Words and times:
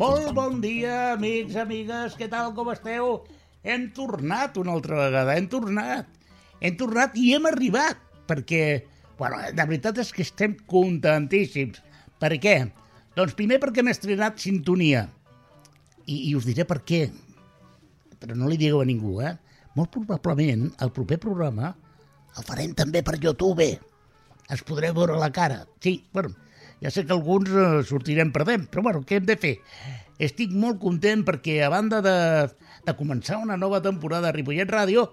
Molt 0.00 0.30
bon 0.32 0.60
dia, 0.62 1.12
amics, 1.12 1.56
amigues, 1.60 2.14
què 2.16 2.28
tal, 2.32 2.54
com 2.56 2.70
esteu? 2.72 3.10
Hem 3.60 3.90
tornat 3.92 4.56
una 4.56 4.72
altra 4.72 4.96
vegada, 5.02 5.34
hem 5.36 5.50
tornat. 5.52 6.08
Hem 6.64 6.78
tornat 6.80 7.18
i 7.20 7.34
hem 7.36 7.50
arribat, 7.50 8.00
perquè, 8.30 8.62
bueno, 9.18 9.42
la 9.52 9.66
veritat 9.66 10.00
és 10.00 10.14
que 10.16 10.24
estem 10.24 10.56
contentíssims. 10.70 11.82
Per 12.16 12.32
què? 12.40 12.56
Doncs 13.18 13.36
primer 13.36 13.60
perquè 13.60 13.84
hem 13.84 13.92
estrenat 13.92 14.40
Sintonia. 14.40 15.04
I, 16.06 16.30
I 16.30 16.34
us 16.40 16.48
diré 16.48 16.64
per 16.64 16.80
què. 16.88 17.02
Però 18.16 18.32
no 18.32 18.48
li 18.48 18.56
digueu 18.56 18.80
a 18.80 18.88
ningú, 18.88 19.20
eh? 19.20 19.36
Molt 19.76 19.92
probablement 19.92 20.70
el 20.80 20.96
proper 20.96 21.20
programa 21.20 21.74
el 22.38 22.48
farem 22.48 22.72
també 22.78 23.04
per 23.04 23.20
YouTube. 23.20 23.89
Es 24.50 24.62
podreu 24.66 24.94
veure 24.96 25.18
la 25.20 25.30
cara. 25.32 25.64
Sí, 25.82 26.04
bueno, 26.12 26.34
ja 26.82 26.90
sé 26.90 27.04
que 27.06 27.14
alguns 27.14 27.50
eh, 27.50 27.82
sortirem 27.86 28.32
perdent, 28.34 28.68
però 28.70 28.84
bueno, 28.86 29.02
què 29.06 29.20
hem 29.20 29.26
de 29.28 29.36
fer? 29.40 29.56
Estic 30.20 30.52
molt 30.52 30.80
content 30.82 31.24
perquè 31.24 31.60
a 31.64 31.70
banda 31.72 32.00
de, 32.04 32.16
de 32.86 32.94
començar 32.98 33.40
una 33.40 33.56
nova 33.60 33.80
temporada 33.84 34.28
a 34.28 34.36
Ripollet 34.36 34.68
Ràdio, 34.68 35.10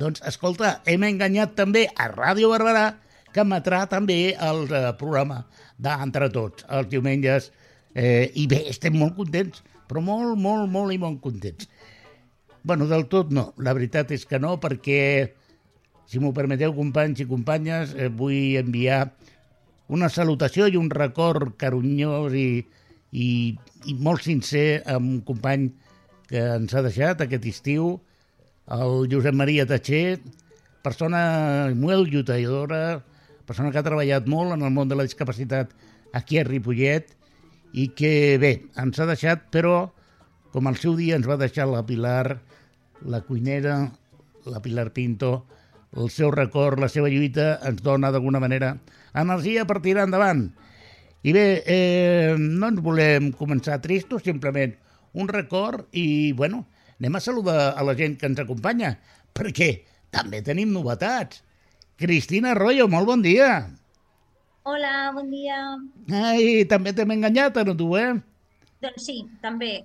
doncs, 0.00 0.22
escolta, 0.26 0.78
hem 0.88 1.04
enganyat 1.06 1.56
també 1.58 1.84
a 1.94 2.08
Ràdio 2.10 2.50
Barberà, 2.52 2.86
que 3.32 3.44
emetrà 3.44 3.84
també 3.90 4.34
el 4.34 4.64
eh, 4.68 4.88
programa 5.00 5.42
d'Entre 5.82 6.30
Tots, 6.32 6.66
els 6.70 6.88
diumenges. 6.92 7.50
Eh, 7.94 8.30
I 8.40 8.46
bé, 8.48 8.62
estem 8.72 8.96
molt 8.96 9.16
contents, 9.18 9.62
però 9.88 10.02
molt, 10.04 10.38
molt, 10.40 10.68
molt 10.72 10.94
i 10.94 11.00
molt 11.00 11.20
contents. 11.24 11.68
bueno, 12.62 12.86
del 12.86 13.08
tot 13.10 13.32
no, 13.34 13.52
la 13.58 13.72
veritat 13.74 14.12
és 14.14 14.24
que 14.24 14.38
no, 14.38 14.54
perquè, 14.62 15.34
si 16.06 16.20
m'ho 16.20 16.32
permeteu, 16.36 16.74
companys 16.76 17.22
i 17.22 17.28
companyes, 17.28 17.94
eh, 17.96 18.08
vull 18.08 18.56
enviar 18.60 19.06
una 19.92 20.08
salutació 20.12 20.68
i 20.68 20.78
un 20.80 20.90
record 20.90 21.54
carunyós 21.60 22.34
i, 22.38 22.62
i, 23.12 23.28
i 23.86 23.94
molt 24.00 24.24
sincer 24.24 24.82
a 24.86 24.96
un 25.00 25.20
company 25.26 25.70
que 26.30 26.42
ens 26.56 26.72
ha 26.72 26.84
deixat 26.84 27.24
aquest 27.24 27.48
estiu, 27.50 27.96
el 28.72 29.08
Josep 29.12 29.36
Maria 29.36 29.66
Tatxer, 29.68 30.20
persona 30.82 31.70
molt 31.76 32.08
lluitadora, 32.10 33.02
persona 33.46 33.72
que 33.72 33.80
ha 33.80 33.86
treballat 33.86 34.28
molt 34.30 34.54
en 34.54 34.62
el 34.64 34.72
món 34.72 34.88
de 34.88 34.96
la 34.96 35.06
discapacitat 35.06 35.74
aquí 36.16 36.38
a 36.38 36.46
Ripollet 36.46 37.10
i 37.72 37.88
que, 37.96 38.38
bé, 38.40 38.52
ens 38.80 39.00
ha 39.00 39.08
deixat, 39.08 39.48
però 39.52 39.90
com 40.52 40.68
al 40.68 40.76
seu 40.80 40.96
dia 40.96 41.16
ens 41.16 41.28
va 41.28 41.40
deixar 41.40 41.66
la 41.68 41.84
Pilar, 41.88 42.38
la 43.08 43.22
cuinera, 43.26 43.76
la 44.44 44.60
Pilar 44.64 44.90
Pinto, 44.92 45.46
el 45.92 46.10
seu 46.10 46.30
record, 46.32 46.80
la 46.80 46.88
seva 46.88 47.10
lluita 47.12 47.58
ens 47.68 47.82
dona 47.84 48.10
d'alguna 48.12 48.40
manera 48.40 48.76
energia 49.18 49.66
per 49.68 49.80
tirar 49.84 50.06
endavant. 50.08 50.46
I 51.22 51.34
bé, 51.36 51.46
eh, 51.66 52.34
no 52.38 52.72
ens 52.72 52.80
volem 52.82 53.30
començar 53.36 53.80
tristos, 53.84 54.24
simplement 54.24 54.74
un 55.12 55.28
record 55.28 55.86
i, 55.92 56.32
bueno, 56.32 56.64
anem 56.98 57.18
a 57.18 57.22
saludar 57.22 57.74
a 57.76 57.84
la 57.84 57.94
gent 57.98 58.16
que 58.18 58.26
ens 58.30 58.40
acompanya, 58.42 58.96
perquè 59.36 59.84
també 60.10 60.42
tenim 60.42 60.72
novetats. 60.72 61.44
Cristina 62.00 62.56
Arroyo, 62.56 62.88
molt 62.90 63.06
bon 63.06 63.22
dia. 63.22 63.68
Hola, 64.64 65.12
bon 65.14 65.28
dia. 65.30 65.58
Ai, 66.14 66.64
també 66.70 66.92
t'hem 66.94 67.14
enganyat, 67.14 67.56
a 67.58 67.64
tu, 67.76 67.92
eh? 67.98 68.14
Doncs 68.82 69.04
sí, 69.06 69.20
també. 69.42 69.84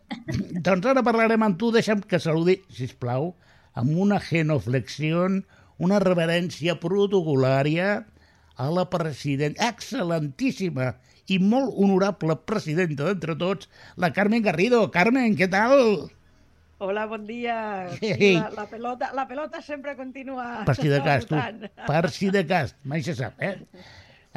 doncs 0.65 0.87
ara 0.89 1.03
parlarem 1.05 1.43
amb 1.45 1.59
tu, 1.59 1.69
deixa'm 1.73 2.01
que 2.01 2.19
saludi, 2.21 2.57
si 2.73 2.87
plau, 2.97 3.35
amb 3.77 3.93
una 4.05 4.17
genoflexió, 4.21 5.27
una 5.83 5.99
reverència 6.03 6.77
protocolària 6.81 8.03
a 8.57 8.67
la 8.73 8.87
presidenta, 8.89 9.69
excel·lentíssima 9.69 10.93
i 11.29 11.37
molt 11.43 11.75
honorable 11.75 12.37
presidenta 12.49 13.09
d'entre 13.09 13.35
tots, 13.37 13.69
la 13.99 14.11
Carmen 14.15 14.45
Garrido. 14.45 14.85
Carmen, 14.93 15.35
què 15.37 15.49
tal? 15.51 16.07
Hola, 16.79 17.07
bon 17.09 17.25
dia. 17.25 17.57
Sí, 17.97 18.33
la, 18.37 18.49
la, 18.53 18.65
pelota, 18.69 19.09
la 19.17 19.25
pelota 19.29 19.61
sempre 19.65 19.95
continua 19.97 20.61
Per 20.65 20.75
si 20.77 20.91
de 20.91 20.99
cas, 21.01 21.25
tu. 21.25 21.37
Per 21.87 22.03
si 22.13 22.29
de 22.33 22.43
cas. 22.45 22.75
Mai 22.85 23.01
se 23.05 23.17
sap, 23.17 23.41
eh? 23.41 23.55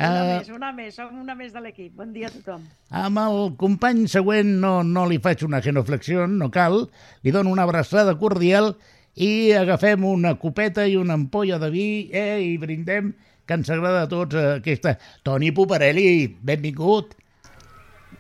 Una 0.01 0.23
uh, 0.23 0.29
més, 0.31 0.49
una 0.55 0.71
més, 0.73 0.95
som 0.97 1.13
una 1.21 1.35
més 1.37 1.53
de 1.53 1.61
l'equip. 1.61 1.93
Bon 1.99 2.15
dia 2.15 2.31
a 2.31 2.33
tothom. 2.33 2.65
Amb 2.97 3.21
el 3.21 3.51
company 3.61 4.07
següent 4.09 4.55
no, 4.63 4.79
no 4.87 5.05
li 5.11 5.21
faig 5.21 5.45
una 5.45 5.61
genoflexió, 5.61 6.25
no 6.31 6.49
cal. 6.55 6.87
Li 7.21 7.35
dono 7.37 7.53
una 7.53 7.69
abraçada 7.69 8.17
cordial 8.17 8.73
i 9.17 9.53
agafem 9.57 10.05
una 10.05 10.37
copeta 10.39 10.87
i 10.87 10.97
una 10.97 11.17
ampolla 11.19 11.59
de 11.59 11.71
vi 11.71 11.89
eh, 12.13 12.39
i 12.45 12.57
brindem 12.59 13.13
que 13.47 13.57
ens 13.59 13.71
agrada 13.71 14.05
a 14.05 14.09
tots 14.11 14.37
eh, 14.39 14.61
aquesta... 14.61 14.95
Toni 15.27 15.51
Poparelli, 15.51 16.29
benvingut. 16.43 17.17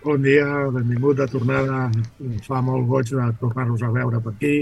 Bon 0.02 0.22
dia, 0.22 0.46
benvingut 0.74 1.20
de 1.20 1.26
tornada. 1.30 1.86
Ens 2.24 2.46
fa 2.48 2.62
molt 2.64 2.88
goig 2.90 3.12
de 3.14 3.28
tornar-nos 3.38 3.84
a 3.86 3.92
veure 3.94 4.20
per 4.24 4.34
aquí, 4.34 4.54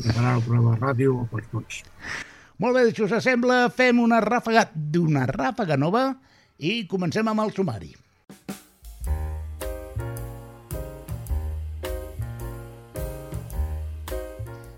preparar 0.00 0.36
el 0.38 0.46
programa 0.46 0.74
de 0.74 0.80
ràdio 0.82 1.18
per 1.30 1.44
tots. 1.52 1.84
Molt 2.58 2.78
bé, 2.78 2.88
si 2.90 3.04
us 3.06 3.14
sembla, 3.22 3.68
fem 3.70 4.00
una 4.02 4.18
ràfaga 4.24 4.66
d'una 4.74 5.28
ràfaga 5.30 5.78
nova 5.78 6.08
i 6.58 6.84
comencem 6.90 7.30
amb 7.30 7.46
el 7.46 7.54
sumari. 7.54 7.94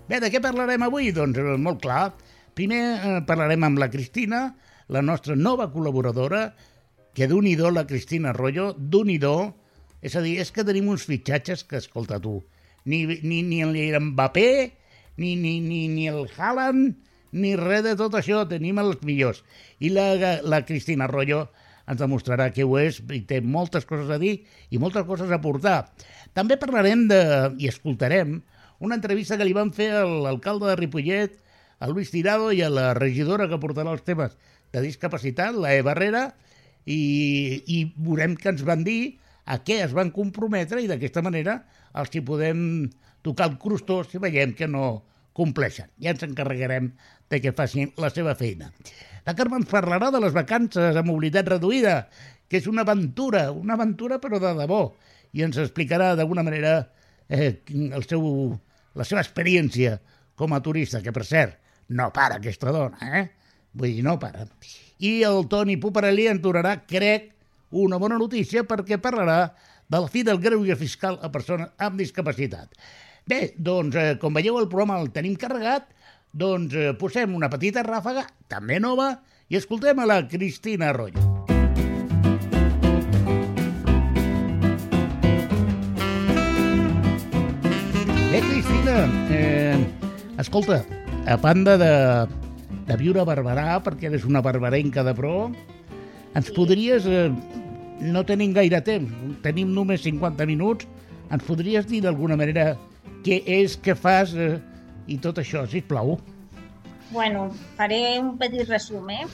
Bé, 0.07 0.21
de 0.23 0.29
què 0.31 0.39
parlarem 0.39 0.85
avui? 0.85 1.09
Doncs 1.11 1.35
eh, 1.41 1.53
molt 1.59 1.81
clar. 1.83 2.13
Primer 2.55 2.79
eh, 2.79 3.15
parlarem 3.27 3.65
amb 3.67 3.81
la 3.81 3.89
Cristina, 3.91 4.45
la 4.87 5.01
nostra 5.03 5.35
nova 5.35 5.67
col·laboradora, 5.73 6.45
que 7.17 7.27
d'un 7.27 7.49
do 7.59 7.71
la 7.75 7.83
Cristina 7.89 8.31
Arroyo, 8.31 8.69
d'un 8.77 9.11
do, 9.19 9.35
és 9.99 10.15
a 10.15 10.23
dir, 10.23 10.37
és 10.39 10.53
que 10.55 10.63
tenim 10.63 10.87
uns 10.87 11.03
fitxatges 11.09 11.65
que, 11.67 11.81
escolta 11.83 12.21
tu, 12.23 12.37
ni, 12.85 13.03
ni, 13.03 13.41
ni 13.43 13.61
l'Mbappé, 13.67 14.47
ni, 15.17 15.35
ni, 15.35 15.59
ni, 15.59 15.87
ni 15.91 16.07
el 16.07 16.29
Haaland, 16.37 16.95
ni 17.35 17.55
res 17.59 17.83
de 17.83 17.97
tot 17.99 18.15
això, 18.15 18.45
tenim 18.47 18.79
els 18.79 19.03
millors. 19.03 19.43
I 19.83 19.91
la, 19.91 20.13
la 20.39 20.63
Cristina 20.63 21.09
Arroyo 21.09 21.49
ens 21.83 21.99
demostrarà 21.99 22.53
que 22.55 22.63
ho 22.63 22.79
és 22.79 23.01
i 23.11 23.25
té 23.27 23.41
moltes 23.43 23.83
coses 23.89 24.07
a 24.07 24.21
dir 24.21 24.37
i 24.71 24.79
moltes 24.79 25.03
coses 25.03 25.35
a 25.35 25.43
portar. 25.43 25.81
També 26.31 26.55
parlarem 26.55 27.09
de, 27.11 27.19
i 27.59 27.67
escoltarem 27.67 28.37
una 28.79 28.97
entrevista 28.97 29.37
que 29.37 29.47
li 29.47 29.55
van 29.57 29.71
fer 29.73 29.91
a 29.97 30.05
l'alcalde 30.05 30.69
de 30.69 30.75
Ripollet, 30.79 31.37
a 31.79 31.87
Luis 31.89 32.11
Tirado 32.13 32.51
i 32.51 32.63
a 32.65 32.69
la 32.73 32.91
regidora 32.97 33.47
que 33.49 33.59
portarà 33.61 33.93
els 33.93 34.05
temes 34.05 34.35
de 34.73 34.83
discapacitat, 34.83 35.55
la 35.55 35.73
E. 35.75 35.83
Barrera, 35.85 36.31
i, 36.85 37.63
i 37.67 37.83
veurem 37.97 38.37
que 38.39 38.51
ens 38.53 38.63
van 38.67 38.83
dir 38.87 39.17
a 39.47 39.59
què 39.63 39.81
es 39.83 39.93
van 39.95 40.11
comprometre 40.15 40.81
i 40.83 40.89
d'aquesta 40.89 41.23
manera 41.23 41.61
els 41.97 42.13
hi 42.15 42.23
podem 42.23 42.61
tocar 43.25 43.49
el 43.51 43.57
crustó 43.61 44.01
si 44.07 44.21
veiem 44.23 44.53
que 44.55 44.67
no 44.71 45.03
compleixen. 45.37 45.89
Ja 46.01 46.13
ens 46.15 46.23
encarregarem 46.25 46.91
de 47.29 47.41
que 47.43 47.53
facin 47.55 47.91
la 48.01 48.09
seva 48.13 48.35
feina. 48.39 48.71
La 49.27 49.35
Carme 49.35 49.59
ens 49.59 49.69
parlarà 49.69 50.09
de 50.13 50.21
les 50.23 50.33
vacances 50.35 50.95
a 50.95 51.03
mobilitat 51.05 51.49
reduïda, 51.51 52.07
que 52.47 52.61
és 52.61 52.67
una 52.71 52.85
aventura, 52.87 53.49
una 53.51 53.75
aventura 53.75 54.21
però 54.23 54.39
de 54.39 54.53
debò, 54.55 54.81
i 55.35 55.43
ens 55.43 55.59
explicarà 55.59 56.13
d'alguna 56.15 56.45
manera 56.47 56.77
eh, 57.27 57.59
el 57.75 58.07
seu, 58.07 58.23
la 58.97 59.05
seva 59.07 59.23
experiència 59.23 59.97
com 60.37 60.53
a 60.53 60.61
turista, 60.65 61.01
que 61.01 61.13
per 61.13 61.25
cert, 61.25 61.57
no 61.89 62.09
para 62.13 62.41
aquesta 62.41 62.73
dona, 62.73 62.97
eh? 63.21 63.25
Vull 63.77 63.97
dir, 63.99 64.03
no 64.05 64.17
para. 64.19 64.47
I 64.99 65.21
el 65.27 65.45
Toni 65.51 65.77
Puparelli 65.81 66.27
ens 66.31 66.41
donarà, 66.41 66.75
crec, 66.89 67.31
una 67.71 67.99
bona 68.01 68.17
notícia 68.17 68.63
perquè 68.65 68.97
parlarà 69.01 69.51
de 69.87 69.99
la 69.99 70.11
fi 70.11 70.23
del 70.23 70.39
greuge 70.43 70.75
fiscal 70.79 71.19
a 71.21 71.31
persones 71.31 71.71
amb 71.77 71.99
discapacitat. 71.99 72.73
Bé, 73.27 73.53
doncs, 73.57 73.95
eh, 73.95 74.15
com 74.21 74.33
veieu, 74.33 74.59
el 74.59 74.69
programa 74.71 74.99
el 75.01 75.11
tenim 75.15 75.35
carregat, 75.39 75.89
doncs 76.33 76.75
eh, 76.75 76.93
posem 76.99 77.35
una 77.35 77.51
petita 77.51 77.83
ràfaga, 77.83 78.27
també 78.47 78.79
nova, 78.79 79.17
i 79.49 79.59
escoltem 79.59 79.99
a 79.99 80.07
la 80.07 80.21
Cristina 80.27 80.93
Arroyo. 80.93 81.36
Bé, 88.37 88.43
Cristina, 88.43 89.09
eh, 89.31 89.87
escolta, 90.37 90.85
a 91.25 91.37
banda 91.37 91.75
de, 91.75 91.93
de 92.85 92.97
viure 93.01 93.23
a 93.23 93.25
Barberà, 93.25 93.79
perquè 93.81 94.11
eres 94.11 94.27
una 94.29 94.43
barbarenca 94.45 95.01
de 95.01 95.13
pro, 95.17 95.31
ens 96.37 96.51
podries, 96.53 97.07
eh, 97.09 97.31
no 98.05 98.21
tenim 98.29 98.53
gaire 98.53 98.83
temps, 98.85 99.15
tenim 99.41 99.71
només 99.73 100.05
50 100.05 100.45
minuts, 100.45 100.85
ens 101.33 101.47
podries 101.47 101.87
dir 101.89 102.03
d'alguna 102.05 102.37
manera 102.37 102.67
què 103.25 103.39
és, 103.55 103.73
què 103.81 103.97
fas 103.97 104.35
eh, 104.37 104.59
i 105.09 105.17
tot 105.23 105.41
això, 105.41 105.65
si 105.65 105.81
plau. 105.81 106.19
Bueno, 107.09 107.47
faré 107.79 108.19
un 108.21 108.35
petit 108.37 108.69
resum, 108.69 109.09
eh? 109.17 109.25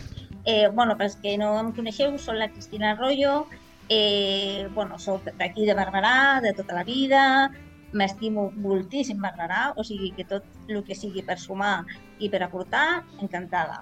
eh 0.45 0.71
bueno, 0.71 0.95
pels 0.95 1.19
que 1.19 1.35
no 1.43 1.51
em 1.59 1.75
coneixeu, 1.75 2.15
soc 2.15 2.39
la 2.39 2.47
Cristina 2.55 2.93
Arroyo, 2.95 3.49
eh, 3.89 4.63
bueno, 4.71 4.95
soc 4.95 5.27
d'aquí 5.35 5.67
de 5.67 5.75
Barberà, 5.75 6.39
de 6.39 6.55
tota 6.55 6.79
la 6.79 6.87
vida, 6.87 7.51
m'estimo 7.93 8.49
moltíssim 8.57 9.19
Barberà, 9.21 9.71
o 9.77 9.83
sigui 9.87 10.11
que 10.17 10.25
tot 10.29 10.45
el 10.67 10.83
que 10.87 10.97
sigui 10.97 11.23
per 11.25 11.37
sumar 11.39 11.83
i 12.19 12.29
per 12.33 12.41
aportar, 12.45 13.03
encantada. 13.21 13.81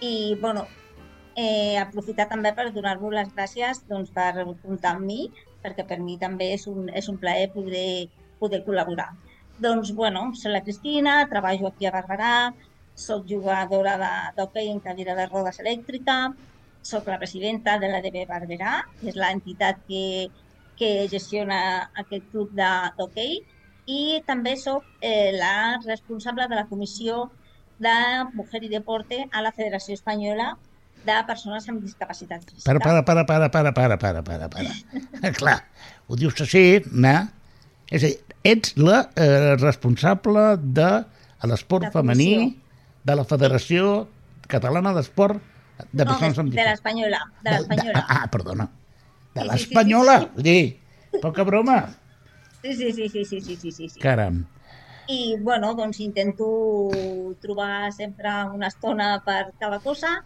I, 0.00 0.36
bueno, 0.40 0.66
eh, 1.36 1.76
aprofitar 1.80 2.28
també 2.28 2.52
per 2.56 2.70
donar-vos 2.72 3.14
les 3.14 3.32
gràcies 3.34 3.82
doncs, 3.88 4.12
per 4.16 4.44
comptar 4.62 4.96
amb 4.96 5.06
mi, 5.08 5.30
perquè 5.62 5.86
per 5.88 6.00
mi 6.00 6.16
també 6.20 6.52
és 6.54 6.66
un, 6.70 6.88
és 6.88 7.08
un 7.12 7.18
plaer 7.22 7.50
poder, 7.54 8.08
poder 8.40 8.62
col·laborar. 8.66 9.10
Doncs, 9.58 9.92
bueno, 9.96 10.30
soc 10.36 10.52
la 10.52 10.62
Cristina, 10.64 11.22
treballo 11.30 11.70
aquí 11.70 11.88
a 11.88 11.94
Barberà, 11.94 12.34
soc 12.96 13.24
jugadora 13.28 13.96
d'hoquei 14.36 14.70
en 14.72 14.80
cadira 14.84 15.14
de 15.16 15.26
rodes 15.28 15.60
elèctrica, 15.60 16.34
soc 16.86 17.08
la 17.08 17.18
presidenta 17.18 17.78
de 17.82 17.88
la 17.92 18.00
DB 18.04 18.24
Barberà, 18.28 18.78
que 19.00 19.10
és 19.12 19.16
l'entitat 19.20 19.80
que, 19.88 20.28
que 20.78 21.08
gestiona 21.12 21.58
aquest 21.98 22.26
club 22.32 22.52
d'hoquei, 22.56 23.40
i 23.86 24.20
també 24.26 24.56
sóc 24.58 24.84
eh, 25.00 25.32
la 25.36 25.78
responsable 25.84 26.48
de 26.50 26.58
la 26.58 26.66
comissió 26.66 27.30
de 27.78 27.96
Mujer 28.34 28.64
i 28.66 28.70
Deporte 28.72 29.26
a 29.30 29.42
la 29.44 29.52
Federació 29.54 29.94
Espanyola 29.94 30.54
de 31.06 31.16
persones 31.28 31.68
amb 31.70 31.82
discapacitat 31.84 32.42
física. 32.42 32.66
Para, 32.66 32.80
para, 32.80 33.04
para, 33.04 33.24
para, 33.26 33.72
para, 33.72 33.72
para, 33.72 33.96
para, 33.98 34.22
para, 34.22 34.48
para. 34.50 35.32
Clar, 35.38 35.60
ho 36.08 36.18
dius 36.18 36.40
així, 36.42 36.82
no? 36.90 37.16
És 37.86 38.02
a 38.02 38.08
dir, 38.08 38.16
ets 38.46 38.74
la 38.80 39.04
eh, 39.14 39.54
responsable 39.60 40.56
de 40.58 40.90
l'esport 41.46 41.92
femení 41.94 42.56
de 43.06 43.14
la 43.14 43.26
Federació 43.28 44.08
Catalana 44.50 44.92
d'Esport 44.96 45.38
de 45.92 46.02
no, 46.02 46.10
persones 46.10 46.40
amb 46.40 46.50
de 46.54 46.64
l'espanyola, 46.66 47.20
de 47.44 47.54
l'espanyola. 47.54 48.02
Ah, 48.08 48.26
perdona 48.32 48.66
de 49.36 49.46
l'espanyola, 49.46 50.18
vull 50.34 50.46
dir, 50.46 50.60
poca 51.22 51.44
broma. 51.44 51.78
Sí, 52.62 52.74
sí, 52.74 52.92
sí, 52.92 53.08
sí, 53.08 53.24
sí, 53.24 53.40
sí, 53.40 53.56
sí, 53.56 53.88
sí. 53.88 54.00
Caram. 54.00 54.44
I, 55.06 55.36
bueno, 55.38 55.74
doncs 55.78 56.00
intento 56.02 56.46
trobar 57.40 57.92
sempre 57.94 58.32
una 58.54 58.72
estona 58.72 59.20
per 59.24 59.52
cada 59.60 59.78
cosa 59.84 60.16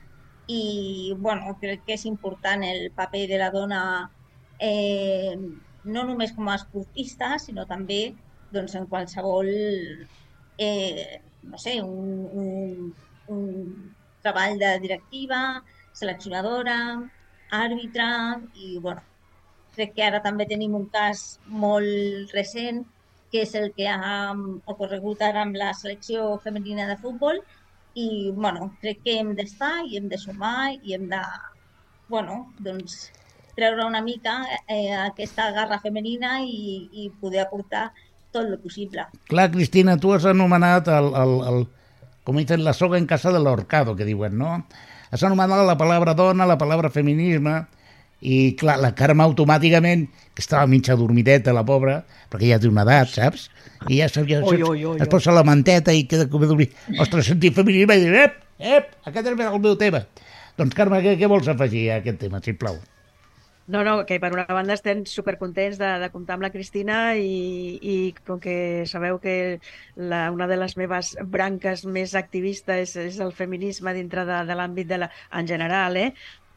i, 0.49 1.13
bueno, 1.19 1.59
crec 1.61 1.85
que 1.85 1.99
és 1.99 2.07
important 2.09 2.65
el 2.65 2.89
paper 2.97 3.27
de 3.29 3.41
la 3.43 3.51
dona 3.53 3.83
eh, 4.59 5.37
no 5.85 6.07
només 6.09 6.33
com 6.33 6.49
a 6.49 6.57
esportista, 6.57 7.35
sinó 7.39 7.67
també 7.69 8.15
doncs, 8.51 8.75
en 8.79 8.89
qualsevol 8.89 9.53
eh, 10.57 11.21
no 11.43 11.59
sé, 11.59 11.81
un, 11.83 12.27
un, 12.33 12.95
un 13.29 13.95
treball 14.23 14.59
de 14.61 14.75
directiva, 14.81 15.63
seleccionadora, 15.93 16.79
àrbitre 17.51 18.07
i, 18.55 18.79
bueno, 18.79 19.03
crec 19.75 19.95
que 19.97 20.07
ara 20.07 20.23
també 20.25 20.47
tenim 20.51 20.75
un 20.79 20.89
cas 20.93 21.39
molt 21.47 22.35
recent 22.35 22.83
que 23.31 23.45
és 23.45 23.55
el 23.55 23.71
que 23.77 23.87
ha 23.87 24.33
ocorregut 24.67 25.23
ara 25.23 25.45
amb 25.45 25.57
la 25.59 25.71
selecció 25.79 26.35
femenina 26.43 26.89
de 26.89 26.99
futbol 26.99 27.39
i, 27.95 28.31
bueno, 28.35 28.73
crec 28.83 29.03
que 29.05 29.17
hem 29.21 29.35
d'estar 29.39 29.85
i 29.87 29.99
hem 29.99 30.09
de 30.11 30.19
sumar 30.19 30.73
i 30.75 30.95
hem 30.95 31.09
de, 31.11 31.21
bueno, 32.11 32.43
doncs, 32.59 33.11
treure 33.55 33.87
una 33.87 34.03
mica 34.03 34.41
eh, 34.67 34.93
aquesta 34.95 35.51
garra 35.55 35.81
femenina 35.83 36.39
i, 36.43 36.89
i 36.93 37.11
poder 37.21 37.45
aportar 37.45 37.91
tot 38.31 38.47
el 38.47 38.59
possible. 38.63 39.07
Clar, 39.31 39.51
Cristina, 39.51 39.97
tu 39.99 40.15
has 40.15 40.27
anomenat 40.27 40.91
el, 40.91 41.11
el, 41.19 41.37
el 41.51 41.65
com 42.25 42.39
dicen, 42.39 42.65
la 42.65 42.75
soga 42.75 42.99
en 42.99 43.07
casa 43.11 43.33
de 43.33 43.41
l'horcado, 43.43 43.97
que 43.97 44.07
diuen, 44.07 44.37
no? 44.39 44.65
Has 45.11 45.23
anomenat 45.27 45.65
la 45.67 45.77
paraula 45.79 46.15
dona, 46.15 46.47
la 46.47 46.57
paraula 46.59 46.91
feminisme, 46.95 47.65
i 48.21 48.53
clar, 48.61 48.77
la 48.81 48.93
Carme 48.95 49.25
automàticament, 49.25 50.05
que 50.37 50.43
estava 50.45 50.69
mitja 50.69 50.97
dormideta, 50.99 51.55
la 51.57 51.65
pobra, 51.67 52.01
perquè 52.31 52.53
ja 52.53 52.61
té 52.61 52.69
una 52.69 52.85
edat, 52.85 53.11
saps? 53.15 53.49
I 53.89 54.03
ja 54.03 54.11
sabia, 54.13 54.43
Oi, 54.45 54.59
saps? 54.59 54.69
oi, 54.69 54.85
oi, 54.85 54.97
es 55.01 55.07
oi. 55.07 55.11
posa 55.11 55.35
la 55.35 55.45
manteta 55.47 55.95
i 55.97 56.05
queda 56.09 56.29
com 56.31 56.45
a 56.45 56.51
dormir. 56.51 56.69
Ostres, 57.01 57.31
sentir 57.33 57.55
feminisme 57.57 57.97
i 57.97 58.05
dir, 58.05 58.27
ep, 58.27 58.39
ep, 58.61 58.95
aquest 59.09 59.33
és 59.33 59.45
el 59.49 59.59
meu 59.65 59.77
tema. 59.81 60.05
Doncs 60.61 60.77
Carme, 60.77 61.01
què, 61.03 61.17
què 61.17 61.31
vols 61.33 61.49
afegir 61.49 61.89
a 61.91 62.01
aquest 62.03 62.21
tema, 62.21 62.43
sisplau? 62.45 62.77
No, 63.71 63.85
no, 63.85 63.93
que 64.07 64.17
per 64.19 64.33
una 64.35 64.47
banda 64.51 64.75
estem 64.75 65.05
supercontents 65.07 65.77
de, 65.79 65.89
de 66.03 66.09
comptar 66.11 66.35
amb 66.35 66.43
la 66.47 66.51
Cristina 66.51 66.97
i, 67.15 67.79
i 67.79 67.97
com 68.27 68.41
que 68.43 68.83
sabeu 68.91 69.21
que 69.23 69.35
la, 69.95 70.25
una 70.35 70.49
de 70.51 70.57
les 70.59 70.75
meves 70.81 71.13
branques 71.35 71.85
més 71.87 72.17
activistes 72.19 72.97
és, 72.97 73.15
és 73.15 73.21
el 73.23 73.31
feminisme 73.37 73.95
dintre 73.95 74.25
de, 74.27 74.41
de 74.49 74.57
l'àmbit 74.59 74.91
de 74.91 74.99
la, 75.05 75.11
en 75.39 75.51
general, 75.53 76.01
eh? 76.01 76.11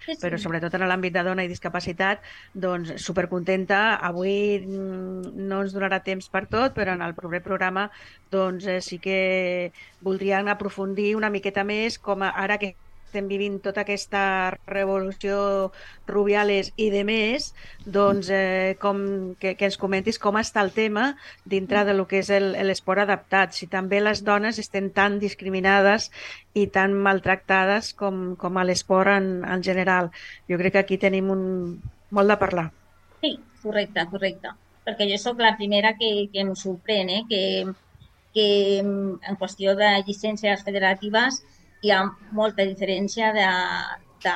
Sí, 0.03 0.15
sí. 0.15 0.19
però 0.19 0.39
sobretot 0.41 0.73
en 0.75 0.83
l'àmbit 0.89 1.13
de 1.15 1.21
dona 1.23 1.45
i 1.45 1.51
discapacitat, 1.51 2.23
doncs 2.65 2.95
supercontenta. 3.03 3.81
Avui 4.09 4.33
mm, 4.59 5.35
no 5.51 5.61
ens 5.63 5.75
donarà 5.75 6.01
temps 6.03 6.27
per 6.33 6.43
tot, 6.51 6.73
però 6.75 6.97
en 6.97 7.05
el 7.05 7.15
proper 7.19 7.43
programa 7.45 7.85
doncs 8.33 8.67
eh, 8.67 8.79
sí 8.83 8.99
que 9.03 9.71
voldrien 10.03 10.49
aprofundir 10.51 11.13
una 11.19 11.31
miqueta 11.31 11.63
més 11.63 11.99
com 12.01 12.25
a, 12.25 12.33
ara 12.43 12.59
que 12.59 12.73
estem 13.13 13.27
vivint 13.29 13.59
tota 13.61 13.83
aquesta 13.83 14.21
revolució 14.65 15.69
Rubiales 16.09 16.71
i 16.81 16.87
de 16.89 17.03
més, 17.05 17.51
doncs 17.85 18.31
eh, 18.33 18.73
com, 18.81 18.97
que, 19.39 19.53
que 19.59 19.67
ens 19.69 19.77
comentis 19.77 20.17
com 20.19 20.39
està 20.41 20.63
el 20.65 20.71
tema 20.73 21.11
dintre 21.45 21.83
de 21.85 21.93
lo 21.93 22.07
que 22.09 22.23
és 22.23 22.31
el- 22.33 22.57
l'esport 22.65 23.03
adaptat, 23.05 23.53
si 23.53 23.69
també 23.69 24.01
les 24.01 24.23
dones 24.25 24.57
estem 24.57 24.89
tan 24.89 25.19
discriminades 25.21 26.09
i 26.57 26.65
tan 26.73 26.97
maltractades 27.05 27.93
com, 27.93 28.33
com 28.35 28.57
a 28.57 28.65
l'esport 28.65 29.13
en, 29.13 29.29
en 29.45 29.61
general. 29.63 30.09
Jo 30.49 30.57
crec 30.57 30.73
que 30.73 30.81
aquí 30.83 30.97
tenim 30.97 31.29
un, 31.29 31.45
molt 32.09 32.33
de 32.33 32.39
parlar. 32.41 32.67
Sí, 33.21 33.37
correcte, 33.61 34.09
correcte. 34.09 34.57
Perquè 34.83 35.05
jo 35.07 35.21
sóc 35.21 35.39
la 35.39 35.53
primera 35.55 35.93
que, 35.95 36.27
que 36.33 36.41
em 36.41 36.55
sorprèn, 36.59 37.13
eh? 37.13 37.23
que, 37.29 37.43
que 38.33 38.47
en 38.81 39.37
qüestió 39.39 39.77
de 39.79 39.93
llicències 40.03 40.65
federatives 40.65 41.43
hi 41.83 41.91
ha 41.91 42.01
molta 42.31 42.65
diferència 42.67 43.31
de, 43.35 43.47
de 44.23 44.35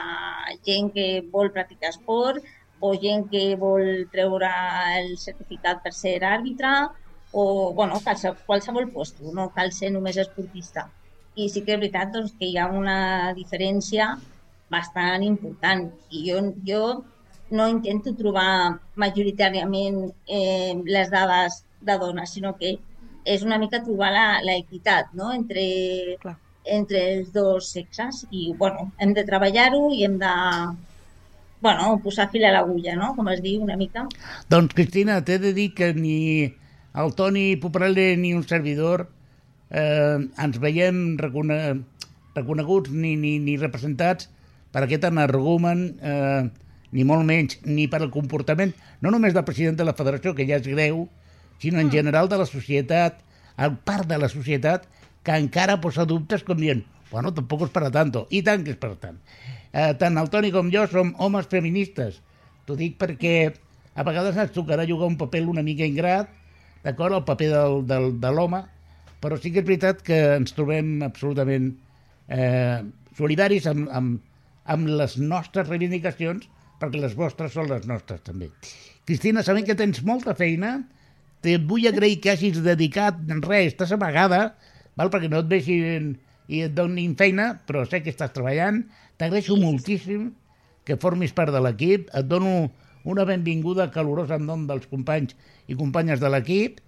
gent 0.68 0.92
que 0.96 1.08
vol 1.34 1.52
practicar 1.56 1.94
esport 1.94 2.44
o 2.80 2.94
gent 3.02 3.28
que 3.32 3.44
vol 3.60 4.06
treure 4.14 4.50
el 5.00 5.14
certificat 5.18 5.80
per 5.84 5.94
ser 5.96 6.18
àrbitre 6.28 6.74
o, 7.32 7.74
bueno, 7.74 8.00
qualsevol, 8.04 8.90
puesto, 8.92 9.32
no 9.34 9.50
cal 9.56 9.72
ser 9.72 9.92
només 9.92 10.18
esportista. 10.18 10.88
I 11.36 11.50
sí 11.54 11.62
que 11.64 11.76
és 11.76 11.80
veritat 11.80 12.14
doncs, 12.14 12.34
que 12.40 12.48
hi 12.50 12.58
ha 12.58 12.68
una 12.74 13.34
diferència 13.38 14.10
bastant 14.74 15.24
important. 15.24 15.86
I 16.12 16.24
jo, 16.30 16.42
jo 16.68 16.82
no 17.58 17.68
intento 17.72 18.14
trobar 18.18 18.80
majoritàriament 19.00 20.02
eh, 20.28 20.74
les 20.84 21.12
dades 21.14 21.62
de 21.80 21.98
dones, 22.02 22.34
sinó 22.34 22.56
que 22.60 22.76
és 23.28 23.44
una 23.44 23.60
mica 23.60 23.84
trobar 23.84 24.12
l'equitat 24.44 25.14
no? 25.14 25.32
entre, 25.36 25.64
Clar. 26.24 26.38
Entre 26.74 27.02
els 27.14 27.32
dos 27.34 27.72
sexes 27.72 28.26
i 28.32 28.52
bueno, 28.58 28.92
hem 29.00 29.14
de 29.18 29.24
treballar-ho 29.28 29.88
i 29.94 30.04
hem 30.06 30.18
de 30.22 30.34
bueno, 31.62 31.98
posar 32.04 32.30
fil 32.30 32.46
a 32.46 32.54
l'agulla, 32.54 32.96
no? 32.96 33.14
com 33.18 33.28
es 33.34 33.42
diu 33.42 33.64
una 33.66 33.78
mica. 33.78 34.06
Doncs, 34.52 34.76
Cristina, 34.78 35.20
t'he 35.26 35.40
de 35.42 35.54
dir 35.58 35.72
que 35.78 35.92
ni 35.98 36.54
el 36.98 37.14
Toni 37.18 37.56
Poprele 37.62 38.12
ni 38.18 38.34
un 38.38 38.46
servidor 38.46 39.08
eh, 39.70 40.18
ens 40.18 40.60
veiem 40.62 41.18
recone 41.18 41.58
reconeguts 42.38 42.94
ni, 42.94 43.16
ni, 43.18 43.38
ni 43.42 43.58
representats 43.58 44.30
per 44.72 44.84
aquest 44.86 45.08
energumen, 45.10 45.88
eh, 45.98 46.44
ni 46.94 47.06
molt 47.08 47.26
menys, 47.26 47.58
ni 47.66 47.88
per 47.90 48.04
el 48.04 48.12
comportament, 48.14 48.76
no 49.02 49.12
només 49.14 49.34
del 49.34 49.46
president 49.48 49.80
de 49.80 49.88
la 49.88 49.96
federació, 49.98 50.36
que 50.38 50.46
ja 50.48 50.60
és 50.62 50.70
greu, 50.70 51.08
sinó 51.62 51.82
en 51.82 51.90
general 51.92 52.30
de 52.30 52.38
la 52.38 52.46
societat, 52.46 53.24
el 53.58 53.74
part 53.82 54.06
de 54.06 54.20
la 54.22 54.30
societat 54.30 54.86
que 55.28 55.36
encara 55.36 55.82
posa 55.84 56.06
dubtes 56.08 56.46
com 56.48 56.60
dient, 56.60 56.86
bueno, 57.12 57.34
tampoc 57.36 57.66
és 57.68 57.74
per 57.76 57.84
a 57.88 57.92
tanto, 57.92 58.26
i 58.32 58.40
tant 58.48 58.64
que 58.64 58.72
és 58.76 58.80
per 58.80 58.94
tant. 59.02 59.20
Eh, 59.74 59.92
tant 60.00 60.16
el 60.20 60.30
Toni 60.32 60.54
com 60.56 60.72
jo 60.72 60.86
som 60.88 61.12
homes 61.24 61.50
feministes, 61.52 62.22
t'ho 62.68 62.78
dic 62.80 62.96
perquè 63.02 63.36
a 63.98 64.06
vegades 64.08 64.40
ens 64.40 64.54
tocarà 64.56 64.86
jugar 64.88 65.10
un 65.12 65.18
paper 65.20 65.44
una 65.52 65.66
mica 65.68 65.88
ingrat, 65.88 66.32
d'acord, 66.86 67.18
el 67.18 67.26
paper 67.28 67.50
del, 67.52 67.82
del, 67.90 68.10
de 68.24 68.32
l'home, 68.32 68.64
però 69.20 69.36
sí 69.42 69.52
que 69.52 69.64
és 69.64 69.68
veritat 69.68 70.04
que 70.06 70.18
ens 70.38 70.56
trobem 70.56 71.02
absolutament 71.04 71.74
eh, 72.30 72.84
solidaris 73.18 73.68
amb, 73.68 73.90
amb, 73.92 74.22
amb 74.70 74.92
les 75.00 75.18
nostres 75.20 75.68
reivindicacions, 75.68 76.48
perquè 76.80 77.02
les 77.02 77.18
vostres 77.18 77.56
són 77.58 77.68
les 77.72 77.88
nostres 77.90 78.22
també. 78.24 78.52
Cristina, 79.08 79.44
sabem 79.44 79.66
que 79.68 79.76
tens 79.76 80.04
molta 80.06 80.36
feina, 80.38 80.78
te 81.42 81.58
vull 81.58 81.88
agrair 81.90 82.20
que 82.22 82.32
hagis 82.34 82.62
dedicat 82.64 83.20
res, 83.44 83.74
estàs 83.74 83.94
amagada, 83.96 84.54
val? 84.98 85.10
perquè 85.14 85.30
no 85.30 85.40
et 85.44 85.50
vegin 85.52 86.16
i 86.48 86.62
et 86.66 86.74
donin 86.76 87.16
feina, 87.20 87.60
però 87.68 87.86
sé 87.86 88.02
que 88.04 88.10
estàs 88.14 88.32
treballant. 88.34 88.84
T'agraeixo 89.18 89.58
moltíssim 89.60 90.32
que 90.88 90.96
formis 90.98 91.34
part 91.36 91.52
de 91.54 91.60
l'equip. 91.62 92.10
Et 92.16 92.26
dono 92.28 92.72
una 93.08 93.26
benvinguda 93.28 93.90
calorosa 93.92 94.36
en 94.36 94.46
nom 94.48 94.66
dels 94.68 94.88
companys 94.88 95.36
i 95.68 95.76
companyes 95.76 96.20
de 96.24 96.30
l'equip. 96.32 96.80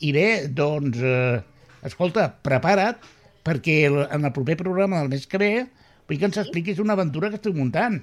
I 0.00 0.10
bé, 0.12 0.48
doncs, 0.50 0.98
eh, 0.98 1.40
escolta, 1.86 2.28
prepara't, 2.42 2.98
perquè 3.44 3.84
el- 3.86 4.08
en 4.10 4.24
el 4.24 4.32
proper 4.32 4.56
programa 4.56 5.00
del 5.00 5.08
mes 5.10 5.26
que 5.26 5.38
ve 5.38 5.52
vull 6.08 6.18
que 6.18 6.24
ens 6.26 6.36
expliquis 6.36 6.78
una 6.82 6.92
aventura 6.94 7.30
que 7.30 7.36
estic 7.36 7.54
muntant. 7.54 8.02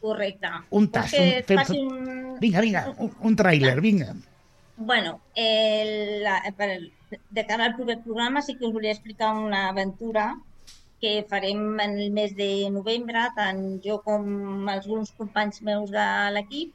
Correcte. 0.00 0.48
Un 0.70 0.88
tas, 0.90 1.12
un- 1.12 1.42
fem- 1.46 1.76
un... 1.76 2.36
Vinga, 2.40 2.60
vinga, 2.62 2.82
un, 2.98 3.12
un 3.20 3.36
tràiler, 3.36 3.80
vinga. 3.82 4.14
Bueno, 4.80 5.20
el, 5.34 6.22
la, 6.22 6.40
per, 6.56 6.92
de 7.30 7.46
cara 7.46 7.64
al 7.64 7.74
proper 7.74 8.00
programa 8.04 8.42
sí 8.42 8.54
que 8.54 8.64
us 8.66 8.72
volia 8.72 8.92
explicar 8.92 9.32
una 9.34 9.68
aventura 9.70 10.38
que 11.00 11.26
farem 11.28 11.80
en 11.80 11.98
el 11.98 12.12
mes 12.12 12.36
de 12.36 12.70
novembre, 12.70 13.24
tant 13.34 13.60
jo 13.82 13.98
com 14.06 14.70
alguns 14.70 15.10
companys 15.18 15.64
meus 15.66 15.90
de 15.90 16.06
l'equip, 16.36 16.70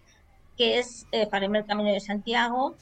que 0.59 0.69
és, 0.81 0.91
eh, 1.13 1.25
farem 1.31 1.55
el 1.55 1.65
Camino 1.71 1.95
de 1.95 2.03
Santiago 2.03 2.75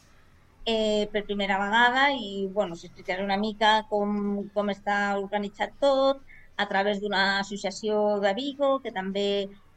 eh, 0.66 1.06
per 1.14 1.28
primera 1.30 1.62
vegada 1.62 2.10
i 2.18 2.48
bueno, 2.58 2.76
s'explicaré 2.76 3.22
una 3.24 3.38
mica 3.38 3.86
com, 3.94 4.50
com 4.58 4.74
està 4.74 5.00
organitzat 5.22 5.78
tot 5.86 6.26
a 6.58 6.66
través 6.74 7.00
d'una 7.02 7.26
associació 7.46 8.20
de 8.26 8.34
Vigo 8.34 8.80
que 8.82 8.92
també 8.92 9.30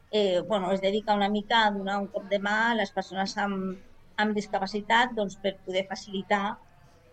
eh, 0.09 0.41
bueno, 0.41 0.71
es 0.71 0.81
dedica 0.81 1.13
una 1.13 1.29
mica 1.29 1.67
a 1.67 1.71
donar 1.71 2.01
un 2.01 2.07
cop 2.07 2.25
de 2.33 2.41
mà 2.41 2.57
a 2.71 2.77
les 2.81 2.89
persones 2.97 3.37
amb, 3.37 3.77
amb 4.21 4.37
discapacitat 4.37 5.15
doncs, 5.17 5.37
per 5.41 5.55
poder 5.65 5.85
facilitar 5.89 6.57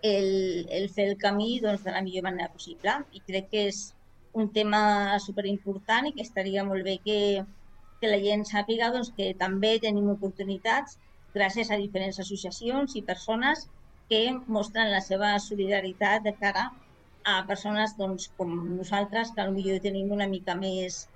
el, 0.03 0.67
el 0.71 0.89
fer 0.91 1.09
el 1.11 1.19
camí 1.19 1.59
doncs, 1.63 1.85
de 1.87 1.95
la 1.95 2.03
millor 2.03 2.27
manera 2.29 2.51
possible. 2.53 2.99
I 3.13 3.23
crec 3.27 3.51
que 3.53 3.67
és 3.71 3.83
un 4.39 4.49
tema 4.53 5.19
superimportant 5.21 6.09
i 6.09 6.15
que 6.17 6.25
estaria 6.25 6.65
molt 6.65 6.85
bé 6.87 6.99
que, 7.05 7.19
que 8.01 8.11
la 8.11 8.21
gent 8.23 8.45
sàpiga 8.49 8.91
doncs, 8.95 9.13
que 9.17 9.33
també 9.39 9.77
tenim 9.83 10.11
oportunitats 10.13 10.99
gràcies 11.35 11.71
a 11.71 11.79
diferents 11.81 12.21
associacions 12.21 12.97
i 12.97 13.05
persones 13.07 13.67
que 14.11 14.25
mostren 14.47 14.91
la 14.93 15.01
seva 15.01 15.35
solidaritat 15.41 16.25
de 16.27 16.35
cara 16.41 16.69
a 17.25 17.39
persones 17.47 17.95
doncs, 17.97 18.29
com 18.37 18.53
nosaltres 18.77 19.31
que 19.37 19.47
potser 19.55 19.79
tenim 19.85 20.11
una 20.13 20.27
mica 20.29 20.57
més, 20.59 21.07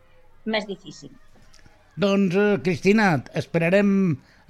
més 0.46 0.66
difícil. 0.68 1.10
Doncs, 1.96 2.36
eh, 2.36 2.58
Cristina, 2.62 3.08
esperarem 3.34 3.90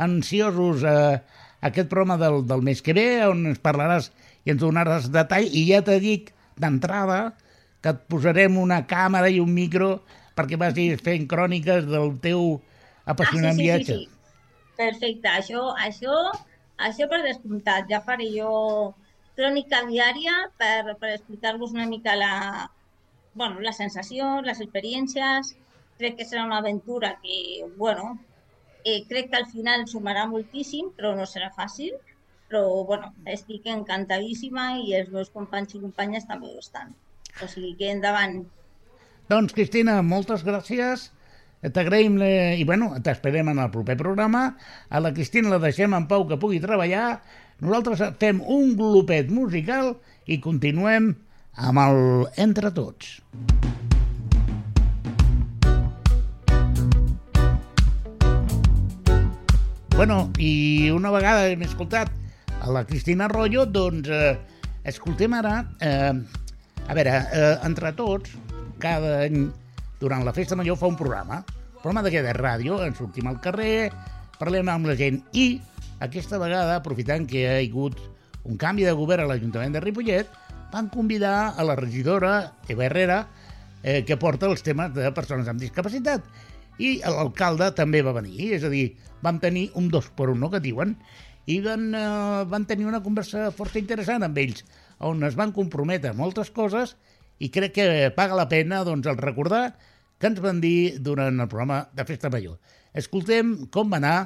ansiosos 0.02 0.84
eh, 0.86 1.18
aquest 1.66 1.88
programa 1.90 2.16
del, 2.20 2.42
del 2.46 2.62
mes 2.62 2.82
que 2.82 2.94
ve, 2.96 3.08
on 3.26 3.46
ens 3.52 3.62
parlaràs 3.62 4.10
i 4.46 4.52
ens 4.54 4.62
donaràs 4.62 5.10
detall, 5.14 5.48
i 5.50 5.66
ja 5.70 5.82
te 5.86 5.98
dic 6.02 6.32
d'entrada 6.60 7.36
que 7.82 7.92
et 7.94 8.04
posarem 8.10 8.58
una 8.58 8.82
càmera 8.88 9.30
i 9.30 9.40
un 9.42 9.52
micro 9.54 9.96
perquè 10.36 10.58
vagis 10.60 11.00
fent 11.04 11.26
cròniques 11.30 11.88
del 11.88 12.14
teu 12.22 12.60
apassionant 13.08 13.54
ah, 13.54 13.56
sí, 13.56 13.62
sí, 13.62 13.66
viatge. 13.66 13.96
Sí, 13.96 14.04
sí. 14.04 14.12
Perfecte, 14.76 15.32
això, 15.32 15.62
això, 15.80 16.16
això 16.88 17.08
per 17.08 17.22
descomptat, 17.24 17.86
ja 17.88 18.02
faré 18.04 18.28
jo 18.34 18.52
crònica 19.36 19.82
diària 19.88 20.34
per, 20.60 20.96
per 21.00 21.12
explicar-vos 21.14 21.72
una 21.76 21.86
mica 21.88 22.16
la, 22.16 22.68
bueno, 23.36 23.60
les 23.60 23.76
sensacions, 23.76 24.44
les 24.48 24.60
experiències. 24.64 25.54
Crec 25.96 26.18
que 26.18 26.26
serà 26.28 26.44
una 26.44 26.58
aventura 26.60 27.14
que, 27.22 27.64
bueno, 27.76 28.16
eh, 28.86 29.02
crec 29.10 29.32
que 29.32 29.40
al 29.40 29.48
final 29.50 29.86
sumarà 29.90 30.26
moltíssim, 30.30 30.92
però 30.96 31.12
no 31.18 31.26
serà 31.26 31.50
fàcil. 31.56 31.96
Però, 32.46 32.62
bueno, 32.86 33.10
estic 33.26 33.66
encantadíssima 33.72 34.76
i 34.78 34.94
els 34.94 35.10
meus 35.10 35.32
companys 35.34 35.74
i 35.74 35.82
companyes 35.82 36.28
també 36.30 36.52
ho 36.52 36.62
estan. 36.62 36.94
O 37.42 37.48
sigui 37.50 37.74
que 37.80 37.90
endavant. 37.90 38.44
Doncs, 39.26 39.56
Cristina, 39.56 39.98
moltes 40.06 40.46
gràcies. 40.46 41.10
T'agraïm 41.74 42.20
i, 42.22 42.62
bueno, 42.68 42.92
t'esperem 43.02 43.50
en 43.50 43.64
el 43.64 43.72
proper 43.74 43.96
programa. 43.98 44.44
A 44.86 45.02
la 45.02 45.10
Cristina 45.16 45.50
la 45.50 45.58
deixem 45.58 45.96
en 45.98 46.06
pau 46.06 46.28
que 46.30 46.38
pugui 46.38 46.62
treballar. 46.62 47.18
Nosaltres 47.58 48.04
fem 48.22 48.38
un 48.44 48.76
glopet 48.78 49.32
musical 49.34 49.96
i 50.30 50.38
continuem 50.44 51.14
amb 51.56 51.84
el 51.88 52.00
Entre 52.46 52.70
Tots. 52.76 53.16
Bueno, 59.96 60.30
i 60.36 60.90
una 60.92 61.08
vegada 61.08 61.46
hem 61.48 61.62
escoltat 61.64 62.10
a 62.60 62.68
la 62.68 62.82
Cristina 62.84 63.24
Arroyo, 63.24 63.62
doncs 63.64 64.10
eh, 64.12 64.34
escoltem 64.84 65.32
ara, 65.32 65.54
eh, 65.80 66.12
a 66.84 66.96
veure, 66.98 67.14
eh, 67.32 67.54
entre 67.64 67.94
tots, 67.96 68.34
cada 68.76 69.22
any 69.24 69.46
durant 69.96 70.20
la 70.26 70.34
Festa 70.36 70.58
Major 70.60 70.76
fa 70.76 70.90
un 70.92 70.98
programa, 71.00 71.38
programa 71.80 72.02
d'aquest 72.04 72.28
de 72.28 72.34
ràdio, 72.36 72.76
ens 72.84 73.00
sortim 73.00 73.30
al 73.30 73.40
carrer, 73.40 73.88
parlem 74.36 74.68
amb 74.68 74.90
la 74.90 74.98
gent 75.00 75.22
i 75.32 75.46
aquesta 76.04 76.36
vegada, 76.44 76.76
aprofitant 76.76 77.24
que 77.24 77.46
ha 77.48 77.56
hagut 77.62 77.96
un 78.44 78.60
canvi 78.60 78.84
de 78.84 78.92
govern 78.92 79.24
a 79.24 79.30
l'Ajuntament 79.32 79.78
de 79.78 79.80
Ripollet, 79.80 80.28
van 80.76 80.92
convidar 80.92 81.54
a 81.56 81.64
la 81.64 81.78
regidora 81.80 82.52
Eva 82.68 82.84
Herrera, 82.84 83.22
eh, 83.80 84.02
que 84.04 84.20
porta 84.20 84.52
els 84.52 84.60
temes 84.60 84.92
de 84.92 85.08
persones 85.16 85.48
amb 85.48 85.64
discapacitat. 85.64 86.20
I 86.78 86.98
l'alcalde 87.04 87.70
també 87.76 88.02
va 88.04 88.14
venir, 88.16 88.52
és 88.56 88.64
a 88.66 88.72
dir, 88.72 88.90
vam 89.24 89.40
tenir 89.40 89.70
un 89.74 89.88
dos 89.92 90.10
per 90.16 90.28
un, 90.32 90.40
no, 90.42 90.50
que 90.52 90.60
diuen, 90.60 90.96
i 91.46 91.60
van, 91.64 91.88
eh, 91.94 92.44
van 92.50 92.66
tenir 92.66 92.86
una 92.86 93.02
conversa 93.02 93.50
força 93.54 93.80
interessant 93.80 94.26
amb 94.26 94.38
ells, 94.42 94.64
on 94.98 95.22
es 95.24 95.36
van 95.38 95.52
comprometre 95.56 96.14
moltes 96.16 96.50
coses 96.50 96.96
i 97.38 97.50
crec 97.52 97.76
que 97.76 97.86
paga 98.16 98.38
la 98.38 98.48
pena 98.48 98.82
doncs, 98.84 99.06
el 99.06 99.20
recordar 99.20 99.76
que 100.18 100.30
ens 100.30 100.40
van 100.40 100.60
dir 100.60 100.98
durant 101.04 101.40
el 101.40 101.48
programa 101.48 101.86
de 101.94 102.04
Festa 102.08 102.30
Major. 102.32 102.56
Escoltem 102.96 103.66
com 103.72 103.92
va 103.92 104.00
anar 104.00 104.16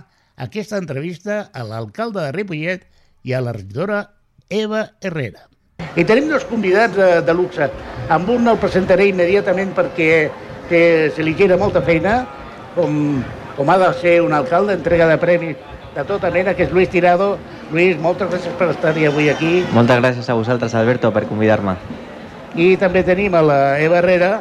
aquesta 0.40 0.78
entrevista 0.78 1.42
a 1.52 1.64
l'alcalde 1.66 2.22
de 2.22 2.34
Ripollet 2.36 2.86
i 3.26 3.34
a 3.34 3.42
la 3.42 3.54
regidora 3.56 4.04
Eva 4.48 4.86
Herrera. 5.02 5.48
I 5.98 6.04
tenim 6.06 6.28
dos 6.30 6.46
convidats 6.46 6.94
de, 6.94 7.08
de 7.26 7.34
luxe. 7.34 7.66
Amb 8.14 8.30
un 8.30 8.46
el 8.48 8.60
presentaré 8.62 9.08
immediatament 9.10 9.74
perquè 9.74 10.30
que 10.70 10.82
se 11.16 11.24
li 11.26 11.34
queda 11.34 11.58
molta 11.58 11.82
feina, 11.82 12.22
com, 12.74 13.22
com 13.56 13.70
ha 13.70 13.78
de 13.78 13.92
ser 14.00 14.20
un 14.22 14.32
alcalde, 14.32 14.74
entrega 14.74 15.08
de 15.08 15.18
premis 15.18 15.56
de 15.94 16.04
tota 16.04 16.30
mena, 16.30 16.54
que 16.54 16.64
és 16.68 16.72
Luis 16.72 16.90
Tirado. 16.90 17.36
Luis, 17.72 17.98
moltes 17.98 18.30
gràcies 18.30 18.54
per 18.58 18.70
estar-hi 18.74 19.06
avui 19.08 19.30
aquí. 19.30 19.64
Moltes 19.74 20.00
gràcies 20.02 20.30
a 20.30 20.38
vosaltres, 20.38 20.74
Alberto, 20.74 21.10
per 21.14 21.26
convidar-me. 21.28 21.76
I 22.54 22.74
també 22.78 23.02
tenim 23.06 23.34
a 23.38 23.42
la 23.46 23.60
Eva 23.82 24.00
Herrera, 24.00 24.32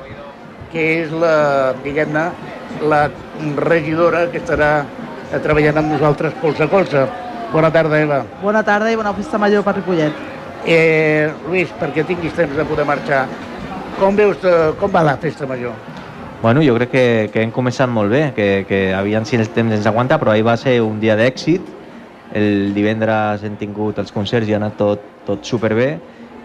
que 0.71 0.85
és 1.03 1.13
la, 1.13 1.73
diguem-ne, 1.83 2.29
la 2.89 3.03
regidora 3.57 4.27
que 4.31 4.41
estarà 4.41 4.71
treballant 5.43 5.81
amb 5.81 5.93
nosaltres 5.93 6.33
colze 6.41 6.65
a 6.65 6.69
colze. 6.69 7.05
Bona 7.53 7.71
tarda, 7.73 7.99
Eva. 8.01 8.23
Bona 8.43 8.63
tarda 8.65 8.91
i 8.93 8.97
bona 8.97 9.13
festa 9.17 9.41
major 9.41 9.65
per 9.65 9.75
Ripollet. 9.79 10.25
Eh, 10.65 11.29
Lluís, 11.47 11.69
perquè 11.79 12.03
tinguis 12.05 12.35
temps 12.37 12.57
de 12.57 12.65
poder 12.67 12.85
marxar, 12.85 13.23
com 13.97 14.17
veus, 14.17 14.43
eh, 14.43 14.73
com 14.77 14.91
va 14.91 15.05
la 15.05 15.17
festa 15.17 15.47
major? 15.47 15.73
Bueno, 16.41 16.61
jo 16.63 16.73
crec 16.75 16.91
que, 16.93 17.29
que 17.33 17.41
hem 17.43 17.49
començat 17.51 17.89
molt 17.91 18.13
bé, 18.13 18.21
que, 18.31 18.63
que 18.63 18.77
aviam 18.95 19.25
si 19.27 19.35
el 19.35 19.49
temps 19.51 19.75
ens 19.75 19.87
aguanta, 19.89 20.15
però 20.21 20.31
ahir 20.31 20.45
va 20.47 20.55
ser 20.55 20.77
un 20.79 21.01
dia 21.01 21.17
d'èxit. 21.19 21.65
El 22.39 22.71
divendres 22.71 23.43
hem 23.43 23.57
tingut 23.59 23.99
els 23.99 24.13
concerts 24.15 24.47
i 24.47 24.55
ha 24.55 24.59
anat 24.61 24.77
tot, 24.79 25.03
tot 25.27 25.43
superbé 25.43 25.97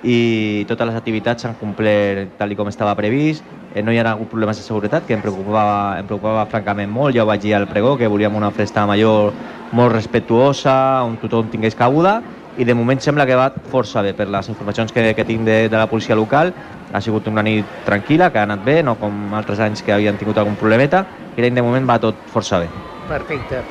i 0.02 0.64
totes 0.68 0.88
les 0.90 0.98
activitats 0.98 1.46
s'han 1.46 1.54
complert 1.60 2.34
tal 2.40 2.56
com 2.58 2.72
estava 2.72 2.96
previst. 2.98 3.46
Eh, 3.70 3.86
no 3.86 3.94
hi 3.94 4.02
ha 4.02 4.08
hagut 4.10 4.32
problemes 4.32 4.58
de 4.58 4.66
seguretat, 4.66 5.06
que 5.06 5.14
em 5.14 5.22
preocupava, 5.22 6.00
em 6.00 6.10
preocupava 6.10 6.44
francament 6.50 6.90
molt. 6.90 7.14
Ja 7.14 7.22
ho 7.22 7.30
vaig 7.30 7.46
dir 7.46 7.54
al 7.54 7.70
pregó, 7.70 7.94
que 7.96 8.10
volíem 8.10 8.34
una 8.34 8.50
festa 8.50 8.88
major 8.90 9.30
molt 9.70 9.94
respectuosa, 9.94 11.04
on 11.06 11.20
tothom 11.22 11.54
tingués 11.54 11.78
cabuda, 11.78 12.18
i 12.58 12.66
de 12.66 12.74
moment 12.74 12.98
sembla 13.02 13.26
que 13.26 13.38
va 13.38 13.52
força 13.70 14.02
bé 14.02 14.12
per 14.14 14.26
les 14.30 14.48
informacions 14.50 14.92
que, 14.94 15.12
que 15.14 15.24
tinc 15.26 15.46
de, 15.46 15.68
de 15.68 15.78
la 15.78 15.86
policia 15.90 16.18
local 16.18 16.52
ha 16.94 17.00
sigut 17.02 17.26
una 17.26 17.42
nit 17.42 17.66
tranquil·la, 17.84 18.30
que 18.30 18.38
ha 18.38 18.46
anat 18.46 18.62
bé, 18.62 18.78
no 18.86 18.94
com 19.00 19.34
altres 19.34 19.58
anys 19.64 19.82
que 19.82 19.92
havien 19.92 20.18
tingut 20.18 20.38
algun 20.38 20.54
problemeta, 20.60 21.02
i 21.34 21.42
de 21.42 21.62
moment 21.62 21.88
va 21.88 21.98
tot 21.98 22.20
força 22.30 22.60
bé. 22.62 22.68
Perfecte. 23.08 23.62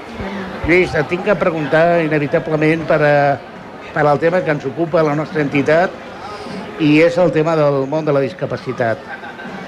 Lluís, 0.68 0.92
et 0.96 1.08
tinc 1.08 1.24
que 1.24 1.36
preguntar 1.40 2.02
inevitablement 2.04 2.84
per, 2.90 3.00
a, 3.08 3.14
per 3.96 4.04
al 4.04 4.20
tema 4.20 4.42
que 4.44 4.52
ens 4.52 4.66
ocupa 4.68 5.04
la 5.08 5.16
nostra 5.16 5.42
entitat 5.42 5.96
i 6.84 6.98
és 7.06 7.18
el 7.18 7.32
tema 7.32 7.56
del 7.56 7.86
món 7.88 8.04
de 8.04 8.16
la 8.16 8.24
discapacitat. 8.24 9.00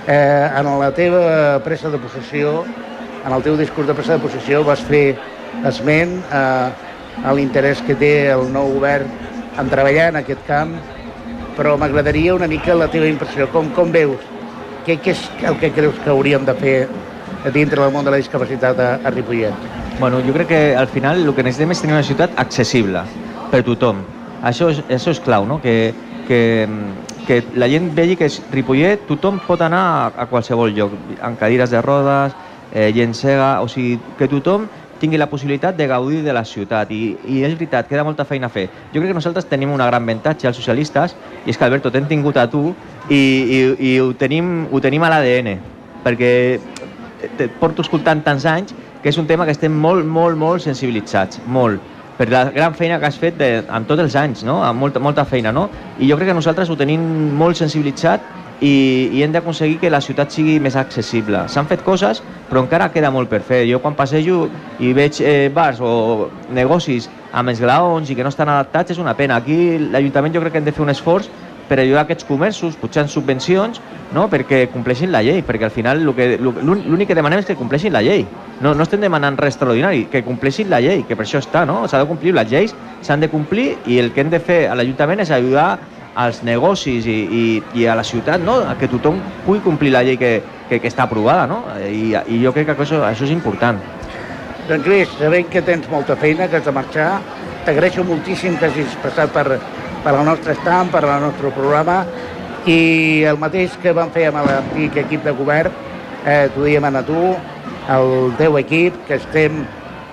Eh, 0.05 0.49
en 0.59 0.69
la 0.79 0.91
teva 0.93 1.61
pressa 1.63 1.89
de 1.89 2.01
possessió, 2.01 2.65
en 3.25 3.33
el 3.33 3.45
teu 3.45 3.55
discurs 3.57 3.87
de 3.87 3.95
pressa 3.95 4.19
de 4.19 4.25
possessió 4.25 4.65
vas 4.67 4.83
fer 4.83 5.15
esment 5.65 6.19
eh, 6.27 7.23
a 7.23 7.33
l'interès 7.33 7.79
que 7.87 7.95
té 7.95 8.11
el 8.33 8.49
nou 8.51 8.75
govern 8.75 9.07
en 9.55 9.71
treballar 9.71 10.11
en 10.11 10.19
aquest 10.19 10.43
camp 10.45 10.75
però 11.57 11.75
m'agradaria 11.79 12.35
una 12.35 12.47
mica 12.51 12.75
la 12.75 12.89
teva 12.91 13.07
impressió. 13.09 13.47
Com, 13.53 13.71
com 13.75 13.91
veus? 13.91 14.21
Què, 14.85 14.99
què 15.01 15.15
és 15.15 15.23
el 15.47 15.57
que 15.61 15.71
creus 15.73 15.97
que 16.03 16.11
hauríem 16.13 16.45
de 16.45 16.53
fer 16.59 16.75
dintre 17.53 17.81
del 17.81 17.93
món 17.93 18.05
de 18.05 18.13
la 18.13 18.19
discapacitat 18.21 18.79
a, 18.79 18.89
a 19.01 19.13
Ripollet? 19.13 19.71
Bueno, 19.99 20.19
jo 20.25 20.33
crec 20.35 20.49
que 20.51 20.61
al 20.75 20.87
final 20.91 21.23
el 21.23 21.33
que 21.33 21.45
necessitem 21.45 21.71
és 21.71 21.81
tenir 21.81 21.95
una 21.95 22.05
ciutat 22.05 22.35
accessible 22.41 23.05
per 23.51 23.63
tothom. 23.65 24.03
Això 24.45 24.69
és, 24.73 24.81
això 24.91 25.13
és 25.15 25.21
clau, 25.23 25.47
no? 25.47 25.61
que, 25.63 25.93
que, 26.27 26.67
que 27.25 27.41
la 27.55 27.69
gent 27.71 27.89
vegi 27.95 28.17
que 28.19 28.27
és 28.29 28.41
Ripollet 28.51 29.07
tothom 29.09 29.39
pot 29.47 29.63
anar 29.63 29.83
a, 29.85 30.09
a 30.25 30.27
qualsevol 30.29 30.75
lloc, 30.75 30.93
amb 31.23 31.39
cadires 31.39 31.71
de 31.71 31.81
rodes, 31.81 32.35
eh, 32.73 32.91
gent 32.93 33.15
cega, 33.15 33.61
o 33.63 33.69
sigui, 33.71 33.95
que 34.19 34.27
tothom 34.29 34.67
tingui 34.99 35.19
la 35.19 35.27
possibilitat 35.29 35.77
de 35.77 35.87
gaudir 35.87 36.21
de 36.23 36.33
la 36.33 36.45
ciutat 36.45 36.91
i, 36.91 37.15
i 37.27 37.41
és 37.43 37.55
veritat, 37.55 37.87
queda 37.89 38.03
molta 38.07 38.25
feina 38.25 38.47
a 38.47 38.53
fer. 38.53 38.67
Jo 38.93 39.01
crec 39.01 39.11
que 39.11 39.17
nosaltres 39.17 39.49
tenim 39.49 39.73
una 39.73 39.87
gran 39.89 40.03
avantatge 40.03 40.47
als 40.47 40.57
socialistes 40.57 41.15
i 41.45 41.51
és 41.51 41.57
que 41.57 41.65
Alberto 41.67 41.91
t'hem 41.91 42.07
tingut 42.07 42.37
a 42.37 42.47
tu 42.51 42.69
i, 43.09 43.19
i, 43.19 43.59
i 43.91 43.97
ho 43.99 44.13
tenim, 44.13 44.67
ho 44.71 44.81
tenim 44.81 45.03
a 45.03 45.11
l'ADN 45.13 45.57
perquè 46.05 46.31
te 47.37 47.49
porto 47.59 47.81
escoltant 47.81 48.21
tants 48.23 48.45
anys 48.45 48.75
que 49.01 49.11
és 49.11 49.17
un 49.21 49.27
tema 49.27 49.45
que 49.45 49.53
estem 49.53 49.73
molt, 49.73 50.05
molt, 50.05 50.37
molt 50.37 50.63
sensibilitzats, 50.63 51.41
molt 51.45 51.93
per 52.17 52.29
la 52.29 52.45
gran 52.51 52.73
feina 52.73 52.99
que 52.99 53.05
has 53.09 53.17
fet 53.19 53.37
de, 53.39 53.49
amb 53.67 53.87
tots 53.87 54.01
els 54.01 54.15
anys, 54.15 54.43
no? 54.47 54.61
amb 54.63 54.79
molta, 54.79 55.01
molta 55.03 55.25
feina. 55.27 55.51
No? 55.51 55.67
I 55.99 56.09
jo 56.09 56.17
crec 56.17 56.31
que 56.31 56.37
nosaltres 56.37 56.71
ho 56.71 56.77
tenim 56.79 57.01
molt 57.35 57.59
sensibilitzat 57.59 58.23
i, 58.61 59.09
i 59.13 59.23
hem 59.23 59.33
d'aconseguir 59.33 59.79
que 59.81 59.89
la 59.91 60.01
ciutat 60.01 60.31
sigui 60.31 60.59
més 60.63 60.75
accessible. 60.79 61.45
S'han 61.51 61.67
fet 61.67 61.83
coses, 61.83 62.21
però 62.49 62.63
encara 62.63 62.91
queda 62.93 63.11
molt 63.11 63.29
per 63.31 63.41
fer. 63.43 63.63
Jo 63.69 63.81
quan 63.83 63.97
passejo 63.97 64.45
i 64.79 64.93
veig 64.95 65.19
eh, 65.21 65.49
bars 65.53 65.81
o 65.83 66.29
negocis 66.55 67.09
amb 67.35 67.51
esglaons 67.51 68.09
i 68.09 68.15
que 68.15 68.23
no 68.23 68.31
estan 68.31 68.49
adaptats 68.49 68.95
és 68.95 69.01
una 69.01 69.15
pena. 69.17 69.41
Aquí 69.41 69.77
l'Ajuntament 69.91 70.35
jo 70.35 70.41
crec 70.45 70.55
que 70.55 70.63
hem 70.63 70.69
de 70.69 70.75
fer 70.75 70.85
un 70.85 70.93
esforç 70.93 71.27
per 71.65 71.79
ajudar 71.81 72.03
aquests 72.05 72.27
comerços, 72.29 72.75
pujant 72.77 73.07
subvencions, 73.09 73.79
no? 74.13 74.27
perquè 74.29 74.67
compleixin 74.69 75.09
la 75.11 75.23
llei, 75.25 75.41
perquè 75.43 75.65
al 75.65 75.73
final 75.73 76.03
lo 76.05 76.13
que- 76.15 76.37
l'únic 76.37 77.07
que 77.07 77.15
demanem 77.17 77.39
és 77.39 77.47
que 77.47 77.55
compleixin 77.57 77.91
la 77.91 78.03
llei. 78.05 78.25
No, 78.61 78.75
no 78.75 78.83
estem 78.83 79.01
demanant 79.01 79.35
res 79.35 79.55
extraordinari, 79.55 80.05
que 80.05 80.23
compleixin 80.23 80.69
la 80.69 80.79
llei, 80.79 81.03
que 81.03 81.15
per 81.15 81.25
això 81.25 81.41
està, 81.41 81.65
no? 81.65 81.87
S'ha 81.87 81.99
de 81.99 82.07
complir, 82.07 82.35
les 82.35 82.51
lleis 82.51 82.75
s'han 83.01 83.19
de 83.19 83.29
complir 83.29 83.79
i 83.87 83.97
el 83.99 84.13
que 84.13 84.21
hem 84.21 84.29
de 84.29 84.39
fer 84.39 84.67
a 84.69 84.75
l'Ajuntament 84.75 85.19
és 85.25 85.31
ajudar 85.31 85.79
als 86.15 86.41
negocis 86.47 87.05
i, 87.05 87.17
i, 87.27 87.45
i 87.75 87.85
a 87.87 87.95
la 87.95 88.03
ciutat, 88.07 88.39
no? 88.41 88.61
Que 88.79 88.87
tothom 88.87 89.19
pugui 89.45 89.59
complir 89.63 89.91
la 89.91 90.01
llei 90.07 90.17
que, 90.17 90.37
que, 90.69 90.79
que 90.79 90.87
està 90.87 91.05
aprovada, 91.05 91.45
no? 91.51 91.59
I, 91.83 92.15
i 92.31 92.39
jo 92.43 92.53
crec 92.55 92.71
que 92.71 92.85
això, 92.87 93.01
això 93.03 93.27
és 93.27 93.33
important. 93.35 93.81
Doncs 94.69 94.87
Lluís, 94.87 95.11
sabent 95.19 95.49
que 95.51 95.61
tens 95.61 95.89
molta 95.91 96.15
feina, 96.17 96.47
que 96.49 96.57
has 96.57 96.65
de 96.65 96.73
marxar, 96.73 97.09
t'agraeixo 97.67 98.05
moltíssim 98.07 98.55
que 98.57 98.69
hagis 98.71 98.95
passat 99.03 99.33
per, 99.35 99.59
per 100.05 100.13
el 100.15 100.23
nostre 100.25 100.55
estamp, 100.55 100.93
per 100.95 101.03
el 101.03 101.27
nostre 101.27 101.51
programa, 101.53 101.99
i 102.65 103.25
el 103.29 103.37
mateix 103.37 103.75
que 103.83 103.93
vam 103.93 104.09
fer 104.15 104.29
amb 104.31 104.41
l'antic 104.47 104.95
equip 105.03 105.25
de 105.27 105.35
govern, 105.37 105.73
eh, 106.25 106.47
t'ho 106.55 106.63
diem 106.63 106.87
a 106.87 107.03
tu, 107.05 107.25
el 107.93 108.31
teu 108.39 108.55
equip, 108.57 108.95
que 109.05 109.19
estem 109.19 109.65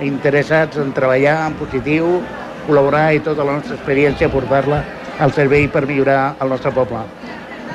interessats 0.02 0.76
en 0.82 0.90
treballar 0.92 1.38
en 1.46 1.54
positiu, 1.56 2.18
col·laborar 2.66 3.12
i 3.14 3.22
tota 3.22 3.46
la 3.46 3.56
nostra 3.56 3.78
experiència 3.78 4.28
portar-la 4.30 4.82
al 5.22 5.32
servei 5.32 5.68
per 5.70 5.86
millorar 5.86 6.34
el 6.42 6.50
nostre 6.50 6.72
poble. 6.74 7.04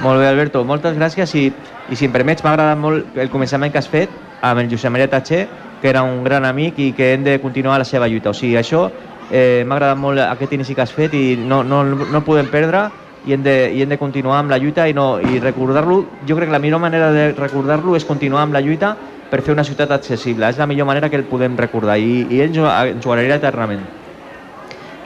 Molt 0.04 0.22
bé, 0.22 0.28
Alberto, 0.28 0.64
moltes 0.68 0.98
gràcies 0.98 1.34
i, 1.40 1.48
i 1.90 1.96
si 1.98 2.06
em 2.06 2.14
permets, 2.14 2.44
m'ha 2.44 2.54
agradat 2.54 2.78
molt 2.78 3.18
el 3.18 3.32
començament 3.34 3.74
que 3.74 3.80
has 3.82 3.90
fet 3.90 4.12
amb 4.46 4.62
el 4.62 4.70
Josep 4.70 4.94
Maria 4.94 5.10
Tatxer, 5.10 5.48
que 5.82 5.90
era 5.90 6.04
un 6.04 6.24
gran 6.26 6.46
amic 6.46 6.78
i 6.84 6.92
que 6.94 7.14
hem 7.14 7.24
de 7.26 7.40
continuar 7.42 7.80
la 7.80 7.88
seva 7.88 8.10
lluita. 8.12 8.30
O 8.30 8.38
sigui, 8.38 8.58
això 8.60 8.86
eh, 9.32 9.64
m'ha 9.66 9.78
agradat 9.80 9.98
molt 9.98 10.22
aquest 10.28 10.54
inici 10.60 10.76
que 10.76 10.86
has 10.86 10.94
fet 10.94 11.16
i 11.18 11.26
no, 11.40 11.64
no, 11.64 11.84
no 11.88 12.22
el 12.22 12.26
podem 12.28 12.52
perdre 12.54 12.88
i 13.26 13.34
hem, 13.34 13.44
de, 13.44 13.58
i 13.74 13.82
hem 13.84 13.92
de 13.92 14.00
continuar 14.00 14.40
amb 14.42 14.54
la 14.54 14.60
lluita 14.62 14.88
i, 14.88 14.94
no, 14.96 15.18
i 15.20 15.42
recordar-lo, 15.44 16.00
jo 16.28 16.38
crec 16.38 16.52
que 16.52 16.56
la 16.56 16.64
millor 16.64 16.84
manera 16.84 17.12
de 17.12 17.32
recordar-lo 17.34 17.98
és 17.98 18.06
continuar 18.06 18.46
amb 18.46 18.56
la 18.56 18.64
lluita 18.64 18.94
per 19.32 19.42
fer 19.42 19.56
una 19.56 19.66
ciutat 19.68 19.92
accessible. 19.92 20.48
És 20.48 20.62
la 20.62 20.70
millor 20.70 20.88
manera 20.88 21.10
que 21.10 21.20
el 21.20 21.28
podem 21.28 21.58
recordar 21.60 21.98
i, 22.00 22.22
i 22.30 22.44
ens, 22.46 22.62
ens 22.62 23.08
ho 23.08 23.16
agrairà 23.16 23.42
eternament. 23.42 23.84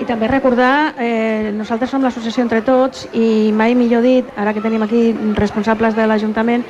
I 0.01 0.05
també 0.09 0.25
recordar, 0.27 0.95
eh, 0.97 1.51
nosaltres 1.53 1.91
som 1.91 2.01
l'associació 2.01 2.41
Entre 2.41 2.63
Tots 2.65 3.03
i 3.13 3.51
mai 3.53 3.75
millor 3.77 4.01
dit, 4.01 4.25
ara 4.35 4.49
que 4.51 4.61
tenim 4.61 4.81
aquí 4.81 5.13
responsables 5.37 5.93
de 5.95 6.07
l'Ajuntament, 6.07 6.63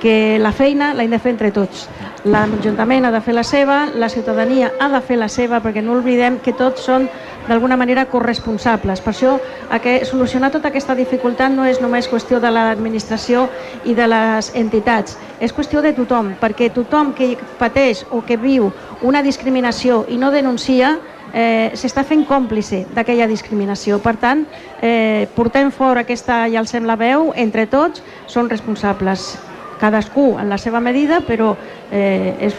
que 0.00 0.38
la 0.40 0.52
feina 0.52 0.94
l'hem 0.94 1.10
de 1.10 1.18
fer 1.18 1.34
entre 1.34 1.50
tots. 1.52 1.88
L'Ajuntament 2.24 3.04
ha 3.04 3.10
de 3.12 3.20
fer 3.20 3.34
la 3.34 3.44
seva, 3.44 3.90
la 3.94 4.08
ciutadania 4.08 4.72
ha 4.80 4.88
de 4.88 5.00
fer 5.02 5.18
la 5.18 5.28
seva, 5.28 5.60
perquè 5.60 5.82
no 5.84 5.98
oblidem 5.98 6.38
que 6.40 6.54
tots 6.56 6.86
són 6.88 7.04
d'alguna 7.48 7.76
manera 7.76 8.06
corresponsables. 8.08 9.02
Per 9.04 9.12
això, 9.12 9.36
que 9.82 10.04
solucionar 10.06 10.50
tota 10.50 10.68
aquesta 10.72 10.96
dificultat 10.96 11.52
no 11.52 11.66
és 11.68 11.82
només 11.82 12.08
qüestió 12.08 12.40
de 12.40 12.50
l'administració 12.50 13.50
i 13.84 13.92
de 13.92 14.08
les 14.08 14.50
entitats, 14.54 15.18
és 15.40 15.52
qüestió 15.52 15.84
de 15.84 15.92
tothom, 15.92 16.32
perquè 16.40 16.72
tothom 16.72 17.12
que 17.12 17.34
pateix 17.58 18.06
o 18.10 18.24
que 18.24 18.40
viu 18.40 18.72
una 19.02 19.22
discriminació 19.22 20.06
i 20.08 20.16
no 20.16 20.32
denuncia, 20.32 20.96
eh, 21.32 21.70
s'està 21.74 22.04
fent 22.04 22.24
còmplice 22.28 22.84
d'aquella 22.94 23.28
discriminació. 23.30 23.98
Per 24.02 24.16
tant, 24.16 24.44
eh, 24.80 25.28
portem 25.34 25.70
fora 25.70 26.04
aquesta 26.06 26.46
i 26.48 26.56
alcem 26.56 26.86
la 26.86 26.96
veu, 26.96 27.32
entre 27.36 27.66
tots, 27.66 28.02
són 28.26 28.50
responsables. 28.50 29.36
Cadascú 29.78 30.38
en 30.40 30.48
la 30.50 30.58
seva 30.58 30.80
medida, 30.80 31.20
però 31.20 31.54
eh, 31.92 32.34
és, 32.40 32.54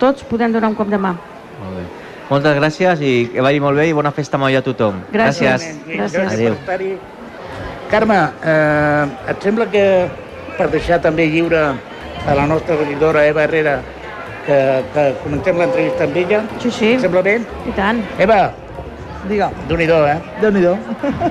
tots 0.00 0.24
podem 0.24 0.52
donar 0.52 0.70
un 0.72 0.76
cop 0.76 0.88
de 0.88 0.98
mà. 0.98 1.12
Molt 1.60 1.76
bé. 1.76 1.84
Moltes 2.26 2.56
gràcies 2.58 3.02
i 3.06 3.12
que 3.32 3.42
vagi 3.44 3.60
molt 3.62 3.78
bé 3.78 3.86
i 3.86 3.92
bona 3.94 4.10
festa 4.10 4.38
major 4.38 4.64
a 4.64 4.66
tothom. 4.66 5.02
Gràcies. 5.12 5.68
Gràcies 5.86 6.32
Adéu. 6.32 6.54
per 6.54 6.62
estar-hi. 6.62 6.96
Carme, 7.90 8.16
eh, 8.42 9.30
et 9.30 9.42
sembla 9.42 9.68
que 9.70 9.84
per 10.56 10.70
deixar 10.72 10.98
també 11.00 11.28
lliure 11.30 11.60
a 12.26 12.34
la 12.34 12.46
nostra 12.46 12.74
regidora 12.76 13.26
Eva 13.26 13.44
Herrera 13.44 13.76
que, 14.46 14.60
que 14.94 15.08
comencem 15.24 15.58
l'entrevista 15.58 16.06
amb 16.06 16.22
ella? 16.22 16.44
Sí, 16.62 16.70
sí, 16.70 16.94
sembla 17.02 17.22
bé? 17.26 17.40
i 17.66 17.74
tant. 17.76 18.02
Eva, 18.22 18.40
Digue, 19.26 19.48
déu 19.66 19.76
nhi 19.76 19.86
eh? 19.90 20.18
Déu-n'hi-do. 20.40 20.76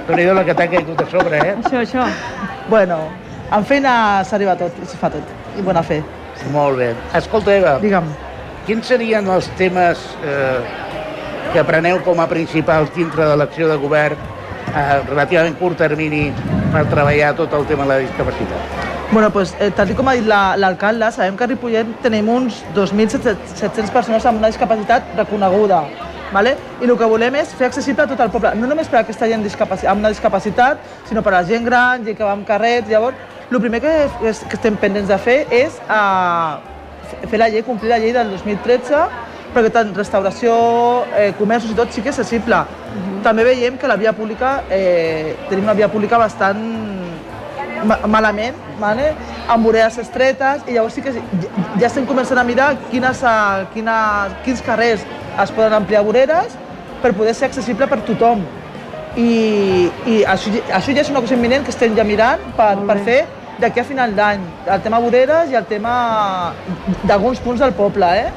déu 0.08 0.16
nhi 0.18 0.26
la 0.34 0.44
que 0.44 0.54
t'ha 0.54 0.68
caigut 0.68 1.02
a 1.02 1.06
sobre, 1.10 1.38
eh? 1.38 1.56
Això, 1.64 1.80
això. 1.80 2.06
Bueno, 2.70 2.98
amb 3.50 3.66
feina 3.66 4.24
s'arriba 4.28 4.56
tot 4.60 4.72
i 4.82 4.86
s'hi 4.86 4.98
fa 5.00 5.10
tot. 5.10 5.24
I 5.58 5.62
bona 5.62 5.84
fe. 5.84 6.02
Molt 6.52 6.78
bé. 6.78 6.94
Escolta, 7.16 7.54
Eva, 7.56 7.78
Digue'm. 7.80 8.10
quins 8.66 8.86
serien 8.86 9.28
els 9.32 9.48
temes 9.56 10.02
eh, 10.26 10.60
que 11.54 11.64
preneu 11.64 12.02
com 12.04 12.20
a 12.20 12.28
principals 12.28 12.92
dintre 12.96 13.26
de 13.26 13.38
l'acció 13.38 13.70
de 13.70 13.78
govern 13.78 14.18
a 14.76 15.00
relativament 15.08 15.56
curt 15.60 15.78
termini 15.78 16.34
per 16.74 16.84
treballar 16.92 17.36
tot 17.36 17.54
el 17.54 17.66
tema 17.66 17.84
de 17.88 17.94
la 17.94 18.00
discapacitat? 18.04 18.95
Bueno, 19.12 19.30
pues, 19.32 19.56
eh, 19.60 19.72
tal 19.72 19.96
com 19.96 20.08
ha 20.10 20.14
dit 20.14 20.26
la- 20.26 20.58
l'alcalde, 20.58 21.12
sabem 21.12 21.38
que 21.38 21.44
a 21.44 21.48
Ripollet 21.48 21.88
tenim 22.02 22.28
uns 22.28 22.64
2.700 22.74 23.90
persones 23.92 24.26
amb 24.26 24.40
una 24.40 24.48
discapacitat 24.48 25.04
reconeguda. 25.16 25.84
Vale? 26.34 26.58
I 26.82 26.86
el 26.90 26.98
que 26.98 27.06
volem 27.06 27.36
és 27.36 27.54
fer 27.54 27.68
accessible 27.68 28.04
a 28.04 28.08
tot 28.08 28.20
el 28.20 28.32
poble, 28.32 28.56
no 28.56 28.68
només 28.68 28.88
per 28.88 28.98
a 28.98 29.02
aquesta 29.04 29.28
gent 29.28 29.46
amb 29.88 30.00
una 30.00 30.10
discapacitat, 30.10 30.78
sinó 31.08 31.22
per 31.22 31.34
a 31.34 31.42
la 31.42 31.48
gent 31.48 31.64
gran, 31.64 32.04
gent 32.04 32.18
que 32.18 32.24
va 32.24 32.32
amb 32.32 32.46
carrets. 32.48 32.90
Llavors, 32.90 33.16
el 33.50 33.62
primer 33.62 33.80
que, 33.80 34.10
és, 34.24 34.40
que 34.40 34.56
estem 34.56 34.76
pendents 34.76 35.08
de 35.08 35.18
fer 35.18 35.46
és 35.52 35.80
uh, 35.88 36.58
fer 37.30 37.40
la 37.40 37.48
llei, 37.48 37.64
complir 37.64 37.90
la 37.90 38.00
llei 38.00 38.12
del 38.12 38.32
2013, 38.32 39.06
perquè 39.54 39.72
tant 39.72 39.94
restauració, 39.96 41.06
eh, 41.16 41.32
comerços 41.38 41.72
i 41.72 41.76
tot 41.76 41.92
sí 41.92 42.02
que 42.02 42.10
és 42.10 42.20
accessible. 42.20 42.66
També 43.24 43.44
veiem 43.44 43.78
que 43.78 43.88
la 43.88 43.96
via 43.96 44.12
pública, 44.12 44.64
eh, 44.70 45.36
tenim 45.48 45.64
una 45.64 45.74
via 45.74 45.88
pública 45.88 46.18
bastant 46.18 46.58
malament, 47.84 48.56
vale? 48.80 49.14
amb 49.48 49.66
voreres 49.66 49.98
estretes, 50.02 50.64
i 50.68 50.76
llavors 50.76 50.96
sí 50.98 51.04
que 51.06 51.14
ja, 51.14 51.88
estem 51.88 52.06
començant 52.10 52.40
a 52.42 52.46
mirar 52.48 52.74
quines, 52.90 53.22
eh, 53.24 53.66
quines, 53.74 54.36
quins 54.46 54.62
carrers 54.66 55.06
es 55.44 55.52
poden 55.54 55.74
ampliar 55.78 56.04
voreres 56.06 56.56
per 57.02 57.14
poder 57.14 57.36
ser 57.36 57.50
accessible 57.50 57.88
per 57.88 58.02
tothom. 58.08 58.46
I, 59.16 59.88
i 60.12 60.22
això, 60.28 60.52
això 60.76 60.92
ja 60.96 61.04
és 61.06 61.12
una 61.12 61.22
cosa 61.24 61.38
imminent 61.38 61.64
que 61.64 61.72
estem 61.72 61.96
ja 61.96 62.04
mirant 62.04 62.42
per, 62.58 62.74
per 62.88 62.98
fer 63.06 63.20
d'aquí 63.62 63.80
a 63.80 63.86
final 63.88 64.16
d'any, 64.16 64.42
el 64.68 64.82
tema 64.84 65.00
voreres 65.00 65.52
i 65.52 65.56
el 65.56 65.66
tema 65.70 66.54
d'alguns 67.08 67.40
punts 67.40 67.62
del 67.64 67.72
poble, 67.78 68.10
eh? 68.26 68.32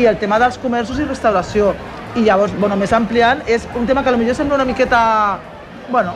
i 0.00 0.06
el 0.08 0.16
tema 0.20 0.38
dels 0.40 0.56
comerços 0.62 1.00
i 1.00 1.08
restauració. 1.08 1.74
I 2.16 2.26
llavors, 2.26 2.52
bueno, 2.60 2.76
més 2.76 2.92
ampliant, 2.92 3.40
és 3.48 3.64
un 3.76 3.86
tema 3.88 4.02
que 4.04 4.12
potser 4.12 4.36
sembla 4.36 4.58
una 4.60 4.68
miqueta, 4.68 5.02
bueno, 5.90 6.14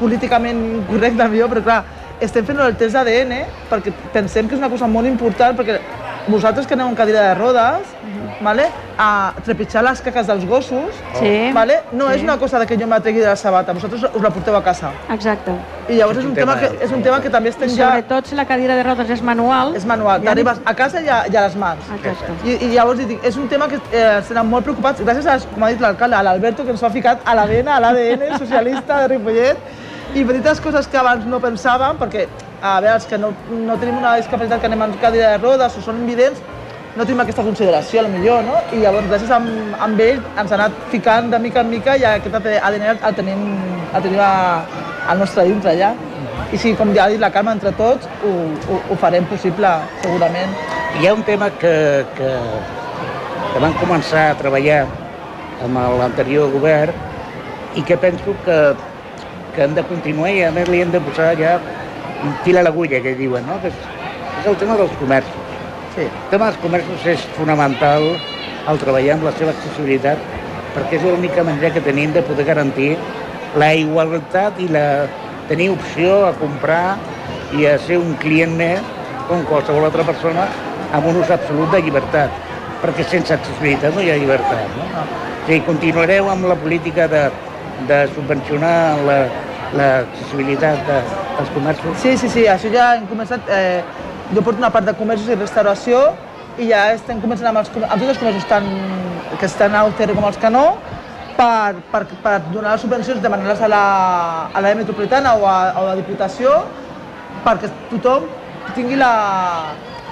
políticament 0.00 0.82
correcte 0.88 1.28
millor, 1.28 1.52
però 1.52 1.62
clar, 1.64 1.82
estem 2.24 2.44
fent 2.46 2.60
el 2.60 2.76
test 2.80 2.94
d'ADN 2.94 3.32
perquè 3.70 3.92
pensem 4.12 4.48
que 4.48 4.54
és 4.56 4.60
una 4.62 4.70
cosa 4.70 4.86
molt 4.86 5.06
important, 5.08 5.56
perquè 5.58 5.78
vosaltres 6.28 6.66
que 6.68 6.74
aneu 6.74 6.86
en 6.88 6.94
cadira 6.94 7.20
de 7.28 7.34
rodes, 7.34 7.88
vale? 8.40 8.68
a 8.98 9.32
trepitjar 9.44 9.82
les 9.82 10.00
caques 10.00 10.26
dels 10.28 10.44
gossos, 10.46 10.94
Sí. 11.18 11.50
vale? 11.52 11.80
no 11.92 12.08
Sí. 12.08 12.14
és 12.16 12.22
una 12.22 12.36
cosa 12.38 12.58
de 12.60 12.66
que 12.66 12.76
jo 12.78 12.86
me 12.86 12.94
la 12.94 13.00
tregui 13.00 13.18
de 13.20 13.26
la 13.26 13.34
sabata, 13.36 13.72
vosaltres 13.72 14.04
us 14.04 14.22
la 14.22 14.30
porteu 14.30 14.54
a 14.54 14.62
casa. 14.62 14.90
Exacte. 15.10 15.50
I 15.88 15.94
llavors 15.96 16.18
és 16.18 16.24
un, 16.24 16.30
un 16.30 16.36
tema 16.36 16.54
tema- 16.54 16.68
que, 16.78 16.84
és 16.84 16.92
un 16.92 17.02
tema 17.02 17.20
que 17.20 17.28
també 17.30 17.48
I 17.48 17.50
estem 17.50 17.68
ja... 17.70 17.88
sobretot 17.88 18.26
si 18.26 18.36
la 18.36 18.44
cadira 18.46 18.76
de 18.76 18.82
rodes 18.84 19.10
és 19.10 19.22
manual. 19.22 19.74
És 19.74 19.84
manual, 19.84 20.20
Ja 20.22 20.26
t'arribes 20.30 20.60
a 20.64 20.74
casa 20.74 21.00
i 21.02 21.08
a, 21.08 21.24
i 21.26 21.36
a 21.36 21.40
les 21.48 21.56
mans. 21.56 21.80
Exacte. 21.96 22.32
I, 22.44 22.52
I 22.66 22.68
llavors 22.76 22.98
dic, 23.06 23.18
és 23.24 23.36
un 23.36 23.48
tema 23.48 23.66
que 23.66 23.80
eh, 23.90 24.18
estan 24.20 24.46
molt 24.48 24.62
preocupats, 24.64 25.00
gràcies 25.02 25.26
a, 25.26 25.38
com 25.52 25.62
ha 25.64 25.70
dit 25.74 25.80
l'alcalde, 25.80 26.14
a 26.16 26.22
l'Alberto, 26.22 26.62
que 26.64 26.70
ens 26.70 26.82
ho 26.82 26.86
ha 26.86 26.90
ficat 26.90 27.18
a 27.24 27.34
l'ADN, 27.34 27.66
a 27.68 27.80
l'ADN 27.80 28.38
socialista 28.38 29.00
de 29.00 29.08
Ripollet, 29.16 29.56
i 30.14 30.24
petites 30.24 30.60
coses 30.60 30.88
que 30.90 30.98
abans 31.00 31.24
no 31.28 31.40
pensàvem, 31.40 31.96
perquè, 32.00 32.26
a 32.60 32.78
veure, 32.80 32.96
els 32.98 33.06
que 33.08 33.18
no, 33.18 33.32
no 33.50 33.78
tenim 33.80 34.00
una 34.00 34.16
discapacitat 34.20 34.60
que 34.60 34.68
anem 34.68 34.84
en 34.88 34.98
cadira 35.02 35.32
de 35.32 35.40
rodes 35.42 35.78
o 35.78 35.84
són 35.84 36.02
invidents, 36.02 36.42
no 36.96 37.06
tenim 37.06 37.22
aquesta 37.22 37.44
consideració, 37.46 38.00
a 38.00 38.04
lo 38.04 38.12
millor, 38.12 38.42
no? 38.44 38.58
I 38.76 38.82
llavors, 38.82 39.08
gràcies 39.08 39.30
a, 39.32 39.38
a 39.40 39.88
ell, 39.88 40.20
ens 40.36 40.52
ha 40.52 40.58
anat 40.58 40.76
ficant 40.92 41.30
de 41.32 41.40
mica 41.40 41.62
en 41.64 41.70
mica 41.72 41.96
i 41.96 42.04
aquest 42.04 42.34
ADN 42.36 42.84
el 42.92 43.14
tenim, 43.16 43.46
el 43.94 44.02
tenim 44.04 44.20
a, 44.20 44.32
al 45.08 45.22
nostre 45.22 45.46
dintre 45.48 45.72
ja. 45.78 45.94
I 46.52 46.60
sí, 46.60 46.74
com 46.76 46.92
ja 46.92 47.06
ha 47.06 47.12
dit 47.12 47.20
la 47.20 47.30
Carme, 47.32 47.54
entre 47.56 47.72
tots 47.78 48.08
ho, 48.28 48.32
ho, 48.68 48.80
ho 48.92 48.96
farem 49.00 49.24
possible, 49.30 49.70
segurament. 50.02 50.52
Hi 51.00 51.08
ha 51.08 51.14
un 51.16 51.24
tema 51.24 51.48
que, 51.62 51.72
que, 52.18 52.30
que 53.54 53.64
van 53.64 53.72
començar 53.80 54.28
a 54.30 54.36
treballar 54.36 54.82
amb 55.64 55.80
l'anterior 55.96 56.52
govern 56.52 56.92
i 57.78 57.84
que 57.88 57.96
penso 57.96 58.36
que, 58.44 58.58
que 59.54 59.64
hem 59.64 59.74
de 59.76 59.84
continuar 59.88 60.32
i 60.32 60.42
a 60.46 60.52
més 60.54 60.68
li 60.72 60.82
hem 60.82 60.92
de 60.92 61.00
posar 61.04 61.32
ja 61.38 61.56
un 62.22 62.36
fil 62.44 62.58
a 62.58 62.62
l'agulla, 62.66 63.00
que 63.04 63.16
diuen, 63.18 63.46
no? 63.46 63.58
Que 63.62 63.72
és, 63.72 63.80
és 64.40 64.46
el 64.52 64.58
tema 64.60 64.76
dels 64.80 64.94
comerços. 65.00 65.48
Sí. 65.96 66.06
El 66.06 66.30
tema 66.30 66.48
dels 66.50 66.62
comerços 66.62 67.08
és 67.14 67.24
fonamental 67.36 68.06
al 68.70 68.78
treballar 68.80 69.18
amb 69.18 69.26
la 69.28 69.34
seva 69.36 69.52
accessibilitat 69.52 70.22
perquè 70.72 70.96
és 70.96 71.04
l'única 71.04 71.44
manera 71.44 71.72
que 71.74 71.82
tenim 71.84 72.14
de 72.14 72.22
poder 72.24 72.46
garantir 72.48 72.94
la 73.60 73.72
igualtat 73.76 74.60
i 74.62 74.68
la, 74.72 75.04
tenir 75.48 75.68
opció 75.74 76.22
a 76.26 76.32
comprar 76.40 76.96
i 77.58 77.66
a 77.68 77.76
ser 77.82 77.98
un 78.00 78.14
client 78.22 78.54
més 78.56 78.80
com 79.28 79.44
qualsevol 79.50 79.84
altra 79.88 80.06
persona 80.08 80.46
amb 80.96 81.08
un 81.08 81.18
ús 81.20 81.30
absolut 81.32 81.72
de 81.72 81.80
llibertat, 81.84 82.32
perquè 82.82 83.04
sense 83.08 83.34
accessibilitat 83.34 83.94
no 83.96 84.04
hi 84.04 84.10
ha 84.12 84.18
llibertat. 84.20 84.76
No? 84.78 85.04
O 85.42 85.46
sigui, 85.46 85.60
continuareu 85.66 86.28
amb 86.32 86.48
la 86.48 86.56
política 86.56 87.08
de, 87.10 87.26
de 87.88 87.98
subvencionar 88.14 88.76
la- 89.06 89.26
l'accessibilitat 89.72 90.82
de, 90.86 90.98
dels 91.38 91.52
comerços? 91.54 91.98
Sí, 92.02 92.16
sí, 92.20 92.28
sí, 92.28 92.46
això 92.46 92.72
ja 92.72 92.94
hem 92.96 93.06
començat... 93.10 93.40
Eh, 93.48 93.82
jo 94.32 94.40
porto 94.40 94.62
una 94.62 94.70
part 94.72 94.86
de 94.88 94.94
comerços 94.96 95.28
i 95.28 95.34
restauració 95.36 95.98
i 96.56 96.70
ja 96.70 96.86
estem 96.94 97.18
començant 97.20 97.50
amb, 97.50 97.58
els, 97.60 97.68
amb 97.76 97.98
tots 98.00 98.12
els 98.14 98.20
comerços 98.20 98.46
tant, 98.48 98.68
que 99.38 99.44
estan 99.48 99.74
a 99.76 99.84
UCR 99.90 100.14
com 100.16 100.24
els 100.28 100.38
que 100.40 100.50
no 100.52 100.62
per, 101.36 101.74
per, 101.92 102.02
per 102.24 102.34
donar 102.52 102.72
les 102.72 102.84
subvencions, 102.84 103.20
demanar-les 103.20 103.60
a 103.60 103.68
la, 103.68 104.74
metropolitana 104.78 105.34
o 105.36 105.44
a, 105.48 105.56
o 105.76 105.84
a 105.84 105.88
la 105.90 105.96
Diputació 106.00 106.62
perquè 107.44 107.68
tothom 107.90 108.28
tingui 108.76 108.96
la 109.00 109.12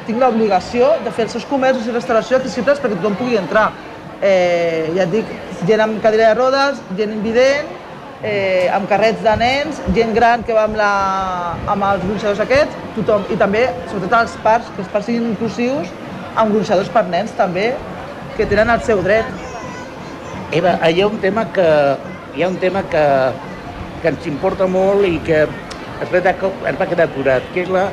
tingui 0.07 0.21
l'obligació 0.21 0.95
de 1.05 1.13
fer 1.15 1.27
els 1.29 1.37
seus 1.37 1.47
comerços 1.49 1.87
i 1.87 1.95
restauració 1.95 2.41
accessibles 2.41 2.81
perquè 2.83 2.97
tothom 2.99 3.17
pugui 3.21 3.37
entrar. 3.39 3.71
Eh, 4.21 4.91
ja 4.97 5.05
et 5.07 5.13
dic, 5.13 5.29
gent 5.69 5.85
amb 5.85 6.01
cadira 6.03 6.31
de 6.31 6.39
rodes, 6.39 6.81
gent 6.99 7.13
invident, 7.15 7.69
eh, 8.23 8.69
amb 8.73 8.89
carrets 8.89 9.23
de 9.25 9.35
nens, 9.41 9.81
gent 9.97 10.13
gran 10.17 10.45
que 10.45 10.57
va 10.57 10.67
amb, 10.69 10.77
la, 10.79 10.91
amb 11.73 11.87
els 11.93 12.05
gronxadors 12.05 12.43
aquests, 12.45 12.77
tothom. 12.99 13.25
I 13.33 13.39
també, 13.41 13.67
sobretot 13.93 14.19
els 14.21 14.37
parcs, 14.45 14.71
que 14.75 14.85
els 14.85 14.93
parcs 14.93 15.09
siguin 15.11 15.31
inclusius, 15.33 15.93
amb 16.35 16.55
gronxadors 16.55 16.91
per 16.93 17.07
nens 17.09 17.33
també, 17.39 17.71
que 18.37 18.49
tenen 18.49 18.71
el 18.73 18.85
seu 18.87 19.03
dret. 19.05 19.29
Eva, 20.57 20.77
hi 20.89 21.01
ha 21.01 21.09
un 21.09 21.19
tema 21.23 21.47
que, 21.55 21.67
hi 22.37 22.45
ha 22.45 22.49
un 22.51 22.59
tema 22.63 22.83
que, 22.91 23.05
que 24.03 24.13
ens 24.13 24.31
importa 24.31 24.67
molt 24.71 25.07
i 25.07 25.19
que 25.27 25.45
es 25.45 26.13
va, 26.13 26.21
es 26.21 26.79
va 26.81 26.89
quedar 26.89 27.07
aturat, 27.09 27.45
que 27.55 27.65
és 27.65 27.71
la, 27.73 27.89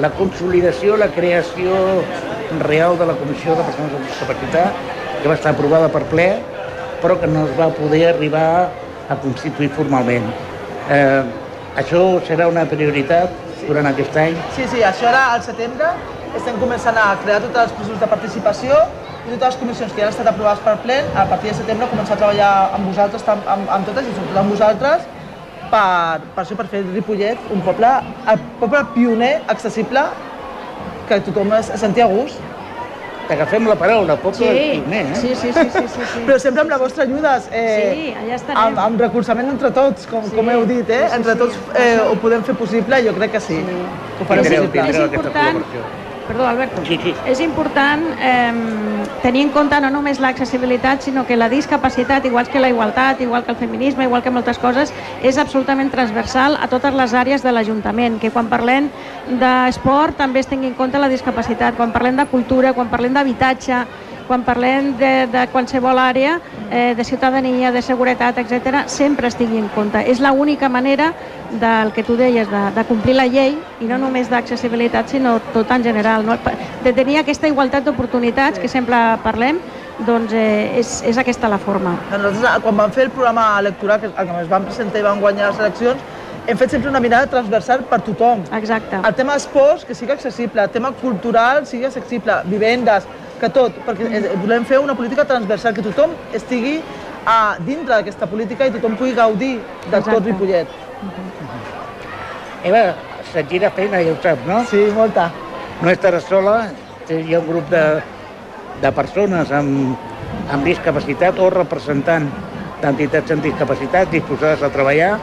la 0.00 0.10
consolidació, 0.18 0.96
la 0.98 1.10
creació 1.14 2.02
real 2.64 2.98
de 2.98 3.06
la 3.08 3.14
Comissió 3.18 3.54
de 3.54 3.66
Persones 3.66 3.94
amb 3.94 4.08
Discapacitat, 4.08 4.82
que 5.22 5.30
va 5.30 5.36
estar 5.38 5.54
aprovada 5.54 5.88
per 5.92 6.02
ple, 6.10 6.28
però 7.02 7.18
que 7.20 7.30
no 7.30 7.46
es 7.48 7.54
va 7.58 7.70
poder 7.74 8.04
arribar 8.12 8.48
a 9.08 9.16
constituir 9.22 9.70
formalment. 9.76 10.26
Eh, 10.90 11.22
això 11.80 12.02
serà 12.26 12.48
una 12.50 12.64
prioritat 12.70 13.32
durant 13.68 13.88
aquest 13.90 14.16
any? 14.20 14.36
Sí, 14.56 14.66
sí, 14.70 14.82
això 14.84 15.08
ara 15.10 15.24
al 15.34 15.42
setembre 15.42 15.90
estem 16.34 16.56
començant 16.60 16.96
a 16.98 17.14
crear 17.22 17.40
tots 17.44 17.60
els 17.62 17.74
processos 17.76 18.00
de 18.02 18.08
participació 18.10 18.78
i 19.24 19.32
totes 19.32 19.46
les 19.46 19.58
comissions 19.60 19.92
que 19.92 20.02
ja 20.02 20.08
han 20.08 20.12
estat 20.12 20.28
aprovades 20.28 20.62
per 20.64 20.74
ple, 20.84 20.96
a 21.16 21.24
partir 21.30 21.52
de 21.52 21.56
setembre 21.60 21.88
començar 21.92 22.16
a 22.16 22.20
treballar 22.20 22.52
amb 22.76 22.90
vosaltres, 22.90 23.24
amb, 23.34 23.70
amb, 23.78 23.86
totes 23.88 24.10
i 24.10 24.16
sobretot 24.16 24.40
amb 24.42 24.52
vosaltres, 24.52 25.06
per, 25.72 25.86
per 26.34 26.42
això, 26.44 26.58
per 26.58 26.66
fer 26.72 26.82
Ripollet 26.90 27.52
un 27.54 27.62
poble, 27.64 27.92
el 28.32 28.42
poble 28.60 28.82
pioner, 28.96 29.32
accessible, 29.54 30.04
que 31.08 31.20
tothom 31.24 31.54
es 31.56 31.70
sentia 31.80 32.06
a 32.06 32.12
gust. 32.12 32.40
T'agafem 33.28 33.66
la 33.66 33.74
paraula, 33.80 34.16
poble 34.20 34.36
Sí, 34.36 34.80
pioner, 34.80 35.06
eh? 35.06 35.14
sí, 35.16 35.34
sí, 35.34 35.52
sí, 35.52 35.64
sí, 35.72 35.84
sí, 35.88 36.02
sí. 36.12 36.24
Però 36.26 36.36
sempre 36.38 36.60
amb 36.60 36.70
la 36.74 36.76
vostra 36.78 37.04
ajuda, 37.06 37.38
eh, 37.50 37.92
Sí, 37.94 38.14
allà 38.20 38.34
estarem. 38.36 38.60
amb, 38.66 38.78
amb 38.78 39.00
recolzament 39.00 39.48
entre 39.48 39.70
tots, 39.72 40.06
com, 40.10 40.24
Sí, 40.28 40.36
com 40.36 40.50
heu 40.50 40.66
dit, 40.68 40.90
eh? 40.90 41.04
sí, 41.06 41.08
sí, 41.10 41.16
entre 41.16 41.32
sí. 41.32 41.38
tots 41.38 41.56
eh, 41.74 41.98
ho 42.04 42.14
podem 42.20 42.42
fer 42.44 42.54
possible, 42.54 43.00
jo 43.06 43.14
crec 43.16 43.32
que 43.32 43.40
sí. 43.40 43.56
Ho 44.20 44.24
farem 44.28 44.44
possible. 44.44 44.68
És 44.68 44.96
aquesta 44.96 45.04
important- 45.04 45.62
col·laboració. 45.64 46.03
Perdó, 46.26 46.46
Alberto. 46.46 46.82
Sí, 46.86 46.98
sí. 47.02 47.12
És 47.28 47.40
important 47.44 48.04
eh, 48.16 48.52
tenir 49.22 49.42
en 49.44 49.50
compte 49.52 49.76
no 49.80 49.90
només 49.92 50.20
l'accessibilitat, 50.22 51.02
sinó 51.04 51.26
que 51.28 51.36
la 51.36 51.50
discapacitat, 51.52 52.24
igual 52.24 52.48
que 52.48 52.60
la 52.60 52.70
igualtat, 52.72 53.20
igual 53.20 53.44
que 53.44 53.52
el 53.52 53.58
feminisme, 53.58 54.04
igual 54.04 54.22
que 54.22 54.32
moltes 54.32 54.58
coses, 54.58 54.92
és 55.22 55.36
absolutament 55.38 55.92
transversal 55.92 56.56
a 56.56 56.68
totes 56.72 56.96
les 56.96 57.12
àrees 57.12 57.44
de 57.44 57.52
l'Ajuntament, 57.52 58.18
que 58.22 58.32
quan 58.32 58.48
parlem 58.48 58.88
d'esport 59.40 60.16
també 60.16 60.40
es 60.40 60.48
tingui 60.48 60.72
en 60.72 60.78
compte 60.78 60.98
la 60.98 61.12
discapacitat, 61.12 61.76
quan 61.76 61.92
parlem 61.92 62.16
de 62.16 62.26
cultura, 62.32 62.72
quan 62.72 62.88
parlem 62.88 63.12
d'habitatge, 63.12 63.84
quan 64.28 64.44
parlem 64.44 64.94
de, 64.98 65.12
de 65.32 65.44
qualsevol 65.52 65.98
àrea 65.98 66.38
eh, 66.70 66.94
de 66.96 67.04
ciutadania, 67.04 67.72
de 67.72 67.82
seguretat, 67.82 68.38
etc, 68.38 68.84
sempre 68.86 69.28
es 69.28 69.36
tingui 69.36 69.60
en 69.60 69.68
compte. 69.74 70.00
És 70.10 70.20
l'única 70.20 70.68
manera 70.68 71.12
del 71.60 71.92
que 71.92 72.02
tu 72.02 72.16
deies, 72.16 72.48
de, 72.50 72.62
de 72.74 72.84
complir 72.88 73.14
la 73.14 73.26
llei, 73.30 73.54
i 73.80 73.88
no 73.90 73.98
només 74.00 74.30
d'accessibilitat, 74.32 75.12
sinó 75.12 75.38
tot 75.52 75.70
en 75.70 75.84
general. 75.84 76.26
No? 76.26 76.38
De 76.84 76.92
tenir 76.92 77.20
aquesta 77.20 77.48
igualtat 77.48 77.84
d'oportunitats 77.86 78.58
que 78.58 78.68
sempre 78.68 79.00
parlem, 79.22 79.60
doncs 80.06 80.32
eh, 80.34 80.80
és, 80.80 80.96
és 81.06 81.18
aquesta 81.20 81.48
la 81.48 81.60
forma. 81.62 81.94
Nosaltres, 82.10 82.42
eh, 82.42 82.58
quan 82.64 82.82
vam 82.82 82.92
fer 82.94 83.08
el 83.08 83.14
programa 83.14 83.46
electoral, 83.60 84.00
que, 84.02 84.10
que 84.10 84.28
ens 84.40 84.50
vam 84.50 84.66
presentar 84.66 85.00
i 85.00 85.06
vam 85.06 85.22
guanyar 85.22 85.52
les 85.52 85.60
eleccions, 85.62 86.12
hem 86.46 86.58
fet 86.60 86.74
sempre 86.74 86.90
una 86.90 87.00
mirada 87.00 87.28
transversal 87.30 87.84
per 87.88 88.00
tothom. 88.04 88.42
Exacte. 88.58 88.98
El 89.00 89.14
tema 89.16 89.36
esports, 89.38 89.84
que 89.88 89.94
sigui 89.96 90.12
accessible, 90.12 90.62
el 90.62 90.72
tema 90.74 90.90
cultural, 91.00 91.64
sigui 91.66 91.86
accessible, 91.88 92.42
vivendes, 92.50 93.06
que 93.44 93.50
tot, 93.52 93.76
perquè 93.86 94.08
eh, 94.08 94.22
volem 94.40 94.64
fer 94.68 94.80
una 94.80 94.96
política 94.96 95.26
transversal, 95.28 95.74
que 95.76 95.84
tothom 95.84 96.14
estigui 96.36 96.78
a 97.28 97.56
dintre 97.64 97.98
d'aquesta 97.98 98.28
política 98.30 98.68
i 98.68 98.72
tothom 98.74 98.96
pugui 99.00 99.14
gaudir 99.16 99.54
de 99.58 99.90
Exacte. 99.90 100.14
tot 100.14 100.30
Ripollet. 100.30 100.80
Eva, 102.64 102.82
se't 103.32 103.50
gira 103.52 103.70
feina, 103.76 104.00
ja 104.04 104.14
ho 104.14 104.18
saps, 104.24 104.48
no? 104.48 104.62
Sí, 104.70 104.86
molta. 104.96 105.28
No 105.82 105.92
estaràs 105.92 106.28
sola, 106.30 106.56
hi 107.10 107.34
ha 107.34 107.40
un 107.42 107.48
grup 107.48 107.68
de, 107.72 107.84
de 108.80 108.92
persones 108.96 109.52
amb, 109.52 109.96
amb 110.54 110.64
discapacitat 110.64 111.40
o 111.42 111.50
representant 111.52 112.30
d'entitats 112.80 113.32
amb 113.32 113.44
discapacitat 113.44 114.12
disposades 114.12 114.64
a 114.64 114.70
treballar. 114.72 115.16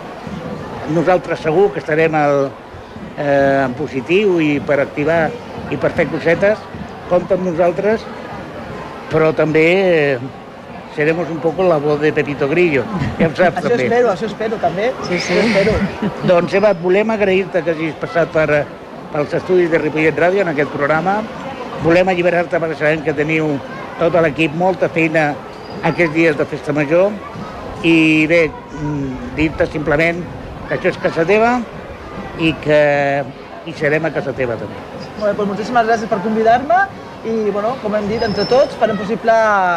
Nosaltres 0.94 1.42
segur 1.46 1.70
que 1.74 1.82
estarem 1.82 2.14
al, 2.18 2.50
eh, 3.16 3.64
en 3.66 3.74
positiu 3.78 4.40
i 4.42 4.56
per 4.66 4.82
activar 4.84 5.24
i 5.72 5.78
per 5.80 5.94
fer 5.98 6.08
cosetes. 6.12 6.62
Compta 7.12 7.36
amb 7.36 7.43
nosaltres, 7.50 8.04
però 9.12 9.34
també 9.36 9.65
eh, 9.84 10.19
seremos 10.95 11.30
un 11.30 11.41
poco 11.43 11.63
la 11.67 11.78
voz 11.78 12.00
de 12.00 12.13
Pepito 12.15 12.47
Grillo. 12.47 12.86
Ja 13.19 13.28
ho 13.28 13.36
saps, 13.36 13.58
Això 13.60 13.69
també. 13.74 13.88
espero, 13.89 14.12
això 14.13 14.30
espero 14.30 14.60
també. 14.62 14.91
Sí, 15.10 15.19
sí. 15.19 15.36
Això 15.36 15.50
espero. 15.50 16.12
Doncs 16.30 16.56
Eva, 16.60 16.71
volem 16.80 17.12
agrair-te 17.12 17.63
que 17.65 17.76
hagis 17.76 17.97
passat 18.00 18.32
per, 18.32 18.47
eh, 18.62 18.63
pels 19.12 19.36
estudis 19.41 19.69
de 19.71 19.82
Ripollet 19.82 20.15
Ràdio 20.15 20.45
en 20.45 20.54
aquest 20.54 20.71
programa. 20.71 21.19
Volem 21.84 22.08
alliberar-te 22.13 22.60
perquè 22.62 22.78
sabem 22.80 23.04
que 23.04 23.15
teniu 23.17 23.58
tot 24.00 24.15
l'equip 24.24 24.56
molta 24.56 24.88
feina 24.89 25.32
aquests 25.84 26.15
dies 26.15 26.38
de 26.38 26.45
Festa 26.45 26.74
Major 26.74 27.12
i 27.84 28.26
bé, 28.30 28.45
mm, 28.47 29.36
dir-te 29.36 29.67
simplement 29.67 30.24
que 30.69 30.78
això 30.78 30.93
és 30.93 30.97
casa 31.02 31.26
teva 31.26 31.60
i 32.39 32.54
que 32.63 32.82
hi 33.65 33.74
serem 33.74 34.06
a 34.06 34.13
casa 34.13 34.32
teva 34.34 34.56
també. 34.56 34.91
Molt 35.22 35.36
bé, 35.36 35.38
doncs 35.38 35.52
moltíssimes 35.52 35.84
gràcies 35.86 36.10
per 36.10 36.18
convidar-me 36.24 36.78
i, 37.30 37.52
bueno, 37.54 37.76
com 37.84 37.94
hem 37.94 38.08
dit, 38.10 38.24
entre 38.26 38.42
tots 38.50 38.74
farem 38.82 38.98
possible 38.98 39.34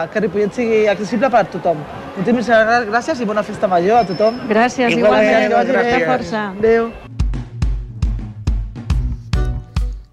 que 0.08 0.20
Ripollet 0.24 0.54
sigui 0.56 0.78
accessible 0.88 1.28
per 1.28 1.42
a 1.42 1.48
tothom. 1.52 1.82
Moltíssimes 2.14 2.46
gràcies 2.88 3.18
i 3.20 3.26
bona 3.28 3.42
festa 3.44 3.68
major 3.68 3.98
a 3.98 4.06
tothom. 4.08 4.38
Gràcies, 4.48 4.94
Igualment, 4.94 5.50
igualment. 5.50 5.68
que 5.68 5.76
vagi 5.76 5.98
bé. 6.00 6.06
Força. 6.08 6.46
Adéu. 6.56 6.88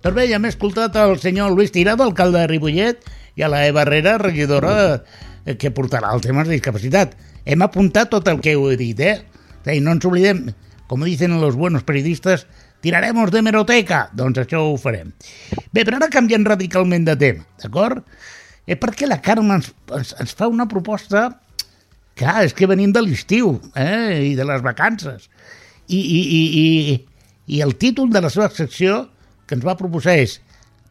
Doncs 0.04 0.18
bé, 0.18 0.26
ja 0.28 0.36
hem 0.36 0.48
escoltat 0.50 0.98
el 1.00 1.16
senyor 1.24 1.56
Luis 1.56 1.72
Tirado, 1.72 2.04
alcalde 2.04 2.42
de 2.42 2.50
Ripollet, 2.52 3.08
i 3.40 3.46
a 3.48 3.52
la 3.54 3.62
Eva 3.70 3.86
Herrera, 3.86 4.18
regidora, 4.20 4.74
eh, 5.46 5.56
que 5.56 5.72
portarà 5.72 6.12
el 6.12 6.20
tema 6.20 6.44
de 6.44 6.58
discapacitat. 6.58 7.16
Hem 7.46 7.64
apuntat 7.64 8.12
tot 8.12 8.28
el 8.28 8.44
que 8.44 8.58
heu 8.58 8.68
dit, 8.76 9.00
eh? 9.00 9.22
I 9.64 9.80
no 9.80 9.96
ens 9.96 10.04
oblidem, 10.04 10.50
com 10.92 11.08
dicen 11.08 11.40
los 11.40 11.56
buenos 11.56 11.88
periodistas, 11.88 12.48
tiraremos 12.82 13.32
de 13.32 13.42
meroteca. 13.46 14.08
Doncs 14.18 14.44
això 14.44 14.64
ho 14.68 14.76
farem. 14.82 15.14
Bé, 15.72 15.86
però 15.86 16.00
ara 16.00 16.12
canviant 16.14 16.46
radicalment 16.50 17.08
de 17.08 17.16
tema, 17.22 17.48
d'acord? 17.64 18.04
És 18.68 18.78
perquè 18.82 19.08
la 19.10 19.22
Carme 19.24 19.58
ens, 19.60 19.72
ens, 19.94 20.16
ens 20.20 20.36
fa 20.38 20.52
una 20.52 20.68
proposta... 20.70 21.30
Clar, 22.20 22.42
és 22.44 22.52
que 22.54 22.68
venim 22.68 22.92
de 22.92 23.02
l'estiu, 23.02 23.54
eh? 23.80 24.20
I 24.28 24.34
de 24.36 24.44
les 24.46 24.60
vacances. 24.62 25.30
I, 25.88 25.98
i, 25.98 26.20
i, 26.20 26.42
i, 26.62 27.56
i 27.56 27.62
el 27.64 27.72
títol 27.80 28.12
de 28.12 28.20
la 28.22 28.30
seva 28.30 28.50
secció 28.52 29.06
que 29.48 29.56
ens 29.58 29.66
va 29.66 29.78
proposar 29.80 30.18
és 30.20 30.36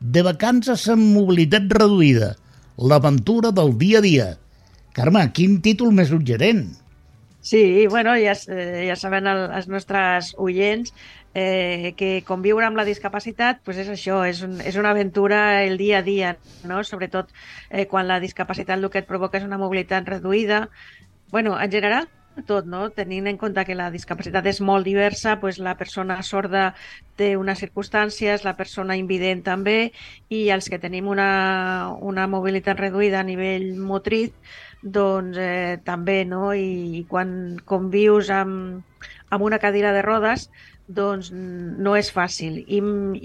De 0.00 0.24
vacances 0.24 0.86
amb 0.88 1.12
mobilitat 1.12 1.68
reduïda, 1.76 2.32
l'aventura 2.80 3.52
del 3.52 3.74
dia 3.78 4.00
a 4.00 4.04
dia. 4.04 4.28
Carme, 4.96 5.26
quin 5.36 5.58
títol 5.60 5.92
més 5.92 6.08
suggerent. 6.08 6.64
Sí, 7.44 7.86
bueno, 7.86 8.16
ja, 8.20 8.32
eh, 8.48 8.86
ja 8.88 8.96
saben 8.96 9.28
el, 9.28 9.46
els 9.56 9.68
nostres 9.68 10.34
oients 10.40 10.92
eh, 11.34 11.94
que 11.96 12.22
conviure 12.26 12.66
amb 12.66 12.78
la 12.80 12.86
discapacitat 12.88 13.60
pues 13.64 13.78
és 13.82 13.90
això, 13.92 14.22
és, 14.28 14.42
un, 14.46 14.58
és 14.60 14.76
una 14.80 14.90
aventura 14.94 15.62
el 15.64 15.78
dia 15.78 16.00
a 16.00 16.06
dia, 16.06 16.36
no? 16.64 16.82
sobretot 16.84 17.30
eh, 17.70 17.86
quan 17.86 18.08
la 18.08 18.20
discapacitat 18.20 18.78
el 18.78 18.90
que 18.90 19.04
et 19.04 19.10
provoca 19.10 19.38
és 19.38 19.46
una 19.46 19.58
mobilitat 19.58 20.08
reduïda. 20.08 20.68
bueno, 21.30 21.60
en 21.60 21.70
general, 21.70 22.08
tot, 22.46 22.66
no? 22.66 22.90
tenint 22.90 23.26
en 23.26 23.36
compte 23.38 23.64
que 23.66 23.76
la 23.76 23.90
discapacitat 23.90 24.46
és 24.46 24.60
molt 24.60 24.86
diversa, 24.86 25.36
pues 25.40 25.58
la 25.58 25.76
persona 25.76 26.20
sorda 26.22 26.74
té 27.18 27.36
unes 27.36 27.60
circumstàncies, 27.60 28.44
la 28.44 28.56
persona 28.56 28.96
invident 28.96 29.42
també, 29.46 29.92
i 30.28 30.48
els 30.50 30.70
que 30.70 30.78
tenim 30.78 31.08
una, 31.08 31.92
una 32.00 32.26
mobilitat 32.30 32.80
reduïda 32.80 33.20
a 33.20 33.26
nivell 33.26 33.74
motriz, 33.76 34.32
doncs 34.82 35.36
eh, 35.38 35.78
també, 35.84 36.24
no? 36.24 36.52
I, 36.54 37.00
i 37.00 37.04
quan 37.08 37.58
convius 37.68 38.30
amb, 38.32 38.84
amb 39.30 39.44
una 39.44 39.60
cadira 39.60 39.92
de 39.92 40.02
rodes, 40.02 40.48
doncs 40.90 41.30
no 41.32 41.94
és 41.98 42.10
fàcil. 42.10 42.60
I, 42.66 42.80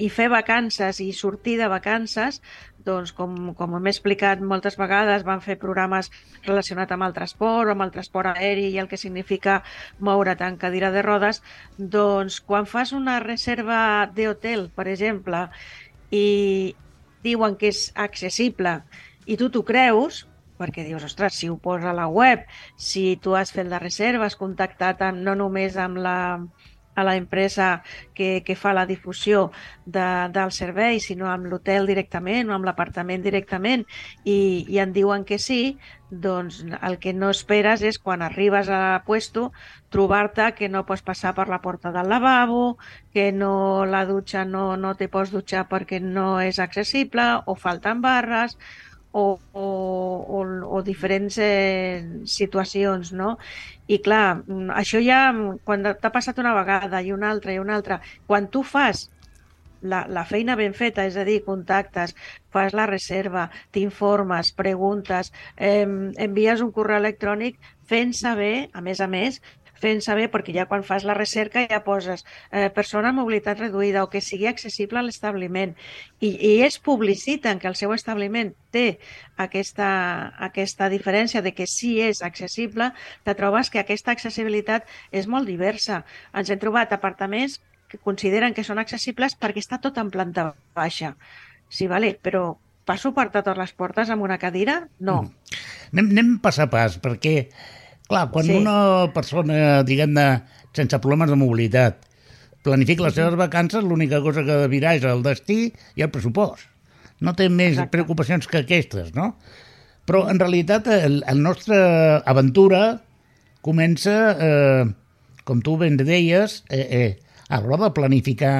i 0.05 0.09
fer 0.13 0.29
vacances 0.33 1.01
i 1.01 1.11
sortir 1.17 1.57
de 1.61 1.69
vacances 1.71 2.41
doncs, 2.85 3.11
com, 3.17 3.33
com 3.57 3.73
hem 3.75 3.89
explicat 3.89 4.41
moltes 4.45 4.77
vegades, 4.77 5.25
van 5.25 5.41
fer 5.41 5.57
programes 5.61 6.11
relacionats 6.45 6.93
amb 6.93 7.07
el 7.07 7.15
transport, 7.17 7.71
amb 7.73 7.85
el 7.85 7.93
transport 7.95 8.35
aeri 8.35 8.69
i 8.69 8.77
el 8.81 8.89
que 8.91 8.99
significa 9.01 9.61
moure't 9.99 10.45
en 10.45 10.59
cadira 10.61 10.91
de 10.93 11.01
rodes, 11.01 11.41
doncs 11.77 12.39
quan 12.45 12.69
fas 12.69 12.93
una 12.93 13.17
reserva 13.23 13.79
d'hotel, 14.13 14.69
per 14.75 14.87
exemple, 14.91 15.47
i 16.13 16.75
diuen 17.25 17.57
que 17.57 17.73
és 17.73 17.89
accessible 17.97 18.77
i 19.25 19.37
tu 19.41 19.49
t'ho 19.49 19.63
creus, 19.65 20.23
perquè 20.61 20.85
dius, 20.85 21.03
ostres, 21.03 21.35
si 21.35 21.49
ho 21.49 21.57
posa 21.59 21.89
a 21.91 21.97
la 21.97 22.05
web, 22.07 22.45
si 22.77 23.17
tu 23.21 23.33
has 23.35 23.51
fet 23.51 23.67
la 23.67 23.81
reserva, 23.81 24.29
has 24.29 24.37
contactat 24.39 25.01
amb, 25.03 25.25
no 25.25 25.33
només 25.35 25.75
amb 25.81 25.99
la, 26.05 26.19
a 26.95 27.03
la 27.03 27.15
empresa 27.15 27.83
que, 28.13 28.41
que 28.45 28.55
fa 28.55 28.73
la 28.73 28.85
difusió 28.85 29.51
de, 29.85 30.07
del 30.33 30.51
servei, 30.55 30.99
sinó 31.03 31.29
amb 31.31 31.49
l'hotel 31.51 31.85
directament 31.91 32.49
o 32.49 32.55
amb 32.55 32.65
l'apartament 32.65 33.23
directament 33.23 33.85
i, 34.23 34.65
i 34.67 34.79
en 34.79 34.95
diuen 34.95 35.27
que 35.27 35.37
sí, 35.39 35.77
doncs 36.09 36.63
el 36.81 36.99
que 37.01 37.13
no 37.13 37.29
esperes 37.33 37.81
és 37.83 37.97
quan 37.99 38.21
arribes 38.21 38.69
a 38.69 39.01
puesto 39.05 39.51
trobar-te 39.89 40.51
que 40.57 40.69
no 40.69 40.85
pots 40.85 41.03
passar 41.05 41.33
per 41.35 41.47
la 41.49 41.61
porta 41.63 41.91
del 41.91 42.09
lavabo, 42.09 42.77
que 43.13 43.31
no 43.31 43.85
la 43.89 44.05
dutxa 44.05 44.45
no, 44.45 44.75
no 44.77 44.95
te 44.95 45.09
pots 45.11 45.33
dutxar 45.33 45.65
perquè 45.71 45.99
no 46.03 46.39
és 46.43 46.59
accessible 46.59 47.25
o 47.45 47.55
falten 47.55 48.01
barres 48.05 48.57
o, 49.15 49.39
o, 49.53 50.41
o, 50.75 50.81
diferents 50.83 51.37
eh, 51.39 52.03
situacions, 52.27 53.13
no? 53.15 53.37
I 53.87 54.01
clar, 54.03 54.41
mm, 54.43 54.73
això 54.75 54.99
ja, 54.99 55.29
mm, 55.31 55.61
quan 55.63 55.85
t'ha 55.87 56.11
passat 56.11 56.41
una 56.43 56.51
vegada 56.57 56.99
i 57.01 57.13
una 57.15 57.29
altra 57.31 57.55
i 57.55 57.61
una 57.61 57.77
altra, 57.79 58.01
quan 58.27 58.49
tu 58.51 58.63
fas 58.67 59.05
la, 59.85 60.03
la 60.09 60.25
feina 60.27 60.57
ben 60.59 60.75
feta, 60.75 61.05
és 61.07 61.15
a 61.15 61.23
dir, 61.27 61.39
contactes, 61.47 62.15
fas 62.51 62.75
la 62.75 62.89
reserva, 62.91 63.47
t'informes, 63.71 64.51
preguntes, 64.57 65.31
eh, 65.55 65.85
envies 66.27 66.65
un 66.65 66.73
correu 66.75 66.99
electrònic 66.99 67.59
fent 67.87 68.11
saber, 68.17 68.67
a 68.73 68.83
més 68.83 68.99
a 68.99 69.07
més, 69.07 69.39
fent 69.81 70.01
saber, 70.03 70.29
perquè 70.33 70.53
ja 70.55 70.65
quan 70.69 70.83
fas 70.87 71.05
la 71.07 71.15
recerca 71.17 71.65
ja 71.69 71.81
poses 71.85 72.25
eh, 72.51 72.69
persona 72.73 73.11
amb 73.11 73.21
mobilitat 73.21 73.59
reduïda 73.59 74.03
o 74.03 74.09
que 74.09 74.21
sigui 74.23 74.47
accessible 74.49 74.99
a 74.99 75.05
l'establiment 75.05 75.75
i, 76.19 76.31
i 76.31 76.51
ells 76.63 76.79
publiciten 76.79 77.59
que 77.59 77.69
el 77.71 77.77
seu 77.79 77.93
establiment 77.95 78.53
té 78.75 78.99
aquesta, 79.41 79.89
aquesta 80.49 80.89
diferència 80.91 81.43
de 81.45 81.53
que 81.55 81.67
sí 81.67 81.97
és 82.01 82.23
accessible, 82.23 82.91
te 83.23 83.35
trobes 83.37 83.71
que 83.71 83.81
aquesta 83.83 84.15
accessibilitat 84.15 84.87
és 85.11 85.27
molt 85.27 85.47
diversa. 85.47 86.03
Ens 86.33 86.51
hem 86.51 86.61
trobat 86.61 86.93
apartaments 86.95 87.59
que 87.91 88.01
consideren 88.01 88.53
que 88.55 88.65
són 88.65 88.79
accessibles 88.81 89.37
perquè 89.39 89.61
està 89.63 89.79
tot 89.81 89.97
en 90.01 90.11
planta 90.11 90.51
baixa. 90.75 91.15
Sí, 91.69 91.87
vale, 91.91 92.15
però 92.21 92.55
passo 92.85 93.11
per 93.15 93.29
totes 93.33 93.57
les 93.57 93.73
portes 93.73 94.11
amb 94.13 94.25
una 94.25 94.37
cadira? 94.41 94.85
No. 94.99 95.23
Mm. 95.23 95.63
Anem, 95.95 96.11
anem 96.13 96.37
pas 96.43 96.59
a 96.59 96.67
pas, 96.71 96.97
perquè 97.01 97.35
Clar, 98.09 98.27
quan 98.31 98.45
sí. 98.45 98.53
una 98.59 99.11
persona, 99.15 99.81
diguem-ne, 99.87 100.27
sense 100.77 100.99
problemes 101.01 101.31
de 101.31 101.37
mobilitat, 101.39 102.05
planifica 102.65 103.05
les 103.05 103.15
seves 103.17 103.37
vacances, 103.39 103.85
l'única 103.85 104.21
cosa 104.21 104.43
que 104.45 104.59
mirar 104.69 104.95
és 104.99 105.05
el 105.09 105.23
destí 105.25 105.69
i 105.97 106.05
el 106.05 106.11
pressupost. 106.13 106.67
No 107.25 107.33
té 107.37 107.47
més 107.49 107.75
Exacte. 107.75 107.93
preocupacions 107.95 108.49
que 108.51 108.61
aquestes, 108.61 109.13
no? 109.15 109.33
Però, 110.05 110.25
en 110.29 110.41
realitat, 110.41 110.87
el, 110.91 111.21
el 111.25 111.41
nostre 111.41 111.77
aventura 112.29 112.99
comença, 113.65 114.15
eh, 114.37 114.83
com 115.45 115.63
tu 115.65 115.77
ben 115.81 115.97
deies, 115.97 116.59
eh, 116.69 116.85
eh, 116.85 117.39
a 117.49 117.61
l'hora 117.61 117.87
de 117.87 117.95
planificar 117.97 118.57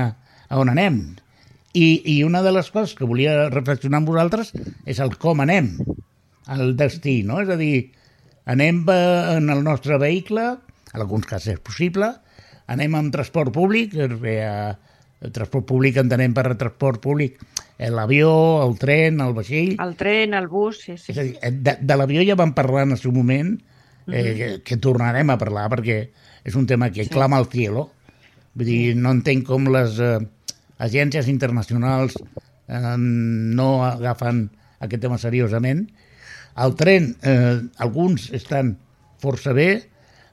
a 0.50 0.62
on 0.62 0.72
anem. 0.74 1.04
I, 1.76 2.02
I 2.16 2.24
una 2.24 2.42
de 2.42 2.54
les 2.56 2.72
coses 2.72 2.96
que 2.98 3.06
volia 3.06 3.50
reflexionar 3.52 4.02
amb 4.02 4.10
vosaltres 4.10 4.54
és 4.90 5.02
el 5.04 5.18
com 5.22 5.44
anem, 5.44 5.76
al 6.50 6.74
destí, 6.80 7.20
no? 7.28 7.42
És 7.44 7.52
a 7.52 7.60
dir, 7.60 7.92
Anem 8.46 8.84
en 8.90 9.50
el 9.50 9.64
nostre 9.66 9.98
vehicle, 9.98 10.46
en 10.94 11.02
alguns 11.02 11.26
casos 11.26 11.56
és 11.56 11.62
possible, 11.66 12.12
anem 12.72 12.98
amb 12.98 13.14
transport 13.14 13.54
públic, 13.54 13.96
bé, 14.22 14.38
el 15.26 15.34
transport 15.34 15.66
públic 15.70 15.98
entenem 16.02 16.34
per 16.34 16.48
transport 16.54 17.02
públic 17.02 17.40
l'avió, 17.92 18.32
el 18.64 18.78
tren, 18.80 19.20
el 19.22 19.34
vaixell... 19.36 19.74
El 19.84 19.96
tren, 20.00 20.36
el 20.38 20.48
bus, 20.48 20.80
sí, 20.86 20.96
sí. 20.98 21.12
És 21.12 21.18
a 21.18 21.26
dir, 21.28 21.36
de, 21.66 21.76
de 21.82 21.98
l'avió 21.98 22.24
ja 22.24 22.38
vam 22.40 22.54
parlar 22.56 22.86
en 22.88 22.96
el 22.96 23.02
seu 23.02 23.12
moment, 23.12 23.58
eh, 24.08 24.12
mhm. 24.12 24.16
-huh. 24.16 24.36
que, 24.38 24.62
que 24.64 24.78
tornarem 24.78 25.30
a 25.30 25.38
parlar 25.38 25.70
perquè 25.70 26.10
és 26.44 26.56
un 26.56 26.66
tema 26.66 26.92
que 26.92 27.04
sí. 27.04 27.10
clama 27.10 27.38
al 27.38 27.48
cielo. 27.48 27.92
Vull 28.54 28.66
dir, 28.66 28.96
no 28.96 29.12
entenc 29.12 29.46
com 29.46 29.68
les 29.68 30.00
eh, 30.00 30.20
agències 30.78 31.28
internacionals 31.28 32.16
eh, 32.68 32.96
no 32.98 33.84
agafen 33.84 34.50
aquest 34.80 35.02
tema 35.02 35.18
seriosament 35.18 35.90
el 36.64 36.76
tren, 36.80 37.16
eh, 37.24 37.62
alguns 37.84 38.30
estan 38.36 38.76
força 39.22 39.54
bé, 39.56 39.70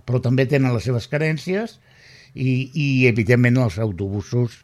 però 0.06 0.20
també 0.22 0.46
tenen 0.50 0.74
les 0.74 0.86
seves 0.86 1.08
carències 1.10 1.78
i, 2.34 2.70
i 2.74 3.06
evidentment, 3.10 3.58
els 3.62 3.78
autobusos 3.82 4.62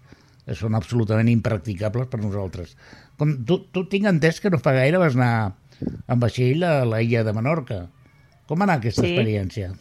són 0.56 0.76
absolutament 0.78 1.28
impracticables 1.28 2.08
per 2.08 2.20
nosaltres. 2.22 2.76
Com, 3.20 3.34
tu, 3.44 3.60
tu 3.74 3.84
tinc 3.90 4.08
entès 4.08 4.40
que 4.40 4.52
no 4.52 4.60
fa 4.62 4.76
gaire 4.76 5.00
vas 5.02 5.18
anar 5.18 5.58
amb 6.08 6.22
vaixell 6.22 6.64
a 6.64 6.80
la 6.88 7.02
illa 7.04 7.24
de 7.26 7.34
Menorca. 7.36 7.82
Com 8.48 8.58
va 8.58 8.68
anar 8.68 8.78
aquesta 8.80 9.04
sí. 9.04 9.12
experiència? 9.12 9.74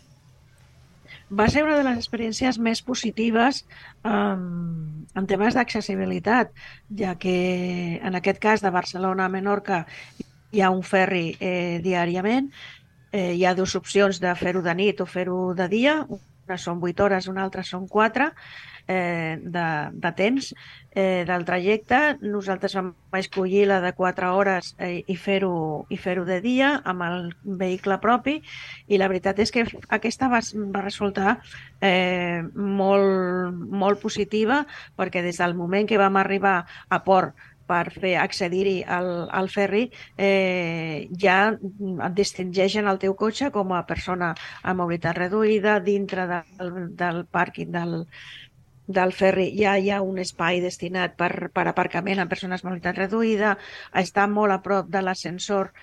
Va 1.27 1.47
ser 1.51 1.63
una 1.65 1.75
de 1.75 1.83
les 1.83 1.97
experiències 1.99 2.57
més 2.63 2.81
positives 2.87 3.65
um, 4.07 5.05
en 5.15 5.27
temes 5.27 5.57
d'accessibilitat, 5.57 6.53
ja 6.99 7.15
que 7.19 7.37
en 7.99 8.15
aquest 8.15 8.39
cas 8.43 8.63
de 8.63 8.71
Barcelona 8.71 9.25
a 9.27 9.31
Menorca 9.31 9.81
hi 10.51 10.61
ha 10.61 10.71
un 10.71 10.83
ferri 10.83 11.35
eh, 11.39 11.79
diàriament, 11.83 12.51
eh, 13.11 13.33
hi 13.33 13.45
ha 13.45 13.55
dues 13.55 13.75
opcions 13.75 14.21
de 14.23 14.33
fer-ho 14.35 14.63
de 14.63 14.73
nit 14.75 15.01
o 15.01 15.05
fer-ho 15.09 15.53
de 15.57 15.67
dia, 15.71 15.99
una 16.47 16.57
són 16.57 16.79
8 16.83 17.03
hores, 17.03 17.27
una 17.27 17.43
altra 17.43 17.63
són 17.67 17.87
4 17.91 18.31
eh, 18.87 19.37
de, 19.41 19.65
de 19.91 20.11
temps 20.15 20.53
eh, 20.91 21.25
del 21.27 21.43
trajecte. 21.45 21.99
Nosaltres 22.21 22.75
vam 22.77 22.93
escollir 23.19 23.65
la 23.67 23.81
de 23.83 23.91
4 23.93 24.31
hores 24.35 24.73
eh, 24.79 25.03
i 25.07 25.17
fer-ho 25.19 25.85
i 25.89 25.99
fer 25.99 26.17
de 26.25 26.39
dia 26.41 26.71
amb 26.85 27.03
el 27.03 27.19
vehicle 27.43 27.99
propi. 28.03 28.37
I 28.87 29.01
la 29.01 29.11
veritat 29.11 29.39
és 29.43 29.51
que 29.51 29.65
aquesta 29.89 30.31
va, 30.31 30.41
va 30.71 30.85
resultar 30.85 31.37
eh, 31.81 32.41
molt, 32.55 33.53
molt 33.83 34.01
positiva 34.01 34.63
perquè 34.95 35.21
des 35.25 35.43
del 35.43 35.55
moment 35.55 35.87
que 35.87 35.99
vam 35.99 36.15
arribar 36.17 36.61
a 36.87 37.03
port 37.03 37.35
per 37.67 37.91
fer 37.93 38.15
accedir-hi 38.21 38.77
al, 38.97 39.11
al 39.39 39.49
ferri 39.53 39.83
eh, 40.17 41.07
ja 41.23 41.37
et 41.51 42.17
distingeixen 42.17 42.87
el 42.87 42.99
teu 43.03 43.15
cotxe 43.19 43.51
com 43.55 43.73
a 43.75 43.83
persona 43.89 44.33
amb 44.63 44.81
mobilitat 44.81 45.19
reduïda 45.19 45.79
dintre 45.83 46.27
del, 46.31 46.73
del 46.99 47.23
pàrquing 47.31 47.71
del, 47.75 47.97
del 48.87 49.11
ferri. 49.11 49.51
Ja 49.59 49.75
hi 49.77 49.91
ha 49.91 50.01
un 50.01 50.19
espai 50.23 50.61
destinat 50.63 51.15
per, 51.19 51.51
per 51.53 51.67
aparcament 51.67 52.23
a 52.23 52.27
persones 52.31 52.63
amb 52.63 52.71
mobilitat 52.71 53.03
reduïda, 53.03 53.55
està 54.03 54.27
molt 54.31 54.55
a 54.55 54.61
prop 54.63 54.91
de 54.93 55.03
l'ascensor 55.03 55.73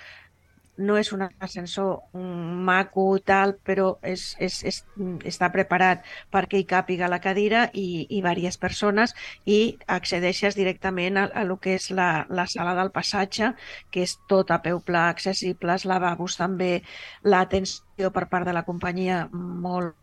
no 0.76 0.96
és 0.98 1.12
un 1.12 1.22
ascensor 1.22 2.02
maco 2.14 3.06
tal, 3.24 3.54
però 3.66 3.94
és, 4.02 4.34
és, 4.42 4.60
és, 4.66 4.80
està 5.28 5.50
preparat 5.54 6.02
perquè 6.34 6.60
hi 6.60 6.66
càpiga 6.68 7.10
la 7.10 7.20
cadira 7.22 7.68
i, 7.72 8.06
i 8.08 8.20
diverses 8.20 8.58
persones 8.58 9.14
i 9.46 9.76
accedeixes 9.87 10.58
directament 10.58 11.18
a, 11.20 11.26
a 11.34 11.44
lo 11.46 11.58
que 11.62 11.76
és 11.78 11.90
la, 11.94 12.26
la 12.28 12.46
sala 12.50 12.74
del 12.78 12.90
passatge, 12.94 13.52
que 13.90 14.02
és 14.06 14.16
tot 14.30 14.50
a 14.50 14.60
peu 14.64 14.80
pla, 14.80 15.08
accessibles, 15.14 15.87
lavabos 15.87 16.38
també, 16.40 16.82
l'atenció 17.22 18.10
per 18.14 18.26
part 18.32 18.48
de 18.48 18.56
la 18.56 18.64
companyia 18.66 19.24
molt, 19.32 19.94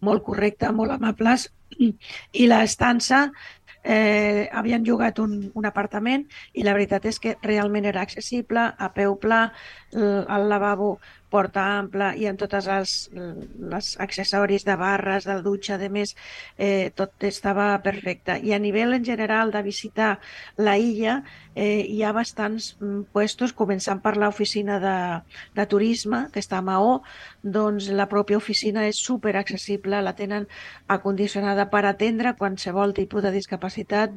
molt 0.00 0.26
correcta, 0.26 0.72
molt 0.72 0.94
amables 0.94 1.48
i 1.78 2.46
l'estança 2.48 3.28
eh, 3.88 4.48
havien 4.52 4.84
llogat 4.84 5.18
un, 5.22 5.38
un 5.56 5.66
apartament 5.66 6.26
i 6.52 6.64
la 6.66 6.74
veritat 6.76 7.08
és 7.08 7.18
que 7.22 7.36
realment 7.42 7.88
era 7.88 8.04
accessible, 8.04 8.68
a 8.76 8.88
peu 8.94 9.16
pla, 9.22 9.46
el, 9.92 10.26
el 10.28 10.48
lavabo 10.48 10.98
porta 11.28 11.64
ampla 11.78 12.12
i 12.16 12.26
en 12.28 12.38
totes 12.40 12.66
els, 12.72 12.94
els 13.12 13.90
accessoris 14.00 14.64
de 14.64 14.76
barres, 14.80 15.26
de 15.28 15.36
dutxa, 15.44 15.78
de 15.80 15.90
més, 15.92 16.14
eh, 16.56 16.90
tot 16.96 17.24
estava 17.28 17.70
perfecte. 17.84 18.38
I 18.42 18.54
a 18.56 18.60
nivell 18.62 18.96
en 18.96 19.04
general 19.04 19.52
de 19.52 19.62
visitar 19.62 20.18
la 20.56 20.78
illa, 20.80 21.22
eh, 21.54 21.84
hi 21.84 22.02
ha 22.02 22.14
bastants 22.16 22.74
mm, 22.80 23.10
puestos, 23.12 23.52
començant 23.52 24.00
per 24.00 24.16
l'oficina 24.16 24.78
de, 24.80 24.96
de 25.58 25.66
turisme, 25.68 26.26
que 26.32 26.40
està 26.40 26.62
a 26.62 26.64
Maó, 26.64 27.00
doncs 27.42 27.90
la 27.92 28.08
pròpia 28.08 28.38
oficina 28.40 28.86
és 28.88 29.00
super 29.02 29.36
accessible, 29.36 30.00
la 30.02 30.14
tenen 30.16 30.48
acondicionada 30.88 31.68
per 31.70 31.84
atendre 31.84 32.34
qualsevol 32.38 32.94
tipus 32.96 33.22
de 33.26 33.34
discapacitat, 33.34 34.16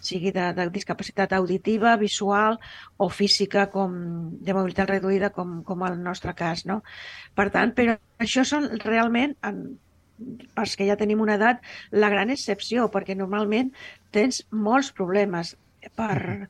sigui 0.00 0.30
de, 0.32 0.50
de 0.54 0.68
discapacitat 0.70 1.32
auditiva, 1.34 1.96
visual 1.96 2.58
o 2.98 3.08
física, 3.08 3.66
com 3.72 3.92
de 4.40 4.54
mobilitat 4.54 4.79
reduïda, 4.88 5.30
com, 5.34 5.60
com 5.66 5.84
el 5.86 6.00
nostre 6.02 6.34
cas. 6.38 6.64
No? 6.68 6.80
Per 7.36 7.48
tant, 7.54 7.74
però 7.76 7.96
això 8.22 8.44
són 8.48 8.68
realment, 8.84 9.36
els 10.60 10.76
que 10.76 10.86
ja 10.88 10.98
tenim 11.00 11.22
una 11.24 11.38
edat, 11.40 11.62
la 11.92 12.10
gran 12.12 12.32
excepció, 12.32 12.88
perquè 12.92 13.16
normalment 13.16 13.72
tens 14.14 14.42
molts 14.50 14.92
problemes 14.96 15.54
per, 15.96 16.48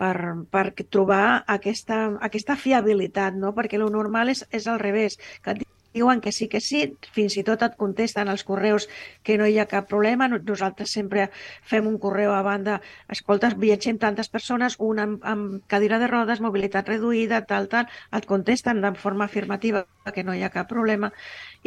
per, 0.00 0.16
per 0.52 0.66
trobar 0.82 1.42
aquesta, 1.56 2.02
aquesta 2.28 2.58
fiabilitat, 2.60 3.38
no? 3.40 3.54
perquè 3.56 3.80
el 3.80 3.88
normal 3.92 4.32
és, 4.34 4.44
és 4.52 4.68
al 4.68 4.82
revés, 4.82 5.16
que 5.42 5.56
et 5.56 5.64
diuen 5.96 6.20
que 6.20 6.32
sí 6.32 6.48
que 6.52 6.60
sí, 6.60 6.82
fins 7.16 7.36
i 7.40 7.44
tot 7.46 7.64
et 7.66 7.76
contesten 7.80 8.28
els 8.32 8.44
correus 8.44 8.88
que 9.26 9.38
no 9.40 9.48
hi 9.48 9.58
ha 9.58 9.68
cap 9.70 9.88
problema. 9.90 10.28
Nosaltres 10.36 10.92
sempre 10.98 11.28
fem 11.64 11.88
un 11.88 11.98
correu 12.02 12.34
a 12.36 12.42
banda, 12.46 12.80
escolta, 13.12 13.52
viatgem 13.66 14.00
tantes 14.02 14.30
persones, 14.32 14.78
una 14.78 15.06
amb, 15.08 15.24
amb 15.24 15.58
cadira 15.72 16.00
de 16.02 16.10
rodes, 16.12 16.42
mobilitat 16.44 16.92
reduïda, 16.92 17.42
tal, 17.48 17.70
tal, 17.72 17.90
et 18.12 18.28
contesten 18.28 18.82
de 18.84 18.94
forma 19.00 19.26
afirmativa 19.26 19.86
que 20.14 20.24
no 20.24 20.34
hi 20.36 20.44
ha 20.46 20.52
cap 20.54 20.68
problema 20.70 21.10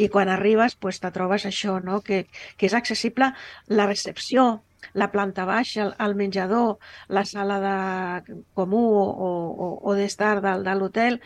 i 0.00 0.08
quan 0.08 0.30
arribes 0.32 0.76
pues, 0.80 1.00
te 1.02 1.10
trobes 1.12 1.46
això, 1.48 1.78
no? 1.84 2.00
que, 2.06 2.24
que 2.56 2.68
és 2.70 2.76
accessible 2.76 3.32
la 3.68 3.86
recepció, 3.90 4.62
la 4.94 5.10
planta 5.12 5.44
baixa, 5.44 5.90
el 6.00 6.14
menjador, 6.16 6.78
la 7.08 7.24
sala 7.28 7.58
de 7.60 8.40
comú 8.56 8.82
o, 8.96 9.04
o, 9.26 9.68
o 9.90 9.96
d'estar 9.98 10.38
de, 10.40 10.56
de 10.64 10.76
l'hotel, 10.78 11.20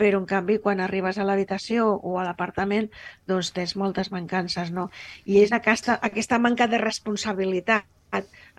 però 0.00 0.20
en 0.20 0.28
canvi 0.30 0.58
quan 0.62 0.80
arribes 0.82 1.18
a 1.18 1.26
l'habitació 1.26 1.88
o 1.94 2.16
a 2.18 2.24
l'apartament 2.26 2.90
doncs 3.30 3.52
tens 3.56 3.76
moltes 3.80 4.10
mancances, 4.14 4.72
no? 4.74 4.88
I 5.24 5.42
és 5.44 5.52
aquesta, 5.52 5.98
aquesta 6.02 6.38
manca 6.38 6.66
de 6.70 6.80
responsabilitat, 6.82 7.86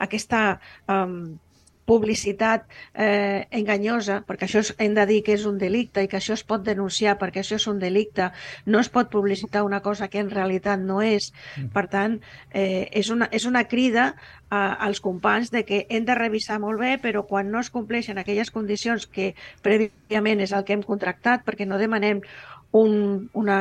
aquesta 0.07 0.41
um, 0.91 1.37
publicitat 1.85 2.65
eh, 2.93 3.45
enganyosa, 3.53 4.21
perquè 4.27 4.47
això 4.47 4.61
és, 4.65 4.71
hem 4.81 4.95
de 4.97 5.05
dir 5.09 5.21
que 5.25 5.35
és 5.37 5.45
un 5.45 5.59
delicte 5.61 6.03
i 6.03 6.09
que 6.09 6.17
això 6.17 6.33
es 6.33 6.43
pot 6.43 6.63
denunciar 6.65 7.15
perquè 7.21 7.43
això 7.43 7.59
és 7.59 7.67
un 7.71 7.79
delicte, 7.79 8.31
no 8.65 8.81
es 8.81 8.89
pot 8.89 9.11
publicitar 9.13 9.63
una 9.63 9.81
cosa 9.85 10.09
que 10.09 10.19
en 10.19 10.31
realitat 10.33 10.81
no 10.81 11.01
és. 11.05 11.31
Mm. 11.55 11.69
Per 11.75 11.85
tant, 11.91 12.19
eh, 12.51 12.89
és, 12.91 13.11
una, 13.13 13.29
és 13.31 13.45
una 13.45 13.65
crida 13.69 14.11
a, 14.49 14.61
als 14.87 15.01
companys 15.01 15.51
de 15.53 15.65
que 15.65 15.85
hem 15.89 16.05
de 16.05 16.17
revisar 16.17 16.59
molt 16.59 16.81
bé, 16.81 16.95
però 17.01 17.25
quan 17.29 17.51
no 17.51 17.61
es 17.61 17.69
compleixen 17.69 18.17
aquelles 18.17 18.51
condicions 18.51 19.05
que 19.05 19.33
prèviament 19.65 20.41
és 20.41 20.53
el 20.53 20.65
que 20.65 20.73
hem 20.73 20.85
contractat, 20.85 21.45
perquè 21.45 21.69
no 21.69 21.81
demanem 21.81 22.21
un, 22.75 23.29
una, 23.33 23.59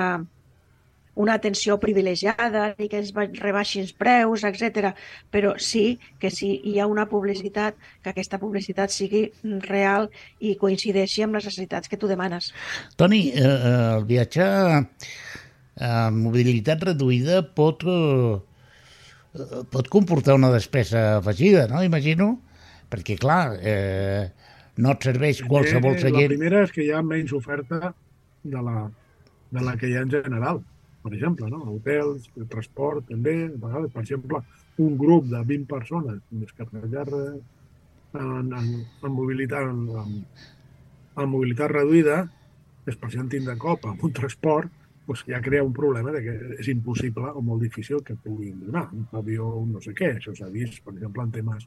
una 1.15 1.35
atenció 1.35 1.79
privilegiada 1.81 2.75
ni 2.79 2.89
que 2.91 2.99
es 2.99 3.13
rebaixin 3.15 3.85
els 3.85 3.93
preus, 3.97 4.45
etc. 4.47 4.95
Però 5.31 5.55
sí 5.59 5.99
que 6.21 6.31
si 6.35 6.55
hi 6.65 6.79
ha 6.81 6.89
una 6.91 7.07
publicitat, 7.11 7.79
que 8.03 8.11
aquesta 8.13 8.41
publicitat 8.43 8.93
sigui 8.95 9.29
real 9.67 10.11
i 10.41 10.57
coincideixi 10.61 11.25
amb 11.25 11.39
les 11.39 11.47
necessitats 11.47 11.91
que 11.91 12.01
tu 12.01 12.11
demanes. 12.11 12.53
Toni, 12.97 13.29
eh, 13.31 13.45
eh 13.45 13.73
el 13.95 14.05
viatge 14.09 14.45
amb 15.85 16.23
mobilitat 16.23 16.83
reduïda 16.91 17.43
pot, 17.55 17.85
eh, 17.87 19.63
pot 19.71 19.89
comportar 19.91 20.35
una 20.35 20.51
despesa 20.51 21.19
afegida, 21.19 21.67
no? 21.69 21.83
Imagino, 21.83 22.41
perquè, 22.91 23.19
clar, 23.19 23.59
eh, 23.61 24.31
no 24.77 24.95
et 24.95 25.07
serveix 25.07 25.43
qualsevol 25.47 25.99
seient... 25.99 26.31
La 26.31 26.35
primera 26.35 26.63
és 26.67 26.75
que 26.75 26.83
hi 26.83 26.93
ha 26.95 27.03
menys 27.03 27.33
oferta 27.35 27.95
de 28.43 28.63
la, 28.63 28.89
de 29.55 29.63
la 29.65 29.77
que 29.79 29.91
hi 29.91 29.97
ha 29.97 30.07
en 30.07 30.11
general 30.11 30.63
per 31.05 31.13
exemple, 31.13 31.51
no? 31.53 31.61
hotels, 31.75 32.31
el 32.41 32.47
transport, 32.49 33.05
també, 33.11 33.35
a 33.47 33.59
vegades, 33.67 33.91
per 33.93 34.03
exemple, 34.03 34.41
un 34.81 34.97
grup 34.99 35.27
de 35.29 35.43
20 35.51 35.69
persones 35.69 36.23
descarregar 36.31 37.05
en, 37.13 38.55
en, 38.57 38.71
en 39.05 39.13
mobilitat, 39.13 39.69
en, 39.69 40.25
en 41.21 41.29
mobilitat 41.29 41.75
reduïda, 41.75 42.23
es 42.89 42.97
presenten 43.01 43.45
de 43.49 43.57
cop 43.61 43.85
amb 43.89 44.03
un 44.09 44.17
transport, 44.17 44.73
doncs 45.05 45.27
ja 45.29 45.41
crea 45.45 45.65
un 45.65 45.73
problema 45.77 46.13
de 46.15 46.23
que 46.25 46.35
és 46.57 46.69
impossible 46.73 47.35
o 47.37 47.43
molt 47.45 47.61
difícil 47.65 48.01
que 48.05 48.17
puguin 48.17 48.63
donar 48.65 48.87
un 48.97 49.05
avió, 49.21 49.51
un 49.61 49.75
no 49.77 49.85
sé 49.85 49.93
què. 49.97 50.15
Això 50.17 50.33
s'ha 50.37 50.49
vist, 50.53 50.81
per 50.85 50.95
exemple, 50.97 51.27
en 51.27 51.35
temes 51.35 51.67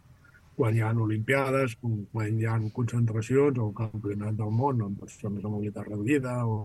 quan 0.57 0.73
hi 0.73 0.81
ha 0.81 0.89
olimpiades, 0.97 1.75
quan 1.77 2.39
hi 2.39 2.47
ha 2.49 2.55
concentracions 2.73 3.59
o 3.61 3.69
campionat 3.77 4.33
del 4.39 4.49
món 4.49 4.81
amb 4.81 5.03
persones 5.03 5.43
amb 5.45 5.53
mobilitat 5.53 5.85
reduïda 5.85 6.39
o 6.49 6.63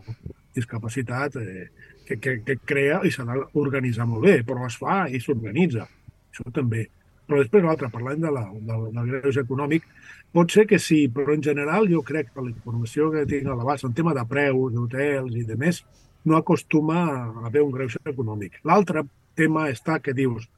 discapacitat, 0.57 1.37
eh, 1.37 1.66
que, 2.07 2.16
que, 2.16 2.38
que 2.46 2.57
crea 2.64 3.02
i 3.05 3.12
s'ha 3.12 3.26
d'organitzar 3.28 4.07
molt 4.09 4.24
bé, 4.24 4.38
però 4.48 4.64
es 4.66 4.78
fa 4.81 5.02
i 5.12 5.20
s'organitza. 5.20 5.85
Això 6.33 6.48
també. 6.57 6.87
Però 7.28 7.42
després 7.42 7.64
l'altre, 7.66 7.90
parlant 7.92 8.24
de 8.24 8.33
la, 8.33 8.46
del, 8.70 8.88
del 8.96 9.12
greuge 9.12 9.44
econòmic, 9.44 9.85
pot 10.33 10.57
ser 10.57 10.64
que 10.70 10.81
sí, 10.81 11.02
però 11.12 11.37
en 11.37 11.44
general 11.44 11.88
jo 11.92 12.00
crec 12.07 12.33
que 12.33 12.46
la 12.46 12.52
informació 12.55 13.11
que 13.12 13.26
tinc 13.28 13.52
a 13.52 13.59
l'abast 13.59 13.85
en 13.88 13.92
tema 13.98 14.16
de 14.16 14.24
preus, 14.28 14.72
d'hotels 14.72 15.37
i 15.37 15.44
de 15.48 15.59
més, 15.61 15.83
no 16.24 16.40
acostuma 16.40 17.05
a 17.12 17.46
haver 17.50 17.62
un 17.66 17.76
greuge 17.76 18.00
econòmic. 18.09 18.57
L'altre 18.64 19.05
tema 19.37 19.68
està 19.68 20.00
que 20.00 20.16
dius, 20.16 20.48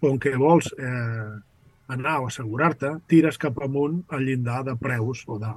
com 0.00 0.18
que 0.22 0.36
vols 0.38 0.70
eh, 0.78 1.34
anar 1.92 2.20
o 2.20 2.30
assegurar-te, 2.30 2.92
tires 3.10 3.38
cap 3.38 3.58
amunt 3.62 4.02
al 4.10 4.24
llindar 4.26 4.62
de 4.66 4.76
preus 4.80 5.24
o 5.26 5.38
de, 5.42 5.52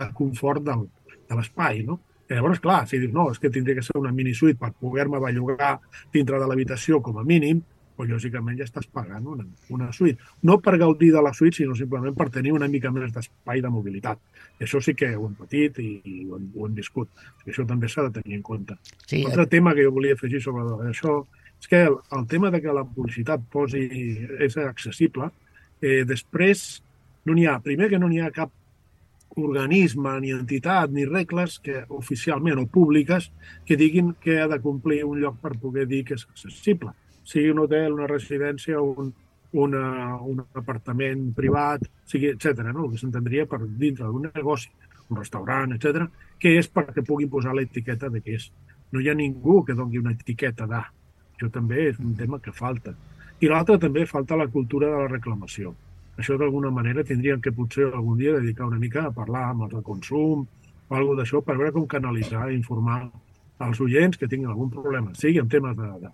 de 0.00 0.10
confort 0.14 0.64
del, 0.64 0.86
de 1.28 1.38
l'espai, 1.38 1.82
no? 1.86 2.00
I 2.26 2.34
llavors, 2.34 2.58
clar, 2.58 2.82
si 2.90 2.98
dius, 2.98 3.12
no, 3.14 3.28
és 3.30 3.38
que 3.38 3.52
tindria 3.54 3.78
que 3.78 3.86
ser 3.86 3.94
una 4.00 4.10
mini 4.12 4.34
suite 4.34 4.58
per 4.58 4.72
poder-me 4.74 5.20
bellugar 5.22 5.76
dintre 6.12 6.40
de 6.42 6.48
l'habitació 6.50 6.98
com 7.02 7.20
a 7.20 7.24
mínim, 7.24 7.62
doncs 7.96 8.12
lògicament 8.12 8.58
ja 8.58 8.66
estàs 8.66 8.88
pagant 8.92 9.24
una, 9.32 9.46
una 9.72 9.88
suite. 9.94 10.20
No 10.42 10.58
per 10.60 10.76
gaudir 10.82 11.12
de 11.14 11.22
la 11.22 11.32
suite, 11.32 11.56
sinó 11.56 11.76
simplement 11.78 12.16
per 12.18 12.28
tenir 12.34 12.52
una 12.52 12.68
mica 12.68 12.90
més 12.92 13.14
d'espai 13.14 13.62
de 13.64 13.70
mobilitat. 13.72 14.20
I 14.58 14.66
això 14.66 14.82
sí 14.84 14.96
que 14.98 15.14
ho 15.16 15.28
hem 15.28 15.38
patit 15.38 15.78
i, 15.80 15.88
i 16.02 16.18
ho, 16.26 16.36
hem, 16.36 16.50
ho 16.56 16.66
hem 16.66 16.76
viscut. 16.76 17.08
I 17.46 17.54
això 17.54 17.64
també 17.68 17.88
s'ha 17.88 18.08
de 18.08 18.20
tenir 18.20 18.36
en 18.40 18.44
compte. 18.44 18.76
Sí, 19.06 19.22
Un 19.22 19.30
altre 19.30 19.46
eh... 19.46 19.52
tema 19.56 19.74
que 19.74 19.86
jo 19.86 19.94
volia 19.94 20.18
afegir 20.18 20.42
sobre 20.44 20.90
això 20.90 21.22
és 21.56 21.70
que 21.70 21.82
el, 21.86 21.96
el 22.12 22.26
tema 22.28 22.50
de 22.52 22.60
que 22.60 22.74
la 22.74 22.84
publicitat 22.84 23.46
posi, 23.52 23.86
és 24.44 24.58
accessible, 24.60 25.30
Eh, 25.82 26.04
després, 26.08 26.82
no 27.26 27.34
n'hi 27.36 27.46
ha, 27.46 27.58
primer 27.60 27.90
que 27.92 27.98
no 28.00 28.08
n'hi 28.08 28.22
ha 28.24 28.32
cap 28.34 28.52
organisme, 29.36 30.14
ni 30.20 30.32
entitat, 30.32 30.90
ni 30.90 31.04
regles 31.04 31.58
que 31.60 31.82
oficialment 31.92 32.62
o 32.62 32.66
públiques 32.72 33.28
que 33.66 33.76
diguin 33.76 34.14
que 34.20 34.40
ha 34.40 34.48
de 34.48 34.60
complir 34.64 35.02
un 35.04 35.20
lloc 35.20 35.36
per 35.42 35.58
poder 35.60 35.84
dir 35.90 36.04
que 36.08 36.16
és 36.16 36.24
accessible. 36.24 36.94
Sigui 37.26 37.50
un 37.52 37.60
hotel, 37.66 37.92
una 37.92 38.08
residència, 38.08 38.80
un, 38.80 39.12
una, 39.52 40.16
un 40.24 40.40
apartament 40.54 41.32
privat, 41.36 41.84
sigui, 42.08 42.32
etc. 42.32 42.70
No? 42.70 42.86
El 42.86 42.94
que 42.94 43.02
s'entendria 43.02 43.46
per 43.50 43.60
dintre 43.66 44.08
d'un 44.08 44.30
negoci, 44.30 44.70
un 45.10 45.20
restaurant, 45.20 45.74
etc, 45.76 46.06
que 46.40 46.56
és 46.58 46.70
perquè 46.72 47.04
puguin 47.06 47.30
posar 47.30 47.54
l'etiqueta 47.54 48.08
de 48.12 48.22
què 48.24 48.38
és. 48.40 48.48
No 48.92 49.02
hi 49.02 49.10
ha 49.10 49.18
ningú 49.18 49.62
que 49.66 49.76
doni 49.76 50.00
una 50.00 50.14
etiqueta 50.16 50.66
d'A. 50.70 50.84
Això 51.36 51.50
també 51.52 51.90
és 51.90 52.00
un 52.00 52.14
tema 52.16 52.40
que 52.40 52.54
falta. 52.54 52.94
I 53.40 53.50
l'altre 53.52 53.76
també 53.78 54.06
falta 54.08 54.38
la 54.40 54.48
cultura 54.48 54.88
de 54.92 55.02
la 55.02 55.10
reclamació. 55.12 55.74
Això 56.16 56.38
d'alguna 56.40 56.70
manera 56.72 57.04
tindríem 57.04 57.42
que 57.44 57.52
potser 57.52 57.90
algun 57.90 58.16
dia 58.18 58.38
dedicar 58.38 58.66
una 58.70 58.80
mica 58.80 59.04
a 59.04 59.12
parlar 59.12 59.50
amb 59.50 59.66
el 59.66 59.82
consum 59.84 60.46
o 60.88 60.94
alguna 60.96 61.20
d'això 61.20 61.42
per 61.44 61.58
veure 61.58 61.74
com 61.74 61.86
canalitzar 61.86 62.48
i 62.50 62.56
informar 62.56 63.02
als 63.66 63.80
oients 63.80 64.16
que 64.16 64.28
tinguin 64.28 64.52
algun 64.52 64.70
problema, 64.70 65.12
sigui 65.16 65.40
en 65.40 65.48
temes 65.52 65.76
de, 65.76 65.88
de, 66.00 66.10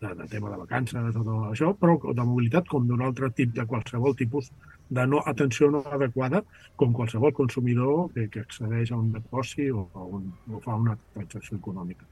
de, 0.00 0.12
de 0.20 0.26
tema 0.32 0.50
de 0.52 0.58
vacances, 0.62 1.14
tot 1.14 1.30
això, 1.50 1.72
però 1.80 1.96
de 2.12 2.24
mobilitat 2.24 2.68
com 2.68 2.86
d'un 2.88 3.04
altre 3.04 3.30
tip 3.36 3.54
de 3.56 3.66
qualsevol 3.68 4.16
tipus 4.16 4.50
de 4.88 5.06
no 5.06 5.22
atenció 5.26 5.70
no 5.70 5.82
adequada 5.92 6.42
com 6.76 6.92
qualsevol 6.92 7.32
consumidor 7.34 8.10
que, 8.14 8.28
que 8.28 8.44
accedeix 8.44 8.92
a 8.92 9.00
un 9.00 9.12
negoci 9.16 9.70
o, 9.70 9.88
a 9.94 10.04
un, 10.18 10.28
o 10.52 10.60
fa 10.64 10.76
una 10.76 10.96
transacció 11.14 11.56
econòmica. 11.58 12.04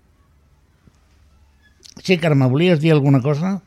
Sí, 2.03 2.19
Carme, 2.19 2.49
volies 2.51 2.81
dir 2.81 2.93
alguna 2.93 3.21
cosa? 3.23 3.61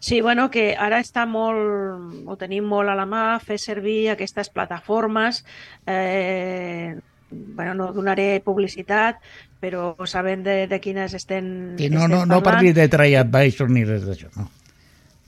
Sí, 0.00 0.20
bueno, 0.20 0.46
que 0.50 0.76
ara 0.78 1.00
està 1.02 1.24
molt, 1.26 2.22
ho 2.30 2.36
tenim 2.38 2.66
molt 2.70 2.90
a 2.90 2.94
la 2.94 3.06
mà, 3.06 3.22
fer 3.42 3.58
servir 3.58 4.12
aquestes 4.12 4.50
plataformes. 4.54 5.42
Eh, 5.86 6.94
bueno, 7.30 7.74
no 7.74 7.90
donaré 7.92 8.38
publicitat, 8.44 9.18
però 9.60 9.90
sabent 10.06 10.44
de, 10.46 10.58
de 10.70 10.78
quines 10.80 11.14
estem, 11.18 11.50
I 11.82 11.90
no, 11.90 12.06
no, 12.08 12.24
no 12.26 12.42
parli 12.46 12.72
de 12.72 12.86
TripAdvisor 12.88 13.74
ni 13.74 13.84
res 13.88 14.06
d'això, 14.06 14.30
no. 14.36 14.48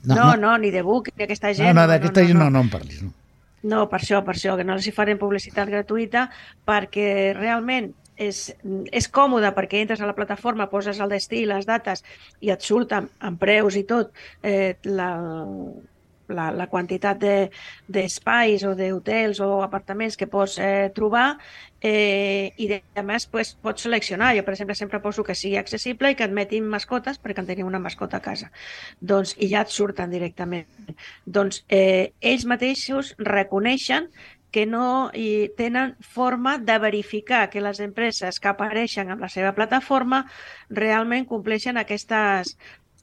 No, 0.03 0.15
no, 0.15 0.29
no, 0.37 0.57
ni 0.57 0.71
de 0.73 0.81
Book, 0.81 1.11
ni 1.11 1.21
d'aquesta 1.21 1.51
gent. 1.53 1.67
No, 1.67 1.81
no, 1.83 1.89
d'aquesta 1.91 2.23
no, 2.23 2.23
no, 2.23 2.29
gent 2.31 2.39
no, 2.39 2.45
no, 2.45 2.51
no 2.55 2.63
en 2.65 2.71
parlis, 2.73 3.01
no. 3.05 3.11
No, 3.61 3.83
per 3.91 3.99
això, 3.99 4.23
per 4.25 4.33
això, 4.33 4.55
que 4.57 4.63
no 4.65 4.73
els 4.73 4.87
hi 4.87 4.93
farem 4.95 5.19
publicitat 5.21 5.69
gratuïta, 5.69 6.25
perquè 6.65 7.35
realment 7.37 7.91
és, 8.17 8.41
és 8.91 9.07
còmode 9.09 9.53
perquè 9.55 9.81
entres 9.81 10.01
a 10.01 10.09
la 10.09 10.17
plataforma, 10.17 10.69
poses 10.69 10.99
el 10.99 11.09
destí, 11.13 11.45
les 11.45 11.65
dates 11.65 12.03
i 12.41 12.51
et 12.53 12.61
surt 12.61 12.93
amb, 12.97 13.13
amb 13.19 13.39
preus 13.41 13.77
i 13.79 13.85
tot 13.87 14.11
eh, 14.43 14.77
la, 14.85 15.11
la, 16.31 16.49
la 16.55 16.67
quantitat 16.71 17.19
d'espais 17.21 18.63
de, 18.63 18.69
o 18.69 18.75
d'hotels 18.77 19.41
o 19.43 19.61
apartaments 19.65 20.17
que 20.17 20.29
pots 20.31 20.57
eh, 20.59 20.89
trobar 20.95 21.37
eh, 21.81 22.51
i 22.57 22.69
a 22.95 23.03
més 23.05 23.27
pues, 23.31 23.53
pots 23.61 23.87
seleccionar. 23.87 24.33
Jo, 24.37 24.45
per 24.47 24.55
exemple, 24.55 24.77
sempre 24.77 25.01
poso 25.03 25.25
que 25.27 25.35
sigui 25.37 25.57
accessible 25.59 26.11
i 26.11 26.17
que 26.17 26.27
admetin 26.27 26.67
mascotes 26.69 27.19
perquè 27.21 27.43
en 27.43 27.49
tenim 27.49 27.69
una 27.69 27.81
mascota 27.83 28.21
a 28.21 28.25
casa. 28.25 28.51
Doncs, 28.99 29.35
I 29.39 29.51
ja 29.53 29.65
et 29.65 29.73
surten 29.73 30.13
directament. 30.13 30.67
Doncs 31.25 31.63
eh, 31.69 32.13
ells 32.21 32.47
mateixos 32.49 33.15
reconeixen 33.19 34.09
que 34.51 34.65
no 34.67 35.09
hi 35.15 35.49
tenen 35.57 35.95
forma 36.03 36.57
de 36.59 36.77
verificar 36.83 37.49
que 37.49 37.63
les 37.63 37.79
empreses 37.79 38.39
que 38.39 38.51
apareixen 38.51 39.09
amb 39.11 39.23
la 39.23 39.29
seva 39.31 39.53
plataforma 39.55 40.25
realment 40.69 41.27
compleixen 41.29 41.79
aquestes, 41.79 42.57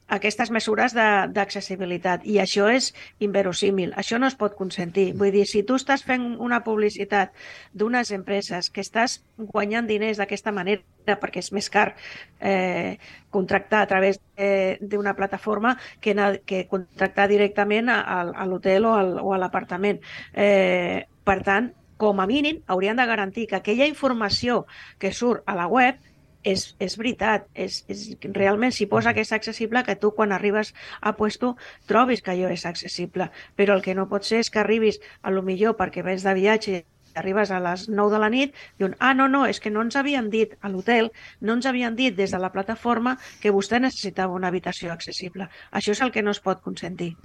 aquestes 0.09 0.49
mesures 0.51 0.93
de- 0.97 1.27
d'accessibilitat 1.33 2.25
i 2.25 2.39
això 2.41 2.67
és 2.73 2.91
inverosímil, 3.19 3.93
això 3.95 4.19
no 4.19 4.27
es 4.27 4.35
pot 4.35 4.55
consentir. 4.57 5.13
Vull 5.15 5.31
dir, 5.31 5.45
si 5.47 5.63
tu 5.63 5.75
estàs 5.77 6.03
fent 6.03 6.35
una 6.39 6.63
publicitat 6.65 7.31
d'unes 7.73 8.11
empreses 8.11 8.69
que 8.69 8.81
estàs 8.81 9.19
guanyant 9.37 9.87
diners 9.87 10.17
d'aquesta 10.17 10.51
manera 10.51 10.83
perquè 11.19 11.39
és 11.41 11.51
més 11.55 11.69
car 11.73 11.95
eh, 12.39 12.97
contractar 13.31 13.81
a 13.81 13.87
través 13.87 14.19
eh, 14.37 14.77
d'una 14.81 15.15
plataforma 15.15 15.77
que, 16.01 16.11
anar- 16.11 16.41
que 16.45 16.67
contractar 16.67 17.27
directament 17.31 17.89
a, 17.89 18.01
a 18.21 18.45
l'hotel 18.45 18.85
o, 18.85 18.93
al, 18.93 19.15
o 19.21 19.33
a 19.33 19.37
l'apartament. 19.41 20.01
Eh, 20.33 21.05
per 21.23 21.41
tant, 21.43 21.71
com 21.99 22.21
a 22.21 22.27
mínim, 22.27 22.61
haurien 22.67 22.95
de 22.95 23.05
garantir 23.05 23.47
que 23.47 23.57
aquella 23.57 23.85
informació 23.85 24.65
que 24.97 25.11
surt 25.11 25.43
a 25.45 25.55
la 25.55 25.65
web 25.67 25.97
és, 26.43 26.75
és 26.79 26.95
veritat, 26.97 27.47
és, 27.53 27.83
és, 27.91 28.05
realment 28.35 28.71
s'hi 28.75 28.87
posa 28.91 29.13
que 29.13 29.25
és 29.25 29.33
accessible, 29.35 29.83
que 29.83 29.97
tu 29.99 30.11
quan 30.15 30.31
arribes 30.31 30.73
a 31.01 31.15
puesto 31.17 31.55
trobis 31.87 32.21
que 32.21 32.31
allò 32.31 32.51
és 32.53 32.65
accessible, 32.65 33.29
però 33.55 33.75
el 33.75 33.83
que 33.83 33.95
no 33.95 34.09
pot 34.11 34.27
ser 34.27 34.43
és 34.43 34.49
que 34.49 34.61
arribis 34.63 35.01
a 35.21 35.33
lo 35.33 35.43
millor 35.43 35.75
perquè 35.79 36.05
vens 36.05 36.23
de 36.23 36.35
viatge 36.37 36.79
i 36.79 36.85
arribes 37.19 37.51
a 37.51 37.59
les 37.59 37.87
9 37.89 38.13
de 38.13 38.19
la 38.21 38.29
nit 38.29 38.55
i 38.79 38.85
un, 38.87 38.95
ah, 38.99 39.13
no, 39.17 39.27
no, 39.27 39.43
és 39.49 39.59
que 39.59 39.71
no 39.73 39.81
ens 39.85 39.97
havien 39.99 40.29
dit 40.31 40.55
a 40.61 40.69
l'hotel, 40.71 41.11
no 41.41 41.55
ens 41.57 41.67
havien 41.69 41.95
dit 41.97 42.15
des 42.15 42.31
de 42.31 42.39
la 42.39 42.51
plataforma 42.53 43.17
que 43.41 43.53
vostè 43.55 43.81
necessitava 43.81 44.37
una 44.37 44.47
habitació 44.47 44.93
accessible. 44.93 45.49
Això 45.71 45.95
és 45.95 46.01
el 46.05 46.13
que 46.15 46.23
no 46.23 46.31
es 46.31 46.41
pot 46.43 46.61
consentir. 46.65 47.15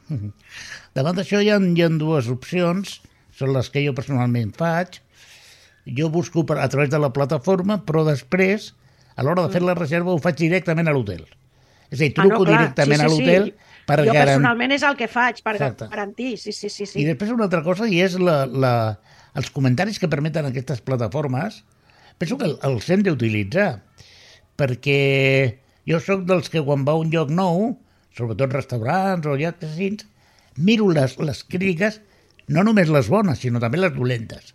Davant 0.97 1.21
d'això 1.21 1.43
hi 1.43 1.53
ha, 1.53 1.61
hi 1.61 1.85
ha 1.85 1.91
dues 2.01 2.31
opcions, 2.33 3.01
són 3.35 3.53
les 3.55 3.71
que 3.71 3.83
jo 3.85 3.95
personalment 3.95 4.55
faig. 4.57 5.01
Jo 5.85 6.09
busco 6.09 6.47
per, 6.49 6.59
a 6.63 6.69
través 6.73 6.89
de 6.91 6.99
la 6.99 7.13
plataforma, 7.13 7.83
però 7.85 8.07
després, 8.07 8.73
a 9.17 9.23
l'hora 9.23 9.45
de 9.47 9.53
fer 9.55 9.63
la 9.63 9.75
reserva, 9.79 10.13
ho 10.15 10.19
faig 10.23 10.37
directament 10.41 10.89
a 10.91 10.95
l'hotel. 10.97 11.25
És 11.91 12.01
a 12.01 12.03
dir, 12.05 12.13
truco 12.17 12.45
directament 12.49 13.01
a 13.05 13.09
l'hotel 13.11 13.53
per 13.87 13.99
jo 14.01 14.07
garantir... 14.09 14.25
personalment 14.25 14.73
és 14.75 14.83
el 14.89 14.97
que 14.99 15.09
faig, 15.11 15.43
per 15.45 15.55
Exacte. 15.59 15.89
garantir, 15.93 16.33
sí, 16.41 16.53
sí, 16.53 16.71
sí. 16.73 16.85
I 16.85 16.89
sí. 16.95 17.05
després 17.07 17.31
una 17.35 17.45
altra 17.47 17.63
cosa, 17.63 17.87
i 17.87 18.01
és 18.03 18.17
la, 18.19 18.45
la, 18.47 18.75
els 19.39 19.51
comentaris 19.55 20.01
que 20.03 20.09
permeten 20.11 20.49
aquestes 20.49 20.81
plataformes, 20.83 21.63
penso 22.19 22.39
que 22.41 22.49
el- 22.49 22.59
els 22.67 22.89
hem 22.91 23.05
d'utilitzar, 23.07 23.69
perquè 24.59 24.99
jo 25.89 26.01
sóc 26.01 26.25
dels 26.29 26.49
que 26.51 26.63
quan 26.65 26.85
va 26.87 26.95
a 26.97 27.03
un 27.03 27.11
lloc 27.13 27.31
nou, 27.35 27.75
sobretot 28.17 28.53
restaurants 28.55 29.27
o 29.27 29.37
llocs 29.39 29.67
així, 29.69 29.93
miro 30.57 30.89
les, 30.95 31.17
les 31.19 31.43
crítiques, 31.45 32.01
no 32.49 32.63
només 32.65 32.91
les 32.93 33.09
bones, 33.11 33.41
sinó 33.41 33.61
també 33.63 33.81
les 33.81 33.95
dolentes. 33.95 34.55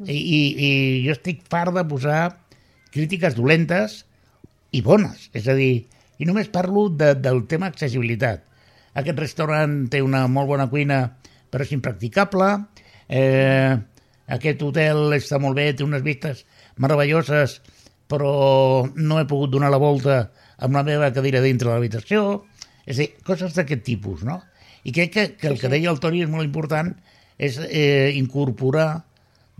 I, 0.00 0.16
i, 0.16 0.40
i 0.56 0.70
jo 1.04 1.12
estic 1.12 1.42
fart 1.52 1.74
de 1.76 1.82
posar 1.84 2.22
crítiques 2.94 3.36
dolentes 3.38 4.04
i 4.72 4.82
bones. 4.86 5.28
És 5.36 5.48
a 5.50 5.56
dir, 5.58 5.86
i 6.20 6.28
només 6.28 6.50
parlo 6.52 6.88
de, 6.92 7.14
del 7.18 7.44
tema 7.50 7.70
accessibilitat. 7.70 8.44
Aquest 9.00 9.18
restaurant 9.22 9.84
té 9.90 10.02
una 10.02 10.26
molt 10.28 10.50
bona 10.50 10.68
cuina, 10.70 11.02
però 11.50 11.64
és 11.64 11.72
impracticable. 11.76 12.50
Eh, 13.08 13.74
aquest 14.30 14.62
hotel 14.62 15.14
està 15.16 15.40
molt 15.42 15.58
bé, 15.58 15.70
té 15.74 15.86
unes 15.86 16.04
vistes 16.06 16.44
meravelloses, 16.78 17.58
però 18.10 18.86
no 18.94 19.18
he 19.18 19.26
pogut 19.30 19.54
donar 19.54 19.70
la 19.70 19.80
volta 19.82 20.20
amb 20.58 20.76
la 20.76 20.84
meva 20.86 21.10
cadira 21.14 21.42
dintre 21.42 21.70
de 21.70 21.74
l'habitació. 21.74 22.44
És 22.86 22.98
a 22.98 23.02
dir, 23.04 23.10
coses 23.26 23.54
d'aquest 23.54 23.84
tipus, 23.86 24.24
no? 24.26 24.40
I 24.84 24.94
crec 24.96 25.12
que, 25.14 25.24
que 25.38 25.48
el 25.50 25.58
que 25.60 25.70
deia 25.70 25.90
el 25.92 26.00
Toni 26.02 26.24
és 26.24 26.30
molt 26.32 26.46
important, 26.46 26.92
és 27.40 27.58
eh, 27.68 28.12
incorporar 28.16 29.04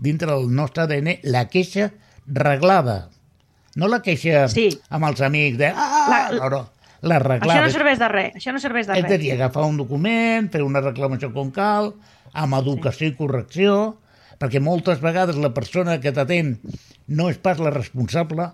dintre 0.01 0.31
del 0.31 0.49
nostre 0.53 0.85
ADN 0.85 1.21
la 1.29 1.45
queixa 1.49 1.91
reglada. 2.25 3.11
No 3.75 3.87
la 3.87 4.01
queixa 4.03 4.47
Sí. 4.51 4.69
amb 4.89 5.05
els 5.07 5.21
amics 5.21 5.57
de... 5.57 5.71
Ah, 5.75 6.07
La- 6.09 6.37
no, 6.37 6.49
no, 6.49 6.61
la. 7.01 7.19
Això 7.19 7.61
no 7.63 7.69
serveix 7.73 7.99
de 7.99 8.07
res, 8.11 8.33
això 8.35 8.51
no 8.53 8.59
serveix 8.59 8.87
de 8.87 8.97
És 8.99 9.05
a 9.05 9.07
res. 9.07 9.19
dir, 9.21 9.31
agafar 9.33 9.63
un 9.65 9.77
document, 9.79 10.49
fer 10.51 10.61
una 10.63 10.81
reclamació 10.83 11.31
com 11.33 11.51
cal, 11.55 11.93
amb 12.33 12.53
educació 12.59 13.07
i 13.07 13.15
correcció, 13.15 13.97
perquè 14.41 14.59
moltes 14.61 14.99
vegades 15.01 15.37
la 15.37 15.53
persona 15.53 15.99
que 16.01 16.11
t'atén 16.11 16.59
no 17.07 17.29
és 17.29 17.37
pas 17.37 17.59
la 17.59 17.71
responsable, 17.73 18.51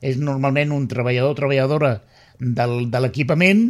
és 0.00 0.16
normalment 0.18 0.72
un 0.72 0.86
treballador 0.88 1.32
o 1.34 1.38
treballadora 1.38 1.90
del, 2.40 2.90
de 2.90 3.00
l'equipament 3.04 3.66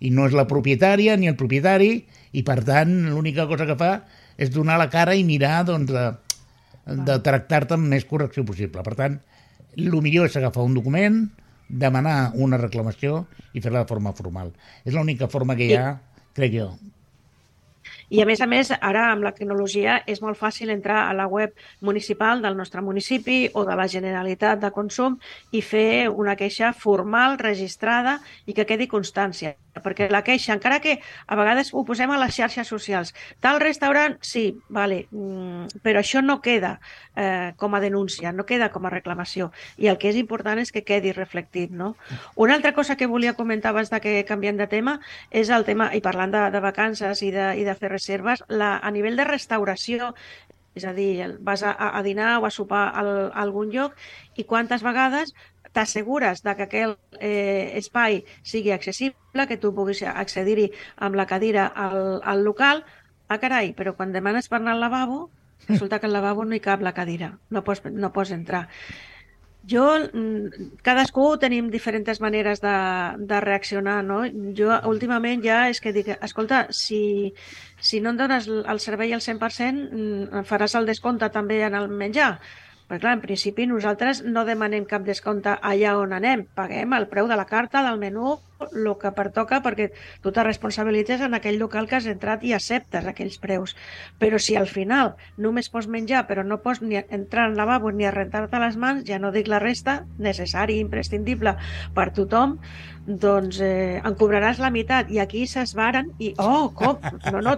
i 0.00 0.10
no 0.12 0.26
és 0.28 0.32
la 0.36 0.46
propietària 0.48 1.16
ni 1.16 1.28
el 1.30 1.36
propietari 1.40 2.06
i 2.32 2.42
per 2.44 2.58
tant 2.64 2.92
l'única 3.10 3.46
cosa 3.48 3.66
que 3.68 3.76
fa 3.80 4.02
és 4.40 4.50
donar 4.52 4.76
la 4.80 4.90
cara 4.92 5.14
i 5.16 5.24
mirar 5.24 5.64
doncs, 5.68 5.90
de, 5.92 6.04
de 7.06 7.16
tractar-te 7.24 7.74
amb 7.76 7.88
més 7.92 8.04
correcció 8.08 8.44
possible. 8.44 8.82
Per 8.84 8.94
tant, 8.96 9.18
el 9.76 10.00
millor 10.02 10.30
és 10.30 10.36
agafar 10.36 10.64
un 10.66 10.74
document, 10.74 11.20
demanar 11.68 12.32
una 12.34 12.58
reclamació 12.58 13.26
i 13.54 13.60
fer-la 13.60 13.84
de 13.84 13.90
forma 13.90 14.14
formal. 14.16 14.54
És 14.84 14.94
l'única 14.94 15.28
forma 15.30 15.56
que 15.56 15.68
hi 15.70 15.76
ha, 15.78 15.92
crec 16.34 16.56
jo. 16.56 16.72
I 18.10 18.20
a 18.22 18.26
més 18.26 18.40
a 18.42 18.46
més, 18.50 18.72
ara 18.74 19.04
amb 19.12 19.22
la 19.22 19.30
tecnologia 19.36 20.00
és 20.10 20.18
molt 20.22 20.38
fàcil 20.38 20.72
entrar 20.74 21.04
a 21.06 21.14
la 21.14 21.28
web 21.30 21.54
municipal 21.80 22.42
del 22.42 22.56
nostre 22.58 22.82
municipi 22.82 23.44
o 23.54 23.62
de 23.68 23.76
la 23.78 23.86
Generalitat 23.86 24.58
de 24.64 24.72
Consum 24.74 25.16
i 25.54 25.62
fer 25.62 26.08
una 26.10 26.34
queixa 26.36 26.72
formal, 26.74 27.38
registrada 27.38 28.18
i 28.46 28.56
que 28.56 28.66
quedi 28.66 28.90
constància. 28.90 29.54
Perquè 29.70 30.08
la 30.10 30.24
queixa, 30.26 30.52
encara 30.56 30.80
que 30.82 30.96
a 31.00 31.36
vegades 31.38 31.70
ho 31.72 31.84
posem 31.86 32.10
a 32.10 32.18
les 32.18 32.34
xarxes 32.34 32.68
socials, 32.68 33.14
tal 33.40 33.60
restaurant, 33.62 34.16
sí, 34.20 34.58
vale, 34.68 35.04
mm, 35.10 35.80
però 35.84 36.02
això 36.02 36.22
no 36.24 36.40
queda 36.42 36.78
eh, 37.14 37.52
com 37.56 37.74
a 37.74 37.80
denúncia, 37.80 38.32
no 38.32 38.46
queda 38.46 38.70
com 38.74 38.86
a 38.86 38.90
reclamació. 38.90 39.50
I 39.78 39.90
el 39.92 39.98
que 39.98 40.10
és 40.10 40.18
important 40.18 40.58
és 40.58 40.72
que 40.74 40.84
quedi 40.84 41.14
reflectit. 41.14 41.70
No? 41.70 41.94
Una 42.34 42.54
altra 42.58 42.74
cosa 42.74 42.96
que 42.96 43.06
volia 43.06 43.34
comentar 43.38 43.70
abans 43.70 43.90
de 43.90 44.00
que 44.00 44.24
canviem 44.26 44.58
de 44.58 44.66
tema 44.66 44.98
és 45.30 45.50
el 45.50 45.64
tema, 45.64 45.92
i 45.94 46.02
parlant 46.02 46.34
de, 46.34 46.46
de 46.50 46.60
vacances 46.60 47.22
i 47.22 47.30
de, 47.30 47.52
i 47.60 47.64
de 47.64 47.74
fer 47.78 47.92
reserves, 47.92 48.42
la, 48.48 48.78
a 48.78 48.90
nivell 48.90 49.16
de 49.16 49.28
restauració, 49.28 50.14
és 50.74 50.84
a 50.86 50.92
dir, 50.94 51.38
vas 51.42 51.62
a, 51.66 51.72
a 51.74 52.02
dinar 52.06 52.38
o 52.38 52.46
a 52.46 52.50
sopar 52.54 52.84
al, 52.94 53.08
a 53.30 53.42
algun 53.42 53.72
lloc 53.74 53.96
i 54.38 54.44
quantes 54.46 54.84
vegades 54.86 55.34
t'assegures 55.72 56.42
de 56.42 56.54
que 56.56 56.66
aquell 56.66 56.96
eh, 57.18 57.72
espai 57.80 58.22
sigui 58.42 58.72
accessible, 58.74 59.46
que 59.46 59.58
tu 59.60 59.74
puguis 59.74 60.02
accedir-hi 60.02 60.70
amb 60.96 61.18
la 61.18 61.28
cadira 61.30 61.66
al, 61.66 62.18
al 62.22 62.42
local. 62.46 62.84
Ah, 63.28 63.38
carai, 63.38 63.72
però 63.78 63.94
quan 63.94 64.12
demanes 64.12 64.50
per 64.50 64.58
anar 64.58 64.74
al 64.74 64.84
lavabo, 64.86 65.28
resulta 65.68 66.00
que 66.00 66.06
al 66.08 66.16
lavabo 66.16 66.44
no 66.44 66.56
hi 66.56 66.64
cap 66.64 66.82
la 66.82 66.94
cadira, 66.96 67.36
no 67.50 67.62
pots, 67.62 67.84
no 67.92 68.12
pots 68.12 68.34
entrar. 68.34 68.66
Jo, 69.68 69.84
mm, 70.00 70.78
cadascú 70.82 71.24
tenim 71.40 71.68
diferents 71.70 72.20
maneres 72.24 72.62
de, 72.64 72.76
de 73.28 73.40
reaccionar, 73.44 73.98
no? 74.04 74.22
Jo 74.56 74.78
últimament 74.88 75.44
ja 75.44 75.66
és 75.68 75.82
que 75.84 75.92
dic, 75.92 76.08
escolta, 76.24 76.62
si, 76.72 77.34
si 77.76 78.00
no 78.00 78.14
em 78.14 78.16
dones 78.16 78.48
el 78.48 78.80
servei 78.80 79.12
al 79.12 79.20
100%, 79.20 79.84
mm, 79.92 80.44
faràs 80.48 80.78
el 80.80 80.88
descompte 80.88 81.28
també 81.28 81.60
en 81.66 81.76
el 81.76 81.88
menjar. 81.92 82.38
Perquè, 82.90 83.04
clar, 83.04 83.12
en 83.14 83.20
principi 83.22 83.68
nosaltres 83.70 84.24
no 84.26 84.42
demanem 84.48 84.82
cap 84.92 85.04
descompte 85.06 85.52
allà 85.62 85.92
on 86.00 86.10
anem. 86.16 86.40
Paguem 86.58 86.96
el 86.96 87.06
preu 87.12 87.28
de 87.30 87.36
la 87.38 87.46
carta, 87.46 87.84
del 87.86 88.00
menú, 88.02 88.32
el 88.66 88.88
que 88.98 89.12
pertoca, 89.14 89.60
perquè 89.62 89.86
tu 90.24 90.32
te 90.34 90.42
responsabilitzes 90.42 91.22
en 91.22 91.36
aquell 91.38 91.60
local 91.62 91.86
que 91.86 92.00
has 92.00 92.08
entrat 92.10 92.42
i 92.42 92.52
acceptes 92.56 93.06
aquells 93.06 93.38
preus. 93.38 93.76
Però 94.18 94.40
si 94.42 94.58
al 94.58 94.66
final 94.66 95.14
només 95.38 95.70
pots 95.70 95.86
menjar 95.86 96.24
però 96.26 96.42
no 96.42 96.58
pots 96.64 96.82
ni 96.82 96.98
entrar 96.98 97.46
al 97.46 97.56
lavabo 97.56 97.94
ni 97.94 98.10
a 98.10 98.14
rentar-te 98.16 98.58
les 98.58 98.76
mans, 98.76 99.06
ja 99.06 99.22
no 99.22 99.30
dic 99.30 99.46
la 99.46 99.62
resta, 99.62 100.00
necessari, 100.18 100.80
imprescindible 100.82 101.54
per 101.94 102.10
tothom, 102.16 102.58
doncs 103.18 103.58
eh, 103.64 104.00
en 104.04 104.14
cobraràs 104.18 104.60
la 104.62 104.70
meitat 104.70 105.10
i 105.10 105.18
aquí 105.22 105.46
s'esvaren 105.48 106.12
i, 106.22 106.32
oh, 106.38 106.70
com? 106.76 106.98
No, 107.32 107.40
no, 107.44 107.56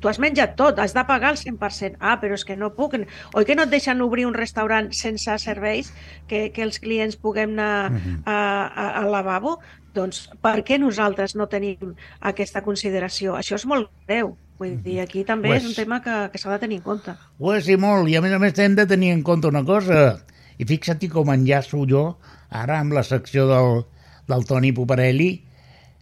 tu 0.00 0.10
has 0.10 0.18
menjat 0.22 0.56
tot, 0.58 0.78
has 0.82 0.94
de 0.96 1.04
pagar 1.08 1.32
el 1.34 1.38
100%. 1.40 1.96
Ah, 2.00 2.18
però 2.20 2.36
és 2.36 2.44
que 2.44 2.56
no 2.58 2.72
puc. 2.76 2.98
Oi 2.98 3.46
que 3.46 3.56
no 3.56 3.64
et 3.66 3.72
deixen 3.72 4.02
obrir 4.04 4.26
un 4.26 4.34
restaurant 4.34 4.90
sense 4.96 5.38
serveis, 5.42 5.92
que, 6.28 6.48
que 6.54 6.64
els 6.66 6.80
clients 6.82 7.16
puguem 7.16 7.54
anar 7.56 7.90
a, 8.24 8.34
a, 8.34 8.86
al 9.02 9.10
lavabo? 9.14 9.58
Doncs 9.94 10.28
per 10.42 10.60
què 10.66 10.78
nosaltres 10.78 11.34
no 11.34 11.48
tenim 11.50 11.94
aquesta 12.20 12.62
consideració? 12.66 13.34
Això 13.38 13.58
és 13.58 13.66
molt 13.66 13.90
greu. 14.06 14.36
Vull 14.60 14.76
dir, 14.84 14.98
aquí 15.00 15.24
també 15.24 15.48
Pues- 15.48 15.62
és 15.62 15.70
un 15.70 15.74
tema 15.74 16.02
que, 16.04 16.16
que 16.32 16.38
s'ha 16.38 16.52
de 16.52 16.58
tenir 16.60 16.82
en 16.82 16.84
compte. 16.84 17.14
Ho 17.38 17.54
és 17.56 17.68
i 17.68 17.78
molt, 17.80 18.10
i 18.12 18.18
a 18.18 18.20
més 18.20 18.34
a 18.36 18.38
més 18.38 18.58
hem 18.60 18.76
de 18.76 18.84
tenir 18.86 19.14
en 19.14 19.22
compte 19.24 19.48
una 19.48 19.64
cosa, 19.64 20.20
i 20.60 20.66
fixa't 20.68 21.08
com 21.08 21.32
enllaço 21.32 21.80
jo 21.88 22.18
ara 22.50 22.80
amb 22.82 22.92
la 22.92 23.02
secció 23.06 23.46
del, 23.48 23.84
del 24.30 24.46
Toni 24.48 24.72
Poparelli, 24.76 25.30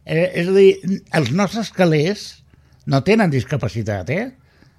eh, 0.05 0.29
és 0.43 0.49
a 0.49 0.55
dir, 0.57 1.01
els 1.16 1.33
nostres 1.33 1.72
calés 1.74 2.29
no 2.89 3.03
tenen 3.05 3.33
discapacitat, 3.33 4.11
eh? 4.11 4.31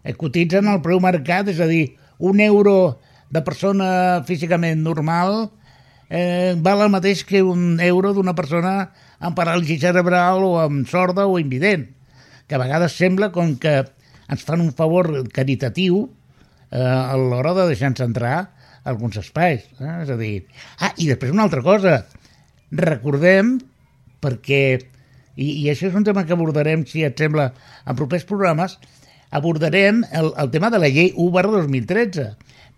eh 0.04 0.16
cotitzen 0.18 0.70
al 0.70 0.82
preu 0.86 1.02
mercat, 1.04 1.50
és 1.52 1.60
a 1.60 1.68
dir, 1.70 1.96
un 2.20 2.40
euro 2.40 3.00
de 3.30 3.42
persona 3.46 4.24
físicament 4.28 4.82
normal 4.82 5.52
eh, 6.10 6.56
val 6.58 6.82
el 6.82 6.92
mateix 6.92 7.24
que 7.24 7.44
un 7.46 7.80
euro 7.80 8.14
d'una 8.14 8.36
persona 8.36 8.90
amb 9.20 9.38
paràlisi 9.38 9.78
cerebral 9.80 10.44
o 10.44 10.58
amb 10.60 10.88
sorda 10.90 11.28
o 11.30 11.38
invident 11.40 11.88
que 12.50 12.58
a 12.58 12.62
vegades 12.62 12.98
sembla 12.98 13.30
com 13.32 13.56
que 13.62 13.84
ens 14.30 14.46
fan 14.46 14.64
un 14.64 14.74
favor 14.74 15.12
caritatiu 15.34 16.08
eh, 16.72 16.82
a 16.82 17.14
l'hora 17.18 17.54
de 17.54 17.68
deixar-nos 17.70 18.02
entrar 18.02 18.38
a 18.40 18.90
alguns 18.90 19.20
espais. 19.22 19.68
Eh? 19.78 19.96
És 20.04 20.10
a 20.10 20.18
dir... 20.18 20.34
Ah, 20.82 20.94
i 20.98 21.06
després 21.10 21.34
una 21.34 21.46
altra 21.46 21.62
cosa. 21.66 22.02
Recordem, 22.72 23.58
perquè 24.22 24.62
i, 25.40 25.48
i 25.64 25.70
això 25.72 25.88
és 25.90 25.96
un 25.96 26.04
tema 26.06 26.26
que 26.28 26.36
abordarem, 26.36 26.86
si 26.86 27.04
et 27.08 27.18
sembla, 27.20 27.52
en 27.88 27.96
propers 27.98 28.26
programes, 28.28 28.78
abordarem 29.32 30.04
el, 30.12 30.32
el 30.42 30.52
tema 30.52 30.70
de 30.74 30.80
la 30.82 30.90
llei 30.92 31.12
1 31.16 31.32
barra 31.34 31.54
2013, 31.62 32.30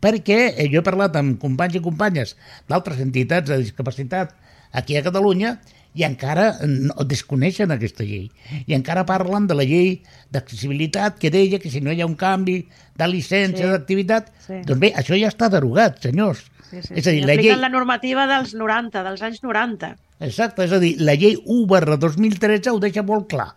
perquè 0.01 0.39
eh, 0.55 0.67
jo 0.71 0.81
he 0.81 0.85
parlat 0.85 1.15
amb 1.19 1.37
companys 1.41 1.77
i 1.79 1.83
companyes 1.83 2.35
d'altres 2.69 2.99
entitats 3.03 3.49
de 3.49 3.59
discapacitat 3.61 4.33
aquí 4.71 4.97
a 4.97 5.03
Catalunya 5.05 5.55
i 5.95 6.05
encara 6.07 6.53
no, 6.63 7.03
desconeixen 7.03 7.71
aquesta 7.73 8.05
llei. 8.07 8.29
I 8.63 8.75
encara 8.77 9.03
parlen 9.07 9.47
de 9.49 9.57
la 9.57 9.65
llei 9.67 9.97
d'accessibilitat 10.31 11.17
que 11.19 11.31
deia 11.33 11.59
que 11.59 11.71
si 11.71 11.81
no 11.83 11.91
hi 11.91 11.99
ha 11.99 12.07
un 12.07 12.15
canvi 12.15 12.61
de 12.95 13.07
llicència 13.11 13.65
Sí. 13.65 13.71
d'activitat, 13.73 14.31
Sí. 14.45 14.61
doncs 14.67 14.79
bé, 14.79 14.93
això 14.95 15.17
ja 15.19 15.27
està 15.27 15.49
derogat, 15.51 15.99
senyors. 16.03 16.45
Sí, 16.71 16.79
sí. 16.85 16.93
És 16.95 17.07
a 17.07 17.11
dir, 17.11 17.25
I 17.25 17.27
la 17.27 17.35
llei... 17.35 17.51
la 17.59 17.69
normativa 17.71 18.23
dels 18.29 18.53
90, 18.55 19.03
dels 19.03 19.23
anys 19.27 19.41
90. 19.43 19.91
Exacte, 20.23 20.63
és 20.63 20.71
a 20.71 20.79
dir, 20.79 20.93
la 21.03 21.17
llei 21.19 21.35
1 21.35 21.65
barra 21.67 21.97
2013 21.99 22.71
ho 22.71 22.79
deixa 22.79 23.03
molt 23.03 23.27
clar. 23.31 23.49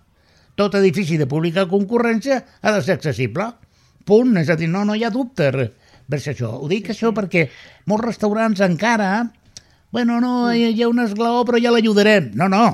Tot 0.59 0.75
edifici 0.79 1.19
de 1.19 1.29
pública 1.31 1.69
concurrència 1.71 2.41
ha 2.43 2.73
de 2.75 2.83
ser 2.83 2.99
accessible. 2.99 3.53
Punt. 4.05 4.35
És 4.43 4.51
a 4.51 4.59
dir, 4.59 4.67
no, 4.71 4.83
no 4.85 4.97
hi 4.99 5.05
ha 5.07 5.13
dubte 5.15 5.51
vers 5.55 6.29
això. 6.31 6.51
Ho 6.59 6.69
dic 6.71 6.91
això 6.91 7.15
perquè 7.15 7.49
molts 7.91 8.11
restaurants 8.11 8.63
encara... 8.67 9.15
Bueno, 9.95 10.19
no, 10.19 10.51
hi, 10.51 10.73
hi 10.75 10.83
ha 10.83 10.89
un 10.91 10.99
esglaó, 11.05 11.45
però 11.47 11.61
ja 11.63 11.71
l'ajudarem. 11.71 12.33
No, 12.35 12.49
no. 12.51 12.65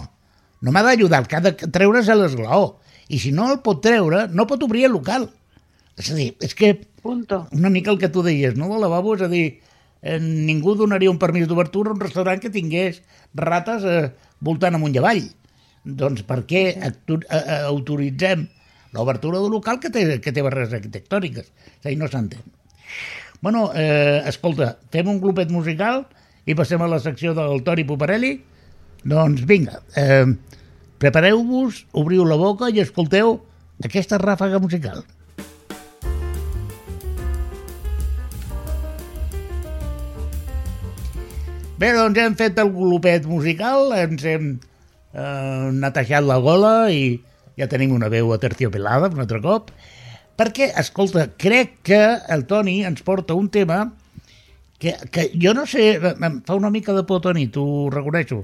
No 0.65 0.73
m'ha 0.73 0.81
d'ajudar, 0.87 1.21
el 1.21 1.29
que 1.29 1.37
ha 1.37 1.43
de 1.45 1.53
treure's 1.53 2.09
l'esglaó. 2.09 2.79
I 3.13 3.19
si 3.21 3.33
no 3.37 3.51
el 3.53 3.59
pot 3.61 3.83
treure, 3.85 4.23
no 4.33 4.47
pot 4.49 4.65
obrir 4.65 4.87
el 4.89 4.95
local. 4.97 5.27
És 6.01 6.09
a 6.09 6.17
dir, 6.17 6.31
és 6.41 6.57
que 6.57 6.79
Punto. 7.05 7.43
una 7.53 7.69
mica 7.69 7.93
el 7.93 7.99
que 8.01 8.09
tu 8.09 8.25
deies, 8.25 8.57
no, 8.57 8.71
del 8.73 8.81
lavabo, 8.87 9.19
és 9.19 9.25
a 9.27 9.29
dir, 9.29 9.61
ningú 10.03 10.75
donaria 10.79 11.11
un 11.11 11.19
permís 11.21 11.49
d'obertura 11.49 11.91
a 11.91 11.95
un 11.95 12.01
restaurant 12.01 12.41
que 12.41 12.53
tingués 12.53 13.03
rates 13.35 13.85
eh, 13.85 14.09
voltant 14.41 14.79
amunt 14.79 14.95
i 14.97 15.01
avall. 15.01 15.27
Doncs 15.85 16.25
per 16.29 16.43
què 16.49 16.63
eh, 16.73 16.93
eh, 17.11 17.61
autoritzem 17.69 18.47
l'obertura 18.97 19.41
d'un 19.41 19.53
local 19.53 19.81
que 19.81 19.93
té, 19.93 20.07
que 20.21 20.33
té 20.33 20.45
barreres 20.45 20.73
arquitectòniques? 20.77 21.51
És 21.51 21.85
a 21.85 21.89
dir, 21.91 21.99
no 22.01 22.09
s'entén. 22.09 22.43
Bueno, 23.41 23.71
eh, 23.75 24.23
escolta, 24.29 24.75
fem 24.93 25.09
un 25.09 25.21
glopet 25.21 25.53
musical 25.53 26.05
i 26.45 26.57
passem 26.57 26.83
a 26.83 26.89
la 26.91 27.01
secció 27.01 27.33
del 27.37 27.63
Tori 27.65 27.87
Poparelli? 27.89 28.35
Doncs 29.05 29.47
vinga, 29.49 29.81
eh, 29.97 30.27
prepareu-vos, 31.01 31.87
obriu 31.97 32.27
la 32.29 32.37
boca 32.37 32.69
i 32.69 32.83
escolteu 32.83 33.39
aquesta 33.85 34.21
ràfaga 34.21 34.61
musical. 34.61 35.05
Bé, 41.81 41.95
doncs 41.97 42.19
hem 42.21 42.35
fet 42.37 42.59
el 42.61 42.69
glopet 42.75 43.25
musical, 43.25 43.95
ens 43.97 44.25
hem 44.29 44.49
eh, 45.17 45.69
netejat 45.73 46.27
la 46.29 46.37
gola 46.45 46.73
i 46.93 47.15
ja 47.57 47.71
tenim 47.73 47.95
una 47.97 48.11
veu 48.13 48.35
aterciopelada 48.35 49.09
un 49.15 49.23
altre 49.25 49.41
cop, 49.41 49.71
perquè, 50.37 50.69
escolta, 50.83 51.25
crec 51.41 51.79
que 51.89 52.03
el 52.37 52.45
Toni 52.51 52.83
ens 52.85 53.01
porta 53.07 53.33
un 53.39 53.49
tema 53.49 53.79
que, 54.77 54.93
que 55.09 55.31
jo 55.33 55.55
no 55.57 55.65
sé, 55.65 55.95
em 55.97 56.37
fa 56.45 56.59
una 56.61 56.69
mica 56.75 56.93
de 56.93 57.07
por, 57.09 57.23
Toni, 57.25 57.47
t'ho 57.49 57.89
reconeixo. 57.97 58.43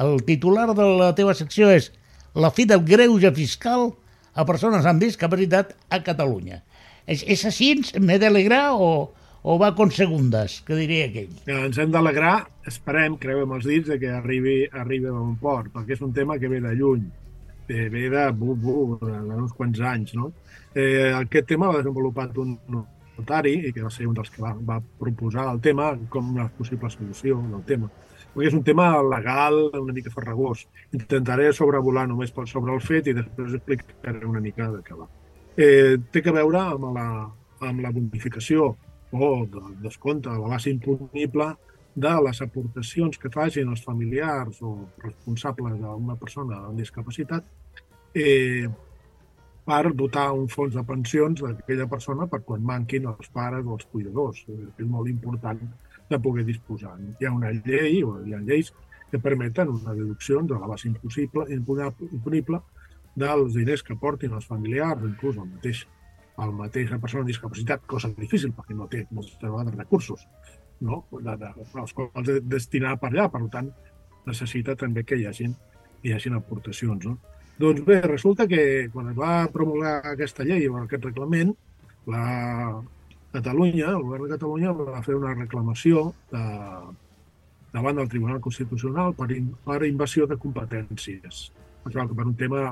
El 0.00 0.24
titular 0.24 0.70
de 0.72 0.88
la 1.02 1.12
teva 1.18 1.36
secció 1.36 1.68
és 1.68 1.92
La 2.32 2.48
fi 2.54 2.64
del 2.64 2.80
greuge 2.88 3.28
fiscal 3.36 3.90
a 4.32 4.48
persones 4.48 4.88
amb 4.88 5.04
discapacitat 5.04 5.76
a 5.92 6.00
Catalunya. 6.06 6.62
És, 7.04 7.26
és 7.28 7.44
així? 7.44 7.74
M'he 8.00 8.16
d'alegrar 8.22 8.70
o, 8.72 9.10
o 9.42 9.58
va 9.58 9.74
con 9.74 9.90
segundes, 9.90 10.60
que 10.66 10.76
diria 10.76 11.06
aquell? 11.08 11.32
que 11.46 11.56
ens 11.66 11.78
hem 11.80 11.92
d'alegrar, 11.94 12.34
esperem, 12.68 13.16
creuem 13.20 13.54
els 13.56 13.66
dits, 13.68 13.88
de 13.88 13.96
que 14.02 14.10
arribi, 14.12 14.62
arribi 14.68 15.08
a 15.08 15.16
bon 15.16 15.36
port, 15.40 15.70
perquè 15.72 15.96
és 15.96 16.04
un 16.04 16.12
tema 16.12 16.36
que 16.38 16.50
ve 16.52 16.60
de 16.60 16.74
lluny, 16.76 17.06
ve, 17.68 17.88
ve 17.88 18.08
de, 18.12 18.26
bu, 18.36 18.54
bu, 18.56 18.76
d'uns 19.00 19.54
quants 19.56 19.80
anys. 19.80 20.12
No? 20.18 20.32
Eh, 20.74 21.08
aquest 21.14 21.48
tema 21.54 21.70
l'ha 21.70 21.80
desenvolupat 21.80 22.36
un 22.42 22.58
notari, 22.68 23.56
i 23.68 23.72
que 23.72 23.84
va 23.86 23.92
ser 23.94 24.08
un 24.10 24.18
dels 24.18 24.30
que 24.34 24.44
va, 24.44 24.52
va 24.54 24.80
proposar 25.00 25.48
el 25.54 25.60
tema 25.64 25.94
com 26.12 26.34
una 26.34 26.48
possible 26.58 26.90
solució 26.92 27.40
del 27.48 27.64
tema. 27.68 27.88
Perquè 28.30 28.46
és 28.46 28.54
un 28.54 28.62
tema 28.62 28.92
legal, 29.02 29.56
una 29.80 29.94
mica 29.96 30.12
farragós. 30.12 30.66
Intentaré 30.94 31.48
sobrevolar 31.56 32.06
només 32.06 32.30
per 32.30 32.46
sobre 32.46 32.76
el 32.76 32.84
fet 32.84 33.08
i 33.10 33.16
després 33.16 33.56
explicaré 33.56 34.22
una 34.28 34.42
mica 34.44 34.68
de 34.70 34.84
què 34.86 34.98
va. 34.98 35.08
Eh, 35.56 35.96
té 36.12 36.22
que 36.22 36.34
veure 36.36 36.60
amb 36.62 36.92
la, 36.94 37.08
amb 37.66 37.82
la 37.82 37.90
bonificació 37.90 38.76
o 39.12 39.46
del 39.46 39.74
descompte 39.82 40.30
de 40.30 40.38
la 40.38 40.48
base 40.48 40.70
imponible 40.70 41.54
de 41.94 42.12
les 42.24 42.42
aportacions 42.42 43.18
que 43.18 43.30
facin 43.30 43.68
els 43.68 43.82
familiars 43.82 44.60
o 44.62 44.76
responsables 45.02 45.80
d'una 45.80 46.16
persona 46.16 46.60
amb 46.68 46.78
discapacitat 46.78 47.44
eh, 48.14 48.68
per 49.66 49.92
dotar 49.94 50.30
un 50.32 50.48
fons 50.48 50.74
de 50.74 50.84
pensions 50.86 51.42
d'aquella 51.42 51.86
persona 51.90 52.26
per 52.30 52.40
quan 52.46 52.62
manquin 52.66 53.06
els 53.10 53.28
pares 53.34 53.66
o 53.66 53.76
els 53.76 53.86
cuidadors. 53.90 54.44
És 54.78 54.86
molt 54.86 55.10
important 55.10 55.60
de 56.10 56.18
poder 56.18 56.44
disposar. 56.46 56.96
Hi 57.20 57.26
ha 57.26 57.34
una 57.34 57.52
llei 57.52 58.02
o 58.02 58.16
hi 58.24 58.34
ha 58.34 58.40
lleis 58.40 58.72
que 59.10 59.18
permeten 59.18 59.68
una 59.68 59.94
deducció 59.94 60.40
de 60.42 60.58
la 60.58 60.66
base 60.66 60.88
impossible, 60.88 61.46
imponible 61.50 62.60
dels 63.14 63.54
diners 63.54 63.82
que 63.82 63.98
portin 63.98 64.34
els 64.38 64.46
familiars, 64.46 65.02
inclús 65.06 65.36
el 65.36 65.50
mateix 65.50 65.84
el 66.44 66.52
mateix 66.56 66.90
persona 67.00 67.24
amb 67.24 67.30
discapacitat, 67.30 67.86
cosa 67.90 68.10
difícil 68.16 68.52
perquè 68.56 68.76
no 68.76 68.88
té 68.90 69.04
moltes 69.10 69.38
vegades 69.42 69.76
recursos 69.76 70.26
no? 70.80 71.04
de, 71.12 71.36
de, 71.36 71.50
els 71.82 71.94
quals 71.96 72.26
de, 72.26 72.40
destinar 72.40 72.96
per 73.00 73.10
allà, 73.12 73.28
per 73.32 73.42
tant 73.52 73.70
necessita 74.26 74.76
també 74.78 75.04
que 75.04 75.18
hi 75.18 75.26
hagin, 75.28 75.54
hi 76.04 76.14
hagin 76.14 76.36
aportacions. 76.38 77.06
No? 77.08 77.18
Doncs 77.60 77.84
bé, 77.84 78.00
resulta 78.06 78.46
que 78.48 78.88
quan 78.92 79.10
es 79.12 79.18
va 79.18 79.44
promulgar 79.52 80.00
aquesta 80.14 80.46
llei 80.48 80.66
o 80.68 80.78
aquest 80.80 81.04
reglament, 81.10 81.52
la 82.08 82.24
Catalunya, 83.30 83.92
el 83.92 84.02
govern 84.02 84.26
de 84.26 84.34
Catalunya 84.34 84.72
va 84.74 85.02
fer 85.06 85.14
una 85.14 85.34
reclamació 85.36 86.08
de, 86.32 86.40
davant 87.72 88.00
del 88.00 88.08
Tribunal 88.10 88.40
Constitucional 88.42 89.14
per, 89.14 89.28
in, 89.36 89.52
per 89.66 89.84
invasió 89.86 90.26
de 90.26 90.38
competències. 90.40 91.50
Clar, 91.84 92.08
per 92.08 92.26
un 92.26 92.34
tema 92.36 92.64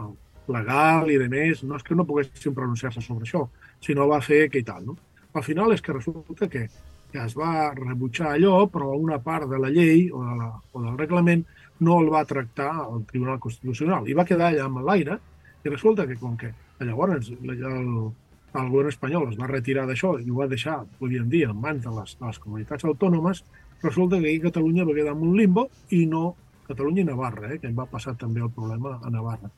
legal 0.52 1.10
i 1.10 1.18
de 1.20 1.28
més, 1.32 1.62
no 1.64 1.78
és 1.78 1.84
que 1.86 1.96
no 1.96 2.06
poguessin 2.08 2.54
pronunciar-se 2.56 3.02
sobre 3.04 3.26
això, 3.26 3.44
sinó 3.84 4.08
va 4.10 4.20
fer 4.24 4.46
que 4.52 4.62
i 4.62 4.66
tal. 4.66 4.84
No? 4.86 4.96
Al 5.34 5.44
final 5.46 5.72
és 5.74 5.82
que 5.84 5.94
resulta 5.94 6.48
que, 6.50 6.66
que 7.12 7.24
es 7.24 7.34
va 7.38 7.70
rebutjar 7.76 8.34
allò, 8.34 8.66
però 8.72 8.94
una 8.96 9.18
part 9.22 9.48
de 9.50 9.58
la 9.60 9.72
llei 9.72 10.08
o, 10.10 10.22
de 10.24 10.38
la, 10.40 10.52
o 10.72 10.84
del 10.84 10.96
reglament 10.98 11.44
no 11.80 12.00
el 12.02 12.08
va 12.12 12.24
tractar 12.26 12.70
el 12.88 13.04
Tribunal 13.06 13.38
Constitucional 13.42 14.08
i 14.08 14.16
va 14.18 14.26
quedar 14.26 14.50
allà 14.50 14.64
amb 14.66 14.80
l'aire 14.86 15.18
i 15.64 15.70
resulta 15.70 16.06
que 16.08 16.16
com 16.18 16.34
que 16.38 16.50
llavors 16.80 17.30
el, 17.30 17.52
el, 17.52 18.66
govern 18.72 18.90
espanyol 18.90 19.28
es 19.30 19.38
va 19.38 19.50
retirar 19.50 19.86
d'això 19.86 20.16
i 20.18 20.30
ho 20.30 20.40
va 20.40 20.48
deixar, 20.50 20.80
podríem 20.98 21.28
dir, 21.30 21.44
en 21.50 21.60
mans 21.60 21.84
de 21.84 21.94
les, 21.94 22.16
de 22.18 22.26
les 22.26 22.42
comunitats 22.42 22.86
autònomes, 22.88 23.44
resulta 23.82 24.18
que 24.18 24.32
aquí 24.32 24.42
Catalunya 24.48 24.86
va 24.88 24.96
quedar 24.96 25.14
en 25.14 25.24
un 25.28 25.36
limbo 25.38 25.68
i 25.94 26.04
no 26.06 26.34
Catalunya 26.68 27.02
i 27.02 27.08
Navarra, 27.08 27.54
eh, 27.54 27.58
que 27.62 27.70
va 27.72 27.86
passar 27.88 28.14
també 28.20 28.42
el 28.44 28.50
problema 28.52 28.98
a 29.02 29.10
Navarra. 29.10 29.50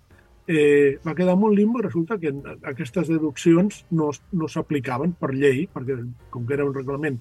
Eh, 0.49 0.99
va 1.07 1.15
quedar 1.15 1.35
un 1.37 1.55
limbo 1.55 1.79
i 1.79 1.83
resulta 1.85 2.19
que 2.19 2.33
aquestes 2.67 3.09
deduccions 3.09 3.85
no, 3.91 4.11
no 4.33 4.49
s'aplicaven 4.49 5.13
per 5.21 5.33
llei, 5.35 5.67
perquè 5.73 5.99
com 6.31 6.47
que 6.47 6.55
era 6.57 6.65
un 6.65 6.75
reglament 6.75 7.21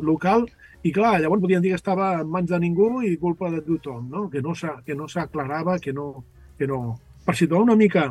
local, 0.00 0.44
i 0.82 0.92
clar, 0.94 1.16
llavors 1.20 1.42
podien 1.42 1.62
dir 1.64 1.72
que 1.72 1.80
estava 1.80 2.12
en 2.20 2.28
mans 2.30 2.48
de 2.48 2.58
ningú 2.62 3.02
i 3.02 3.16
culpa 3.18 3.50
de 3.50 3.60
tothom, 3.66 4.06
no? 4.08 4.28
que 4.30 4.40
no 4.40 4.54
s'a- 4.54 4.82
que 4.86 4.94
no 4.94 5.08
s'aclarava, 5.08 5.78
que 5.80 5.92
no, 5.92 6.24
que 6.58 6.66
no... 6.66 6.98
Per 7.24 7.34
situar 7.36 7.60
una 7.62 7.76
mica, 7.76 8.06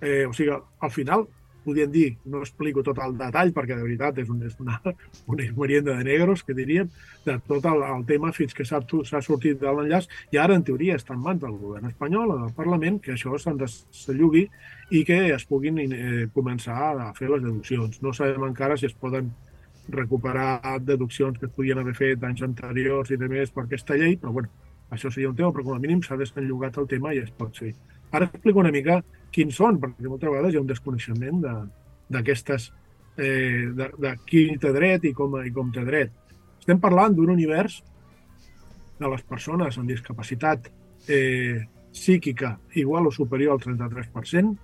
eh, 0.00 0.26
o 0.26 0.32
sigui, 0.32 0.52
al 0.54 0.90
final 0.90 1.26
podríem 1.66 1.90
dir, 1.92 2.08
no 2.30 2.40
explico 2.44 2.84
tot 2.86 3.00
el 3.02 3.16
detall 3.18 3.52
perquè 3.56 3.74
de 3.74 3.82
veritat 3.82 4.20
és, 4.22 4.30
un, 4.30 4.40
és 4.46 4.54
una, 4.62 4.78
una 5.32 5.48
merienda 5.58 5.96
de 5.98 6.06
negros, 6.06 6.44
que 6.46 6.54
diríem, 6.54 6.90
de 7.26 7.36
tot 7.48 7.66
el, 7.66 7.82
el 7.82 8.04
tema 8.08 8.32
fins 8.36 8.54
que 8.54 8.66
s'ha 8.68 8.82
sortit 9.24 9.58
de 9.60 9.72
l'enllaç 9.72 10.06
i 10.34 10.40
ara 10.42 10.54
en 10.54 10.64
teoria 10.66 10.98
està 11.00 11.16
en 11.16 11.24
mans 11.24 11.42
del 11.42 11.56
govern 11.58 11.90
espanyol 11.90 12.36
o 12.36 12.38
del 12.44 12.54
Parlament 12.56 13.00
que 13.02 13.16
això 13.16 13.34
se'n 13.42 13.58
desallugui 13.60 14.46
i 14.94 15.02
que 15.04 15.18
es 15.34 15.46
puguin 15.50 15.82
eh, 15.82 16.28
començar 16.34 16.92
a 16.94 17.10
fer 17.16 17.32
les 17.32 17.42
deduccions. 17.42 17.98
No 18.02 18.14
sabem 18.14 18.46
encara 18.46 18.78
si 18.78 18.86
es 18.86 18.94
poden 18.94 19.32
recuperar 19.88 20.78
deduccions 20.82 21.38
que 21.38 21.46
es 21.46 21.52
podien 21.52 21.78
haver 21.78 21.94
fet 21.94 22.22
d'anys 22.22 22.42
anteriors 22.46 23.10
i 23.10 23.18
de 23.18 23.28
més 23.30 23.52
per 23.54 23.66
aquesta 23.66 23.98
llei, 23.98 24.16
però 24.22 24.32
bueno, 24.38 24.50
això 24.90 25.10
seria 25.10 25.30
un 25.30 25.36
tema, 25.36 25.52
però 25.52 25.66
com 25.66 25.76
a 25.76 25.82
mínim 25.82 26.02
s'ha 26.02 26.18
desenllugat 26.18 26.78
el 26.78 26.88
tema 26.90 27.14
i 27.14 27.22
es 27.22 27.30
pot 27.30 27.58
fer. 27.58 27.72
Ara 28.12 28.28
explico 28.30 28.62
una 28.62 28.72
mica 28.74 29.00
quins 29.36 29.56
són, 29.60 29.78
perquè 29.82 30.08
moltes 30.08 30.30
vegades 30.32 30.54
hi 30.54 30.58
ha 30.58 30.64
un 30.64 30.70
desconeixement 30.72 31.42
de- 31.44 31.56
d'aquestes, 32.16 32.70
eh, 33.18 33.68
de, 33.76 33.90
de 33.98 34.12
qui 34.26 34.46
té 34.62 34.72
dret 34.72 35.04
i 35.04 35.12
com, 35.16 35.36
i 35.44 35.52
com 35.52 35.70
té 35.74 35.84
dret. 35.84 36.12
Estem 36.60 36.80
parlant 36.82 37.14
d'un 37.14 37.30
univers 37.36 37.80
de 38.98 39.08
les 39.12 39.22
persones 39.28 39.76
amb 39.78 39.90
discapacitat 39.92 40.70
eh, 41.08 41.66
psíquica 41.92 42.56
igual 42.80 43.06
o 43.08 43.12
superior 43.12 43.56
al 43.56 43.60
33%, 43.64 44.56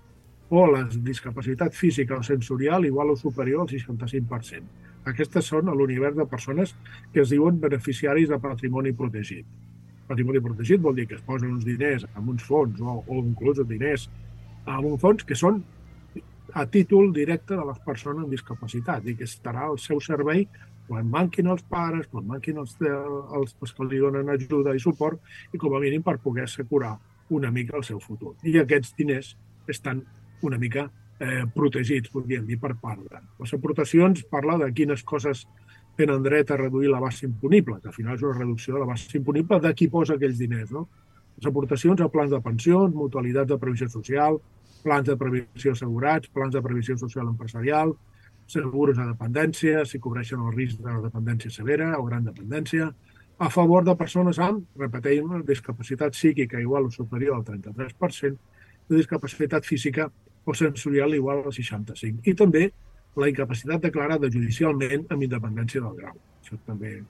o 0.53 0.67
la 0.69 0.83
discapacitat 0.85 1.73
física 1.73 2.19
o 2.19 2.23
sensorial 2.23 2.85
igual 2.85 3.11
o 3.11 3.17
superior 3.17 3.63
al 3.65 3.71
65%. 3.73 4.63
Aquestes 5.09 5.47
són 5.49 5.71
l'univers 5.73 6.15
de 6.19 6.27
persones 6.29 6.75
que 7.13 7.23
es 7.25 7.31
diuen 7.33 7.57
beneficiaris 7.61 8.29
de 8.29 8.39
patrimoni 8.39 8.93
protegit. 8.93 9.47
patrimoni 10.07 10.41
protegit 10.45 10.81
vol 10.83 10.95
dir 10.95 11.07
que 11.09 11.15
es 11.15 11.23
posen 11.25 11.55
uns 11.55 11.65
diners 11.65 12.05
en 12.05 12.29
uns 12.29 12.43
fons 12.45 12.81
o, 12.83 12.99
o 13.07 13.19
inclús 13.25 13.63
diners 13.67 14.11
en 14.67 14.89
un 14.89 14.99
fons 15.03 15.25
que 15.27 15.39
són 15.39 15.63
a 16.55 16.67
títol 16.69 17.13
directe 17.17 17.57
de 17.57 17.65
les 17.65 17.79
persones 17.87 18.25
amb 18.25 18.33
discapacitat 18.35 19.07
i 19.09 19.17
que 19.17 19.29
estarà 19.29 19.67
al 19.67 19.79
seu 19.81 20.01
servei 20.05 20.47
quan 20.89 21.09
manquin 21.09 21.49
els 21.49 21.63
pares, 21.71 22.09
quan 22.13 22.27
manquin 22.29 22.59
els, 22.61 22.75
els, 22.83 23.55
els 23.55 23.73
que 23.73 23.87
li 23.89 24.01
donen 24.03 24.29
ajuda 24.35 24.75
i 24.77 24.83
suport 24.83 25.55
i 25.55 25.61
com 25.61 25.77
a 25.77 25.81
mínim 25.81 26.03
per 26.05 26.19
poder 26.21 26.45
assegurar 26.45 26.97
una 27.33 27.51
mica 27.51 27.79
el 27.79 27.87
seu 27.87 28.01
futur. 28.03 28.35
I 28.45 28.59
aquests 28.61 28.93
diners 28.99 29.33
estan 29.71 30.03
una 30.43 30.59
mica 30.59 30.89
eh, 31.23 31.45
protegits, 31.55 32.11
podríem 32.13 32.45
dir, 32.47 32.59
per 32.61 32.75
part 32.83 33.01
de. 33.07 33.23
Les 33.41 33.55
aportacions 33.57 34.25
parla 34.31 34.59
de 34.61 34.69
quines 34.75 35.05
coses 35.07 35.47
tenen 35.97 36.25
dret 36.25 36.51
a 36.51 36.59
reduir 36.59 36.91
la 36.91 37.01
base 37.01 37.27
imponible, 37.29 37.79
que 37.81 37.89
al 37.89 37.97
final 37.97 38.19
és 38.19 38.27
una 38.27 38.39
reducció 38.39 38.75
de 38.75 38.83
la 38.83 38.91
base 38.91 39.17
imponible 39.19 39.61
de 39.61 39.73
qui 39.79 39.89
posa 39.93 40.19
aquells 40.19 40.41
diners. 40.41 40.73
No? 40.75 40.89
Les 41.43 41.49
aportacions 41.51 42.01
a 42.01 42.07
plans 42.07 42.31
de 42.31 42.39
pensions, 42.39 42.93
mutualitats 42.95 43.49
de 43.51 43.57
previsió 43.59 43.89
social, 43.91 44.37
plans 44.85 45.09
de 45.09 45.17
previsió 45.19 45.73
assegurats, 45.75 46.29
plans 46.31 46.53
de 46.55 46.61
previsió 46.63 46.95
social 47.01 47.27
empresarial, 47.27 47.97
segurs 48.47 48.95
de 48.95 49.07
dependència, 49.09 49.81
si 49.83 49.99
cobreixen 49.99 50.39
el 50.39 50.53
risc 50.55 50.79
de 50.79 50.93
la 50.93 51.01
dependència 51.03 51.51
severa 51.51 51.89
o 51.99 52.05
gran 52.07 52.29
dependència, 52.29 52.87
a 53.43 53.49
favor 53.51 53.83
de 53.83 53.97
persones 53.99 54.39
amb, 54.39 54.69
repetim, 54.79 55.33
discapacitat 55.49 56.15
psíquica 56.15 56.61
igual 56.63 56.87
o 56.87 56.93
superior 56.95 57.41
al 57.41 57.43
33%, 57.49 58.39
de 58.89 59.01
discapacitat 59.01 59.67
física 59.67 60.07
o 60.45 60.55
sensorial 60.55 61.17
igual 61.19 61.43
al 61.43 61.57
65%. 61.57 62.23
I 62.23 62.37
també 62.39 62.69
la 63.19 63.33
incapacitat 63.33 63.83
declarada 63.89 64.31
judicialment 64.31 65.11
amb 65.11 65.27
independència 65.27 65.83
del 65.83 65.99
grau. 65.99 66.23
Això 66.39 66.61
també... 66.71 67.01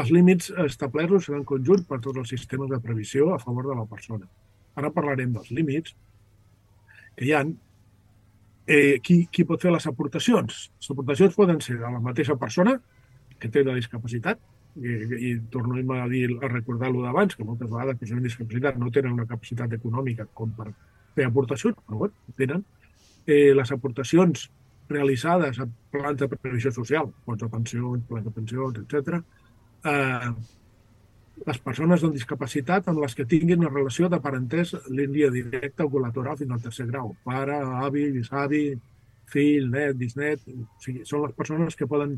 Els 0.00 0.10
límits 0.10 0.50
establerts 0.64 1.28
seran 1.28 1.44
conjunts 1.46 1.86
per 1.86 2.00
tots 2.02 2.22
els 2.22 2.32
sistemes 2.34 2.70
de 2.70 2.80
previsió 2.82 3.28
a 3.34 3.38
favor 3.42 3.68
de 3.70 3.76
la 3.78 3.86
persona. 3.90 4.26
Ara 4.74 4.90
parlarem 4.94 5.34
dels 5.36 5.52
límits 5.54 5.94
que 7.14 7.28
hi 7.28 7.34
ha. 7.34 7.44
Eh, 8.64 8.96
qui, 9.04 9.26
qui 9.28 9.44
pot 9.44 9.60
fer 9.60 9.70
les 9.74 9.86
aportacions? 9.86 10.60
Les 10.80 10.90
aportacions 10.90 11.34
poden 11.36 11.60
ser 11.60 11.76
de 11.78 11.90
la 11.94 12.00
mateixa 12.02 12.34
persona 12.40 12.78
que 13.38 13.50
té 13.52 13.62
la 13.62 13.74
discapacitat, 13.76 14.40
i, 14.74 14.94
i 15.28 15.30
tornem 15.52 15.90
a 15.94 16.06
dir 16.10 16.26
a 16.40 16.48
recordar-lo 16.48 17.04
d'abans, 17.04 17.36
que 17.36 17.46
moltes 17.46 17.70
vegades 17.70 17.98
persones 18.00 18.22
amb 18.22 18.28
discapacitat 18.28 18.80
no 18.80 18.90
tenen 18.94 19.14
una 19.14 19.28
capacitat 19.30 19.76
econòmica 19.76 20.26
com 20.34 20.50
per 20.56 20.70
fer 21.14 21.28
aportacions, 21.28 21.78
però 21.86 22.04
bueno, 22.04 22.34
tenen. 22.40 22.64
Eh, 23.26 23.52
les 23.56 23.70
aportacions 23.72 24.48
realitzades 24.88 25.60
a 25.62 25.68
plans 25.94 26.18
de 26.20 26.28
previsió 26.28 26.72
social, 26.74 27.08
fons 27.24 27.40
de 27.40 27.48
pensions, 27.48 28.02
plans 28.08 28.26
de 28.26 28.32
pensions, 28.34 28.82
etc. 28.82 29.20
Eh, 29.84 30.28
les 31.44 31.58
persones 31.60 32.04
amb 32.06 32.14
discapacitat 32.14 32.88
amb 32.88 33.02
les 33.02 33.16
que 33.18 33.26
tinguin 33.28 33.60
una 33.64 33.72
relació 33.72 34.08
de 34.08 34.20
parentès 34.22 34.74
línia 34.88 35.30
directa 35.34 35.84
o 35.84 35.90
col·lateral 35.92 36.38
fins 36.40 36.54
al 36.54 36.62
tercer 36.62 36.86
grau. 36.88 37.12
Pare, 37.26 37.58
avi, 37.86 38.06
bisavi, 38.14 38.64
fill, 39.32 39.68
net, 39.72 39.96
bisnet... 40.00 40.46
O 40.48 40.80
sigui, 40.84 41.04
són 41.08 41.26
les 41.26 41.34
persones 41.36 41.76
que 41.76 41.90
poden 41.90 42.16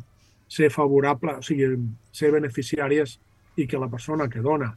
ser 0.48 0.70
favorables, 0.70 1.40
o 1.40 1.46
sigui, 1.48 1.72
ser 2.14 2.30
beneficiàries 2.36 3.16
i 3.56 3.66
que 3.66 3.80
la 3.80 3.90
persona 3.90 4.28
que 4.30 4.44
dona 4.44 4.70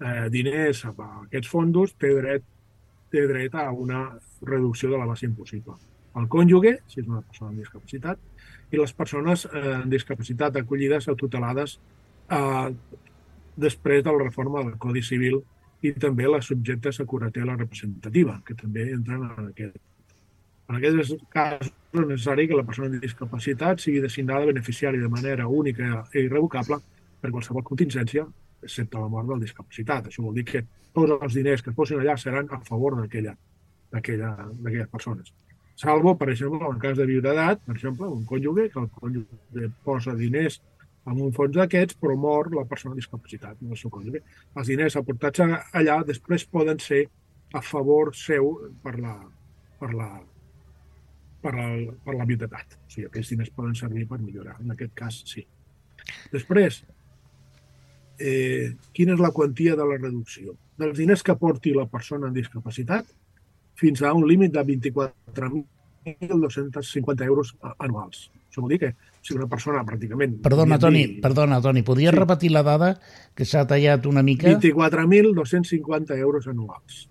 eh, 0.00 0.30
diners 0.32 0.86
a 0.88 0.94
aquests 0.94 1.50
fondos 1.50 1.96
té 2.00 2.14
dret, 2.16 2.46
té 3.12 3.26
dret 3.28 3.58
a 3.58 3.68
una 3.74 4.06
reducció 4.46 4.88
de 4.94 5.02
la 5.02 5.08
base 5.10 5.26
impossible 5.28 5.76
el 6.18 6.26
cònjuge, 6.30 6.74
si 6.90 7.00
és 7.02 7.08
una 7.08 7.22
persona 7.22 7.52
amb 7.52 7.62
discapacitat, 7.62 8.18
i 8.70 8.78
les 8.78 8.92
persones 8.96 9.46
eh, 9.46 9.62
amb 9.76 9.90
discapacitat 9.92 10.56
acollides 10.58 11.08
o 11.10 11.16
tutelades 11.18 11.78
eh, 12.30 12.68
després 13.56 14.04
de 14.04 14.12
la 14.12 14.24
reforma 14.24 14.62
del 14.64 14.78
Codi 14.78 15.02
Civil 15.02 15.40
i 15.82 15.92
també 15.92 16.28
les 16.28 16.44
subjectes 16.46 17.00
a 17.00 17.06
curatela 17.08 17.56
representativa, 17.56 18.40
que 18.46 18.54
també 18.54 18.90
entren 18.94 19.24
en 19.28 19.48
aquest. 19.48 19.76
En 20.70 20.76
aquest 20.78 21.14
cas 21.34 21.66
és 21.66 21.72
necessari 22.06 22.46
que 22.46 22.58
la 22.58 22.66
persona 22.66 22.86
amb 22.88 23.02
discapacitat 23.02 23.82
sigui 23.82 24.00
designada 24.04 24.46
beneficiari 24.46 25.00
de 25.02 25.08
manera 25.10 25.48
única 25.48 26.04
i 26.14 26.18
irrevocable 26.28 26.78
per 27.20 27.32
qualsevol 27.32 27.66
contingència, 27.66 28.26
excepte 28.62 29.00
la 29.00 29.08
mort 29.10 29.28
del 29.32 29.42
discapacitat. 29.42 30.06
Això 30.06 30.22
vol 30.22 30.36
dir 30.38 30.46
que 30.52 30.62
tots 30.94 31.16
els 31.16 31.34
diners 31.34 31.62
que 31.64 31.70
es 31.72 31.76
posin 31.76 31.98
allà 32.00 32.16
seran 32.20 32.46
a 32.54 32.60
favor 32.68 32.92
d'aquelles 33.00 34.88
persones 34.92 35.34
salvo, 35.80 36.16
per 36.18 36.28
exemple, 36.28 36.60
en 36.68 36.78
cas 36.78 36.98
de 36.98 37.06
viudedat, 37.08 37.62
per 37.64 37.74
exemple, 37.74 38.06
un 38.06 38.24
cònjuge, 38.28 38.66
que 38.68 38.80
el 38.82 38.88
cònjuge 38.92 39.70
posa 39.86 40.12
diners 40.14 40.58
en 41.08 41.20
un 41.24 41.32
fons 41.32 41.54
d'aquests, 41.56 41.96
però 42.00 42.16
mor 42.18 42.50
la 42.54 42.66
persona 42.68 42.92
amb 42.92 43.00
discapacitat, 43.00 43.60
no 43.62 43.72
el 43.74 43.80
seu 43.80 43.90
cònjuge. 43.92 44.20
Els 44.60 44.72
diners 44.72 44.98
aportats 45.00 45.40
allà 45.40 46.00
després 46.06 46.44
poden 46.44 46.78
ser 46.82 47.06
a 47.56 47.62
favor 47.64 48.12
seu 48.14 48.52
per 48.84 48.98
la, 49.00 49.14
per 49.80 49.90
la, 49.96 50.10
per 51.42 51.54
la, 51.56 51.66
per 52.04 52.14
la 52.18 52.26
viudetat. 52.28 52.76
O 52.76 52.92
sigui, 52.92 53.06
aquests 53.08 53.30
diners 53.34 53.56
poden 53.56 53.74
servir 53.78 54.04
per 54.10 54.18
millorar. 54.20 54.56
En 54.62 54.68
aquest 54.76 54.94
cas, 54.98 55.14
sí. 55.30 55.42
Després, 56.32 56.72
eh, 58.20 58.66
quina 58.96 59.12
és 59.16 59.20
la 59.22 59.34
quantia 59.36 59.72
de 59.76 59.84
la 59.88 59.98
reducció? 59.98 60.46
Dels 60.80 60.98
diners 61.00 61.22
que 61.24 61.34
aporti 61.34 61.70
la 61.74 61.90
persona 61.90 62.26
amb 62.28 62.36
discapacitat, 62.36 63.04
fins 63.80 63.98
a 64.04 64.08
un 64.14 64.24
límit 64.28 64.52
de 64.52 64.62
24.250 64.68 67.24
euros 67.24 67.56
anuals. 67.78 68.30
Això 68.50 68.60
vol 68.60 68.70
dir 68.74 68.80
que 68.82 68.90
si 69.20 69.34
una 69.36 69.46
persona 69.50 69.82
pràcticament... 69.86 70.38
Perdona, 70.44 70.78
Toni, 70.80 71.04
dir... 71.06 71.20
perdona, 71.24 71.60
Toni, 71.64 71.82
podries 71.86 72.14
sí. 72.14 72.18
repetir 72.18 72.52
la 72.54 72.64
dada 72.66 72.94
que 73.36 73.46
s'ha 73.48 73.66
tallat 73.68 74.06
una 74.08 74.24
mica? 74.26 74.48
24.250 74.48 76.16
euros 76.18 76.48
anuals 76.48 77.04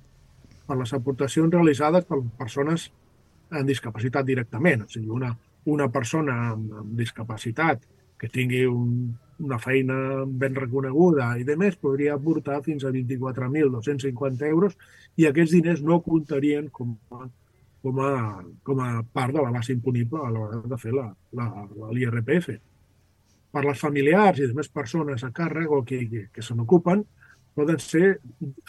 per 0.70 0.78
les 0.78 0.94
aportacions 0.94 1.54
realitzades 1.54 2.06
per 2.10 2.20
persones 2.38 2.90
amb 3.50 3.70
discapacitat 3.70 4.26
directament. 4.26 4.86
O 4.86 4.92
sigui, 4.92 5.10
una, 5.14 5.32
una 5.70 5.90
persona 5.94 6.36
amb, 6.52 6.76
amb 6.84 6.94
discapacitat 6.98 7.86
que 8.20 8.30
tingui 8.30 8.66
un, 8.68 9.14
una 9.40 9.60
feina 9.62 10.26
ben 10.26 10.58
reconeguda 10.58 11.32
i 11.40 11.46
de 11.48 11.56
més 11.58 11.78
podria 11.80 12.18
aportar 12.18 12.60
fins 12.66 12.84
a 12.84 12.92
24.250 12.94 14.50
euros 14.50 14.76
i 15.18 15.28
aquests 15.30 15.56
diners 15.56 15.84
no 15.86 16.02
comptarien 16.06 16.68
com 16.74 16.98
a, 17.16 17.30
com 17.84 18.02
a, 18.04 18.14
com 18.64 18.82
a 18.84 18.90
part 19.04 19.36
de 19.36 19.44
la 19.44 19.52
base 19.52 19.74
imponible 19.74 20.20
a 20.24 20.32
l'hora 20.34 20.62
de 20.66 20.80
fer 20.80 20.94
l'IRPF. 20.96 22.50
Per 23.50 23.64
les 23.66 23.80
familiars 23.82 24.42
i 24.44 24.50
més 24.54 24.70
persones 24.70 25.24
a 25.24 25.32
càrrec 25.36 25.72
o 25.72 25.82
que, 25.84 26.04
que, 26.10 26.26
que 26.34 26.46
se 26.46 26.56
n'ocupen, 26.56 27.04
poden 27.56 27.80
ser 27.82 28.20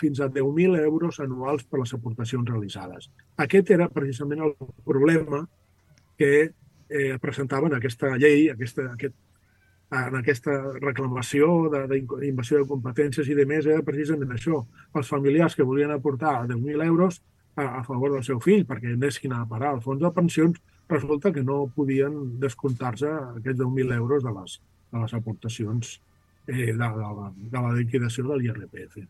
fins 0.00 0.20
a 0.20 0.28
10.000 0.32 0.78
euros 0.82 1.20
anuals 1.20 1.66
per 1.68 1.82
les 1.82 1.92
aportacions 1.94 2.48
realitzades. 2.48 3.10
Aquest 3.44 3.70
era 3.76 3.90
precisament 3.92 4.46
el 4.46 4.54
problema 4.86 5.44
que 6.18 6.32
eh, 6.88 7.18
presentaven 7.20 7.76
aquesta 7.76 8.16
llei, 8.16 8.48
aquesta, 8.50 8.88
aquest 8.94 9.14
en 9.90 10.14
aquesta 10.20 10.52
reclamació 10.78 11.66
d'invasió 11.90 12.60
de, 12.60 12.62
de 12.62 12.68
competències 12.68 13.26
i 13.26 13.34
de 13.34 13.46
més 13.46 13.66
era 13.66 13.82
precisament 13.82 14.30
això. 14.36 14.60
Els 14.94 15.10
familiars 15.10 15.56
que 15.58 15.66
volien 15.66 15.90
aportar 15.90 16.44
10.000 16.46 16.84
euros 16.86 17.18
a, 17.56 17.64
a 17.80 17.82
favor 17.84 18.14
del 18.14 18.26
seu 18.26 18.40
fill 18.42 18.66
perquè 18.68 18.94
anessin 18.94 19.34
a 19.36 19.46
parar 19.48 19.74
al 19.74 19.82
fons 19.84 20.02
de 20.02 20.10
pensions, 20.14 20.60
resulta 20.90 21.32
que 21.32 21.44
no 21.46 21.64
podien 21.74 22.38
descomptar-se 22.42 23.10
aquests 23.10 23.60
10.000 23.62 23.96
euros 23.96 24.24
de 24.26 24.34
les, 24.36 24.60
de 24.92 25.02
les 25.02 25.14
aportacions 25.14 25.96
eh, 26.46 26.72
de, 26.72 26.72
de, 26.74 27.10
la, 27.18 27.32
de 27.36 27.64
la 27.66 27.74
liquidació 27.76 28.26
de 28.28 28.38
l'IRPF. 28.40 29.04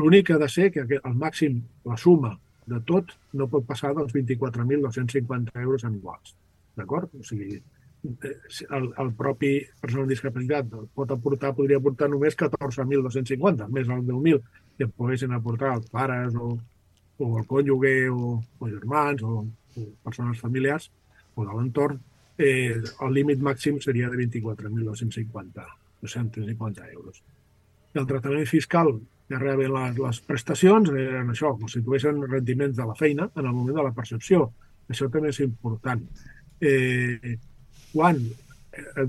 L'únic 0.00 0.28
que 0.28 0.36
ha 0.36 0.40
de 0.40 0.48
ser 0.48 0.70
que 0.72 0.86
el 0.86 1.18
màxim, 1.18 1.60
la 1.84 1.98
suma 1.98 2.36
de 2.70 2.78
tot, 2.86 3.12
no 3.34 3.48
pot 3.50 3.66
passar 3.66 3.92
dels 3.96 4.14
24.250 4.14 5.60
euros 5.60 5.84
anuals. 5.84 6.34
D'acord? 6.78 7.10
O 7.18 7.26
sigui, 7.26 7.58
el, 8.02 8.86
el 9.02 9.10
propi 9.18 9.56
persona 9.80 10.04
amb 10.06 10.12
discapacitat 10.12 10.70
pot 10.96 11.10
aportar, 11.12 11.52
podria 11.56 11.80
aportar 11.80 12.08
només 12.08 12.38
14.250, 12.38 13.68
més 13.74 13.90
el 13.90 14.04
10.000 14.06 14.40
que 14.78 14.88
poguessin 14.88 15.34
aportar 15.36 15.74
els 15.76 15.90
pares 15.92 16.36
o, 16.38 16.54
o 17.20 17.38
el 17.38 17.46
cònjuge 17.46 17.94
o, 18.10 18.36
o 18.40 18.70
germans 18.70 19.22
o, 19.22 19.44
o 19.76 19.86
persones 20.04 20.40
familiars 20.40 20.90
o 21.36 21.44
de 21.44 21.52
l'entorn, 21.52 22.00
eh, 22.40 22.74
el 22.80 23.14
límit 23.14 23.42
màxim 23.44 23.78
seria 23.84 24.08
de 24.10 24.16
24.250 24.24 25.68
250 26.00 26.90
euros. 26.92 27.22
El 27.94 28.06
tractament 28.06 28.46
fiscal 28.48 28.94
que 29.28 29.38
reben 29.38 29.72
les, 29.74 29.98
les 29.98 30.20
prestacions 30.26 30.90
eren 30.90 31.30
això, 31.30 31.52
tuessin 31.84 32.22
rendiments 32.26 32.76
de 32.78 32.86
la 32.86 32.96
feina 32.98 33.28
en 33.34 33.44
el 33.44 33.52
moment 33.52 33.76
de 33.76 33.84
la 33.86 33.94
percepció. 33.94 34.48
Això 34.90 35.10
també 35.10 35.30
és 35.30 35.42
important. 35.44 36.02
Eh, 36.60 37.36
quan 37.92 38.18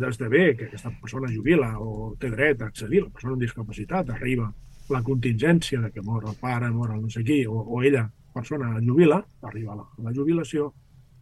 d'esdevé 0.02 0.56
que 0.58 0.68
aquesta 0.68 0.92
persona 1.02 1.30
jubila 1.32 1.72
o 1.80 2.14
té 2.20 2.30
dret 2.34 2.62
a 2.62 2.70
accedir, 2.70 3.04
la 3.06 3.14
persona 3.14 3.36
amb 3.38 3.46
discapacitat, 3.46 4.10
arriba 4.10 4.50
la 4.94 5.04
contingència 5.04 5.82
de 5.82 5.92
que 5.92 6.04
mor 6.06 6.28
el 6.28 6.38
pare, 6.40 6.70
mor 6.72 6.94
el 6.96 7.02
no 7.02 7.10
sé 7.10 7.24
qui, 7.28 7.42
o, 7.48 7.58
o 7.58 7.82
ella, 7.84 8.06
persona 8.34 8.72
jubila, 8.80 9.22
arriba 9.48 9.76
la, 9.76 9.88
la 10.06 10.14
jubilació, 10.16 10.72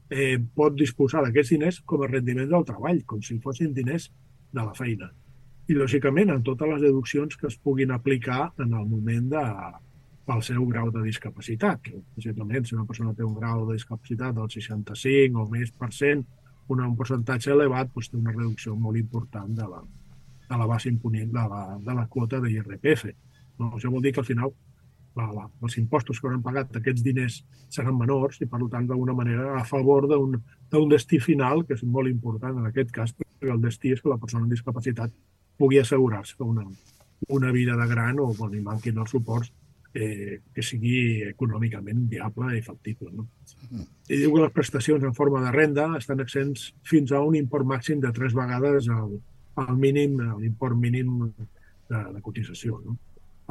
eh, 0.09 0.37
pot 0.39 0.75
disposar 0.77 1.23
d'aquests 1.25 1.55
diners 1.55 1.81
com 1.85 2.03
a 2.03 2.09
rendiment 2.09 2.49
del 2.49 2.65
treball, 2.65 3.03
com 3.05 3.21
si 3.25 3.39
fossin 3.43 3.73
diners 3.73 4.09
de 4.51 4.61
la 4.61 4.73
feina. 4.73 5.11
i, 5.69 5.75
lògicament, 5.77 6.31
en 6.33 6.41
totes 6.41 6.65
les 6.65 6.81
deduccions 6.81 7.35
que 7.37 7.45
es 7.45 7.55
puguin 7.61 7.91
aplicar 7.93 8.47
en 8.57 8.71
el 8.73 8.87
moment 8.89 9.27
de, 9.29 9.43
pel 10.25 10.41
seu 10.45 10.65
grau 10.69 10.89
de 10.93 11.03
discapacitat. 11.05 11.81
Que, 11.85 12.01
si 12.21 12.33
una 12.33 12.85
persona 12.89 13.13
té 13.13 13.25
un 13.25 13.35
grau 13.37 13.67
de 13.67 13.77
discapacitat 13.77 14.35
del 14.37 14.49
65 14.49 15.43
o 15.43 15.47
més 15.49 15.69
per 15.71 15.91
cent, 15.93 16.25
un, 16.69 16.83
percentatge 16.97 17.53
elevat, 17.53 17.89
doncs 17.93 18.11
té 18.11 18.17
una 18.17 18.33
reducció 18.33 18.75
molt 18.75 18.97
important 18.97 19.53
de 19.57 19.67
la, 19.69 19.81
de 20.49 20.59
la 20.61 20.67
base 20.69 20.89
imponent 20.89 21.31
de 21.33 21.45
la, 21.53 21.63
de 21.85 21.97
la 21.97 22.05
quota 22.07 22.41
de 22.41 22.51
IRPF. 22.53 23.05
No, 23.59 23.73
això 23.75 23.91
vol 23.91 24.03
dir 24.03 24.13
que 24.15 24.23
al 24.23 24.27
final 24.27 24.53
la, 25.17 25.27
la, 25.33 25.45
els 25.65 25.77
impostos 25.81 26.19
que 26.19 26.27
hauran 26.27 26.43
pagat 26.45 26.75
aquests 26.79 27.03
diners 27.05 27.39
seran 27.73 27.97
menors 27.97 28.39
i, 28.41 28.47
per 28.49 28.61
tant, 28.71 28.87
d'alguna 28.87 29.15
manera 29.17 29.55
a 29.59 29.65
favor 29.67 30.07
d'un 30.09 30.89
destí 30.91 31.19
final, 31.23 31.65
que 31.67 31.75
és 31.77 31.83
molt 31.83 32.11
important 32.11 32.61
en 32.61 32.69
aquest 32.69 32.93
cas, 32.95 33.15
perquè 33.15 33.51
el 33.53 33.61
destí 33.63 33.93
és 33.95 34.03
que 34.03 34.11
la 34.11 34.19
persona 34.21 34.45
amb 34.45 34.53
discapacitat 34.55 35.13
pugui 35.59 35.79
assegurar-se 35.81 36.37
una, 36.43 36.65
una 37.27 37.51
vida 37.51 37.75
de 37.75 37.87
gran 37.89 38.21
o 38.23 38.31
quan 38.37 38.53
li 38.53 38.61
manquin 38.63 39.01
els 39.03 39.11
suports 39.11 39.51
eh, 39.93 40.39
que 40.55 40.63
sigui 40.63 41.23
econòmicament 41.27 42.05
viable 42.11 42.53
i 42.57 42.63
factible. 42.63 43.11
No? 43.11 43.27
I 44.07 44.21
diu 44.21 44.35
que 44.35 44.45
les 44.45 44.55
prestacions 44.55 45.03
en 45.03 45.17
forma 45.17 45.41
de 45.43 45.51
renda 45.55 45.89
estan 45.97 46.23
exempts 46.23 46.69
fins 46.87 47.11
a 47.11 47.21
un 47.25 47.35
import 47.39 47.67
màxim 47.67 47.99
de 48.03 48.13
tres 48.15 48.37
vegades 48.37 48.87
el, 48.93 49.17
el 49.65 49.75
mínim, 49.81 50.19
l'import 50.39 50.77
mínim 50.77 51.17
de, 51.27 51.99
de 52.15 52.21
cotització. 52.23 52.79
No? 52.85 52.97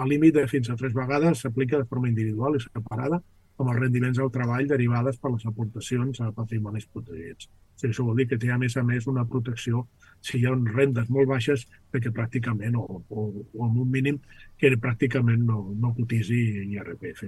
El 0.02 0.12
límit 0.12 0.36
de 0.36 0.46
fins 0.46 0.70
a 0.70 0.76
tres 0.78 0.94
vegades 0.94 1.40
s'aplica 1.42 1.78
de 1.80 1.86
forma 1.90 2.08
individual 2.08 2.56
i 2.56 2.62
separada 2.62 3.18
amb 3.58 3.70
els 3.72 3.78
rendiments 3.80 4.18
del 4.20 4.30
treball 4.30 4.68
derivades 4.70 5.16
per 5.18 5.32
les 5.32 5.46
aportacions 5.50 6.20
a 6.22 6.28
patrimonis 6.36 6.86
protegits. 6.92 7.48
O 7.48 7.80
sigui, 7.80 7.90
això 7.92 8.06
vol 8.06 8.20
dir 8.20 8.28
que 8.30 8.38
té, 8.38 8.52
a 8.54 8.58
més 8.62 8.76
a 8.78 8.84
més, 8.86 9.08
una 9.10 9.24
protecció 9.26 9.84
si 10.22 10.38
hi 10.38 10.46
ha 10.46 10.54
rendes 10.54 11.10
molt 11.10 11.30
baixes 11.30 11.66
perquè 11.90 12.12
pràcticament, 12.14 12.78
o, 12.78 13.02
o, 13.08 13.26
o 13.42 13.66
amb 13.66 13.82
un 13.82 13.90
mínim 13.90 14.22
que 14.58 14.70
pràcticament 14.78 15.42
no, 15.50 15.64
no 15.74 15.92
cotisi 15.98 16.40
IRPF. 16.68 17.26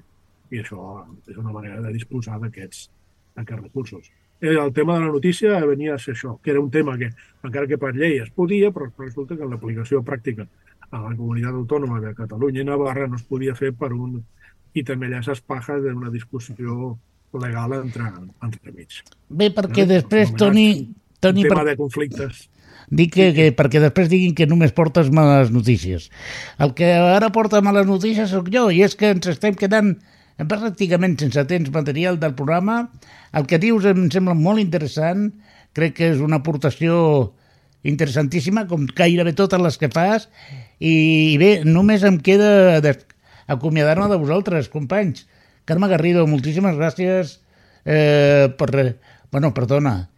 I 0.50 0.62
això 0.62 0.86
és 1.26 1.36
una 1.36 1.54
manera 1.54 1.82
de 1.82 1.92
disposar 1.94 2.38
d'aquests 2.42 2.88
aquests 3.42 3.62
recursos. 3.62 4.10
Eh, 4.40 4.54
el 4.54 4.72
tema 4.72 4.94
de 4.94 5.04
la 5.04 5.12
notícia 5.12 5.58
venia 5.66 5.94
a 5.94 5.98
ser 5.98 6.14
això, 6.14 6.38
que 6.42 6.50
era 6.50 6.60
un 6.60 6.70
tema 6.70 6.96
que, 6.98 7.10
encara 7.44 7.66
que 7.66 7.78
per 7.78 7.92
llei 7.94 8.18
es 8.22 8.30
podia, 8.30 8.70
però 8.74 8.88
resulta 8.98 9.36
que 9.36 9.46
en 9.46 9.50
l'aplicació 9.52 10.02
pràctica 10.06 10.46
a 10.90 11.00
la 11.00 11.14
comunitat 11.14 11.54
autònoma 11.54 12.00
de 12.02 12.12
Catalunya 12.18 12.64
i 12.64 12.68
Navarra 12.68 13.06
no 13.08 13.18
es 13.18 13.26
podia 13.26 13.54
fer 13.58 13.72
per 13.78 13.92
un 13.94 14.18
i 14.74 14.84
també 14.86 15.08
allà 15.08 15.22
s'espaja 15.26 15.78
d'una 15.82 16.10
discussió 16.14 16.96
legal 17.40 17.74
entre, 17.78 18.08
entre 18.42 18.72
mig. 18.74 19.02
Bé, 19.28 19.50
perquè 19.54 19.84
eh? 19.84 19.90
després, 19.96 20.34
Toni... 20.38 20.70
Toni 21.20 21.44
tema 21.44 21.60
per... 21.60 21.66
de 21.68 21.76
conflictes. 21.76 22.46
Dic 22.90 23.12
que, 23.14 23.26
que, 23.36 23.50
perquè 23.54 23.78
després 23.82 24.08
diguin 24.10 24.32
que 24.34 24.48
només 24.50 24.72
portes 24.74 25.10
males 25.14 25.52
notícies. 25.54 26.08
El 26.58 26.72
que 26.74 26.88
ara 26.96 27.28
porta 27.30 27.60
males 27.62 27.86
notícies 27.86 28.32
sóc 28.32 28.48
jo, 28.50 28.66
i 28.72 28.80
és 28.82 28.96
que 28.98 29.12
ens 29.14 29.28
estem 29.30 29.54
quedant 29.58 29.92
pràcticament 30.48 31.18
sense 31.20 31.44
temps 31.46 31.70
material 31.74 32.18
del 32.18 32.34
programa. 32.34 32.80
El 33.36 33.46
que 33.46 33.60
dius 33.62 33.86
em 33.86 34.08
sembla 34.10 34.34
molt 34.34 34.62
interessant, 34.62 35.28
crec 35.76 35.98
que 36.00 36.10
és 36.14 36.24
una 36.24 36.40
aportació 36.40 36.96
interessantíssima, 37.86 38.66
com 38.66 38.88
gairebé 38.96 39.36
totes 39.36 39.62
les 39.62 39.78
que 39.80 39.92
fas, 39.92 40.26
i 40.80 41.36
bé, 41.40 41.50
només 41.68 42.04
em 42.08 42.16
queda 42.24 42.80
acomiadar-me 43.50 44.08
de 44.08 44.18
vosaltres, 44.20 44.70
companys. 44.72 45.26
Carme 45.68 45.90
Garrido, 45.92 46.26
moltíssimes 46.26 46.78
gràcies 46.78 47.38
eh, 47.84 48.48
per... 48.58 48.70
Bueno, 49.30 49.52
perdona, 49.54 50.08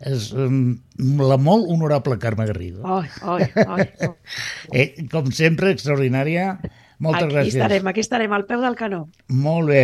és 0.00 0.30
la 0.32 1.36
molt 1.40 1.66
honorable 1.72 2.18
Carme 2.22 2.46
Garrido. 2.48 2.84
Ai, 2.86 3.08
ai, 3.22 3.48
ai. 3.66 3.88
eh, 4.78 4.86
com 5.12 5.32
sempre, 5.34 5.72
extraordinària. 5.74 6.54
Moltes 7.00 7.26
aquí 7.26 7.34
gràcies. 7.34 7.56
Estarem, 7.56 7.90
aquí 7.90 8.04
estarem, 8.04 8.32
al 8.36 8.46
peu 8.48 8.62
del 8.64 8.76
canó. 8.76 9.06
Molt 9.28 9.72
bé. 9.72 9.82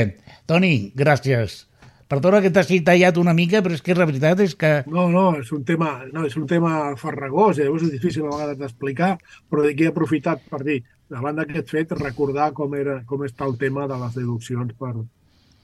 Toni, 0.49 0.93
gràcies. 0.97 1.66
Perdona 2.07 2.39
que 2.43 2.53
t'hagi 2.55 2.85
tallat 2.87 3.17
una 3.19 3.35
mica, 3.35 3.59
però 3.65 3.75
és 3.75 3.83
que 3.83 3.95
la 3.99 4.07
veritat 4.07 4.41
és 4.45 4.55
que... 4.59 4.71
No, 4.87 5.09
no, 5.11 5.25
és 5.41 5.49
un 5.55 5.65
tema, 5.67 5.91
no, 6.15 6.23
és 6.29 6.37
un 6.39 6.47
tema 6.47 6.95
farragós, 7.01 7.59
i 7.59 7.65
llavors 7.65 7.89
és 7.89 7.97
difícil 7.97 8.29
a 8.29 8.31
vegades 8.31 8.61
d'explicar, 8.61 9.17
però 9.51 9.65
d'aquí 9.65 9.89
he 9.89 9.91
aprofitat 9.91 10.45
per 10.53 10.61
dir, 10.69 10.79
davant 11.11 11.41
d'aquest 11.41 11.73
fet, 11.75 11.95
recordar 11.99 12.53
com, 12.55 12.77
era, 12.79 13.01
com 13.11 13.25
està 13.27 13.49
el 13.51 13.57
tema 13.59 13.89
de 13.91 13.99
les 13.99 14.15
deduccions 14.21 14.77
per, 14.79 14.93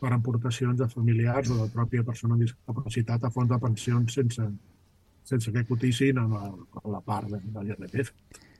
per 0.03 0.11
aportacions 0.17 0.81
de 0.81 0.89
familiars 0.91 1.51
o 1.51 1.61
de 1.61 1.67
la 1.69 1.75
pròpia 1.77 2.03
persona 2.07 2.35
amb 2.35 2.43
discapacitat 2.43 3.23
a 3.23 3.31
fons 3.31 3.51
de 3.53 3.59
pensions 3.63 4.19
sense, 4.19 4.47
sense 5.31 5.53
que 5.55 5.63
cotissin 5.69 6.19
a 6.19 6.27
la, 6.27 6.49
a 6.83 6.89
la 6.91 7.03
part 7.07 7.31
de, 7.31 7.39
de 7.55 7.69
l'IRPF. 7.69 8.11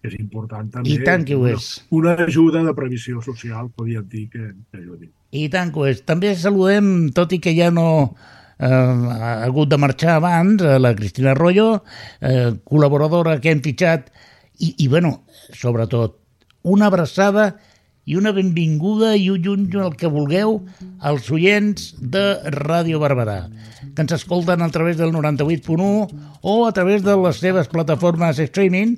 És 0.03 0.15
important 0.19 0.71
també. 0.71 0.91
I 0.91 1.03
tant 1.07 1.23
que 1.27 1.37
ho 1.39 1.45
és. 1.47 1.67
Una, 1.91 2.15
una 2.17 2.27
ajuda 2.31 2.63
de 2.67 2.75
previsió 2.75 3.23
social, 3.23 3.71
podríem 3.75 4.07
dir 4.11 4.25
que, 4.31 4.49
que 4.71 4.81
ajudi. 4.81 5.11
I 5.33 5.49
tant 5.53 5.73
és. 5.89 6.03
També 6.05 6.35
saludem, 6.37 7.11
tot 7.17 7.33
i 7.33 7.41
que 7.41 7.55
ja 7.57 7.71
no 7.73 7.87
eh, 8.61 8.69
ha 8.69 9.33
hagut 9.47 9.71
de 9.73 9.79
marxar 9.81 10.19
abans, 10.19 10.63
a 10.63 10.79
la 10.79 10.93
Cristina 10.95 11.33
Arroyo, 11.33 11.83
eh, 12.21 12.53
col·laboradora 12.69 13.39
que 13.41 13.53
hem 13.53 13.63
fitxat, 13.65 14.11
i, 14.61 14.75
i 14.85 14.89
bueno, 14.93 15.23
sobretot, 15.57 16.19
una 16.63 16.87
abraçada 16.93 17.55
i 18.05 18.17
una 18.19 18.33
benvinguda 18.35 19.13
i 19.17 19.29
un 19.31 19.45
lluny 19.45 19.69
el 19.79 19.95
que 19.99 20.11
vulgueu 20.11 20.59
als 20.99 21.31
oients 21.31 21.93
de 22.01 22.25
Ràdio 22.57 22.99
Barberà, 23.03 23.47
que 23.95 24.03
ens 24.03 24.17
escolten 24.17 24.63
a 24.63 24.71
través 24.75 24.99
del 24.99 25.15
98.1 25.15 26.41
o 26.43 26.57
a 26.67 26.73
través 26.75 27.05
de 27.07 27.15
les 27.17 27.39
seves 27.39 27.71
plataformes 27.71 28.43
streaming. 28.43 28.97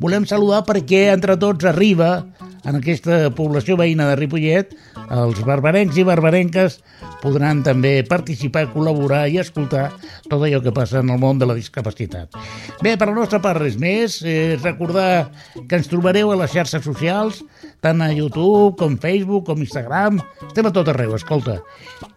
Volem 0.00 0.24
saludar 0.24 0.64
perquè 0.64 1.10
entre 1.12 1.36
tots 1.36 1.68
arriba 1.68 2.24
en 2.66 2.80
aquesta 2.80 3.28
població 3.36 3.76
veïna 3.78 4.08
de 4.08 4.16
Ripollet 4.18 4.72
els 5.06 5.38
barbarencs 5.46 5.98
i 6.00 6.04
barbarenques 6.06 6.80
podran 7.22 7.62
també 7.66 8.00
participar, 8.06 8.66
col·laborar 8.72 9.26
i 9.30 9.38
escoltar 9.40 9.88
tot 10.26 10.40
allò 10.40 10.60
que 10.62 10.74
passa 10.74 11.00
en 11.02 11.12
el 11.14 11.20
món 11.22 11.38
de 11.38 11.46
la 11.48 11.56
discapacitat. 11.56 12.34
Bé, 12.82 12.96
per 12.98 13.08
la 13.10 13.16
nostra 13.16 13.40
part 13.42 13.60
res 13.62 13.78
més, 13.78 14.18
eh, 14.22 14.58
recordar 14.62 15.30
que 15.68 15.78
ens 15.78 15.88
trobareu 15.88 16.32
a 16.32 16.40
les 16.42 16.52
xarxes 16.52 16.84
socials, 16.84 17.42
tant 17.84 18.02
a 18.02 18.10
YouTube 18.12 18.76
com 18.80 18.96
Facebook 19.00 19.46
com 19.48 19.62
Instagram, 19.62 20.20
estem 20.48 20.66
a 20.68 20.72
tot 20.74 20.88
arreu, 20.92 21.14
escolta. 21.16 21.60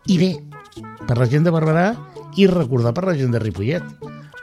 I 0.08 0.18
bé, 0.22 0.32
per 1.08 1.18
la 1.20 1.28
gent 1.30 1.46
de 1.48 1.54
Barberà 1.54 1.92
i 2.40 2.48
recordar 2.50 2.94
per 2.96 3.06
la 3.10 3.16
gent 3.18 3.34
de 3.36 3.42
Ripollet, 3.44 3.86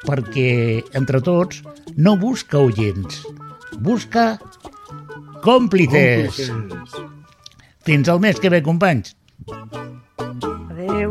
perquè 0.06 0.82
entre 0.98 1.22
tots 1.24 1.62
no 1.96 2.16
busca 2.20 2.58
oients, 2.62 3.22
busca 3.78 4.36
còmplices. 5.44 6.50
còmplices. 6.50 7.14
Fins 7.86 8.08
al 8.10 8.18
mes 8.20 8.40
que 8.42 8.50
ve, 8.50 8.62
companys. 8.66 9.14
Adéu. 10.70 11.10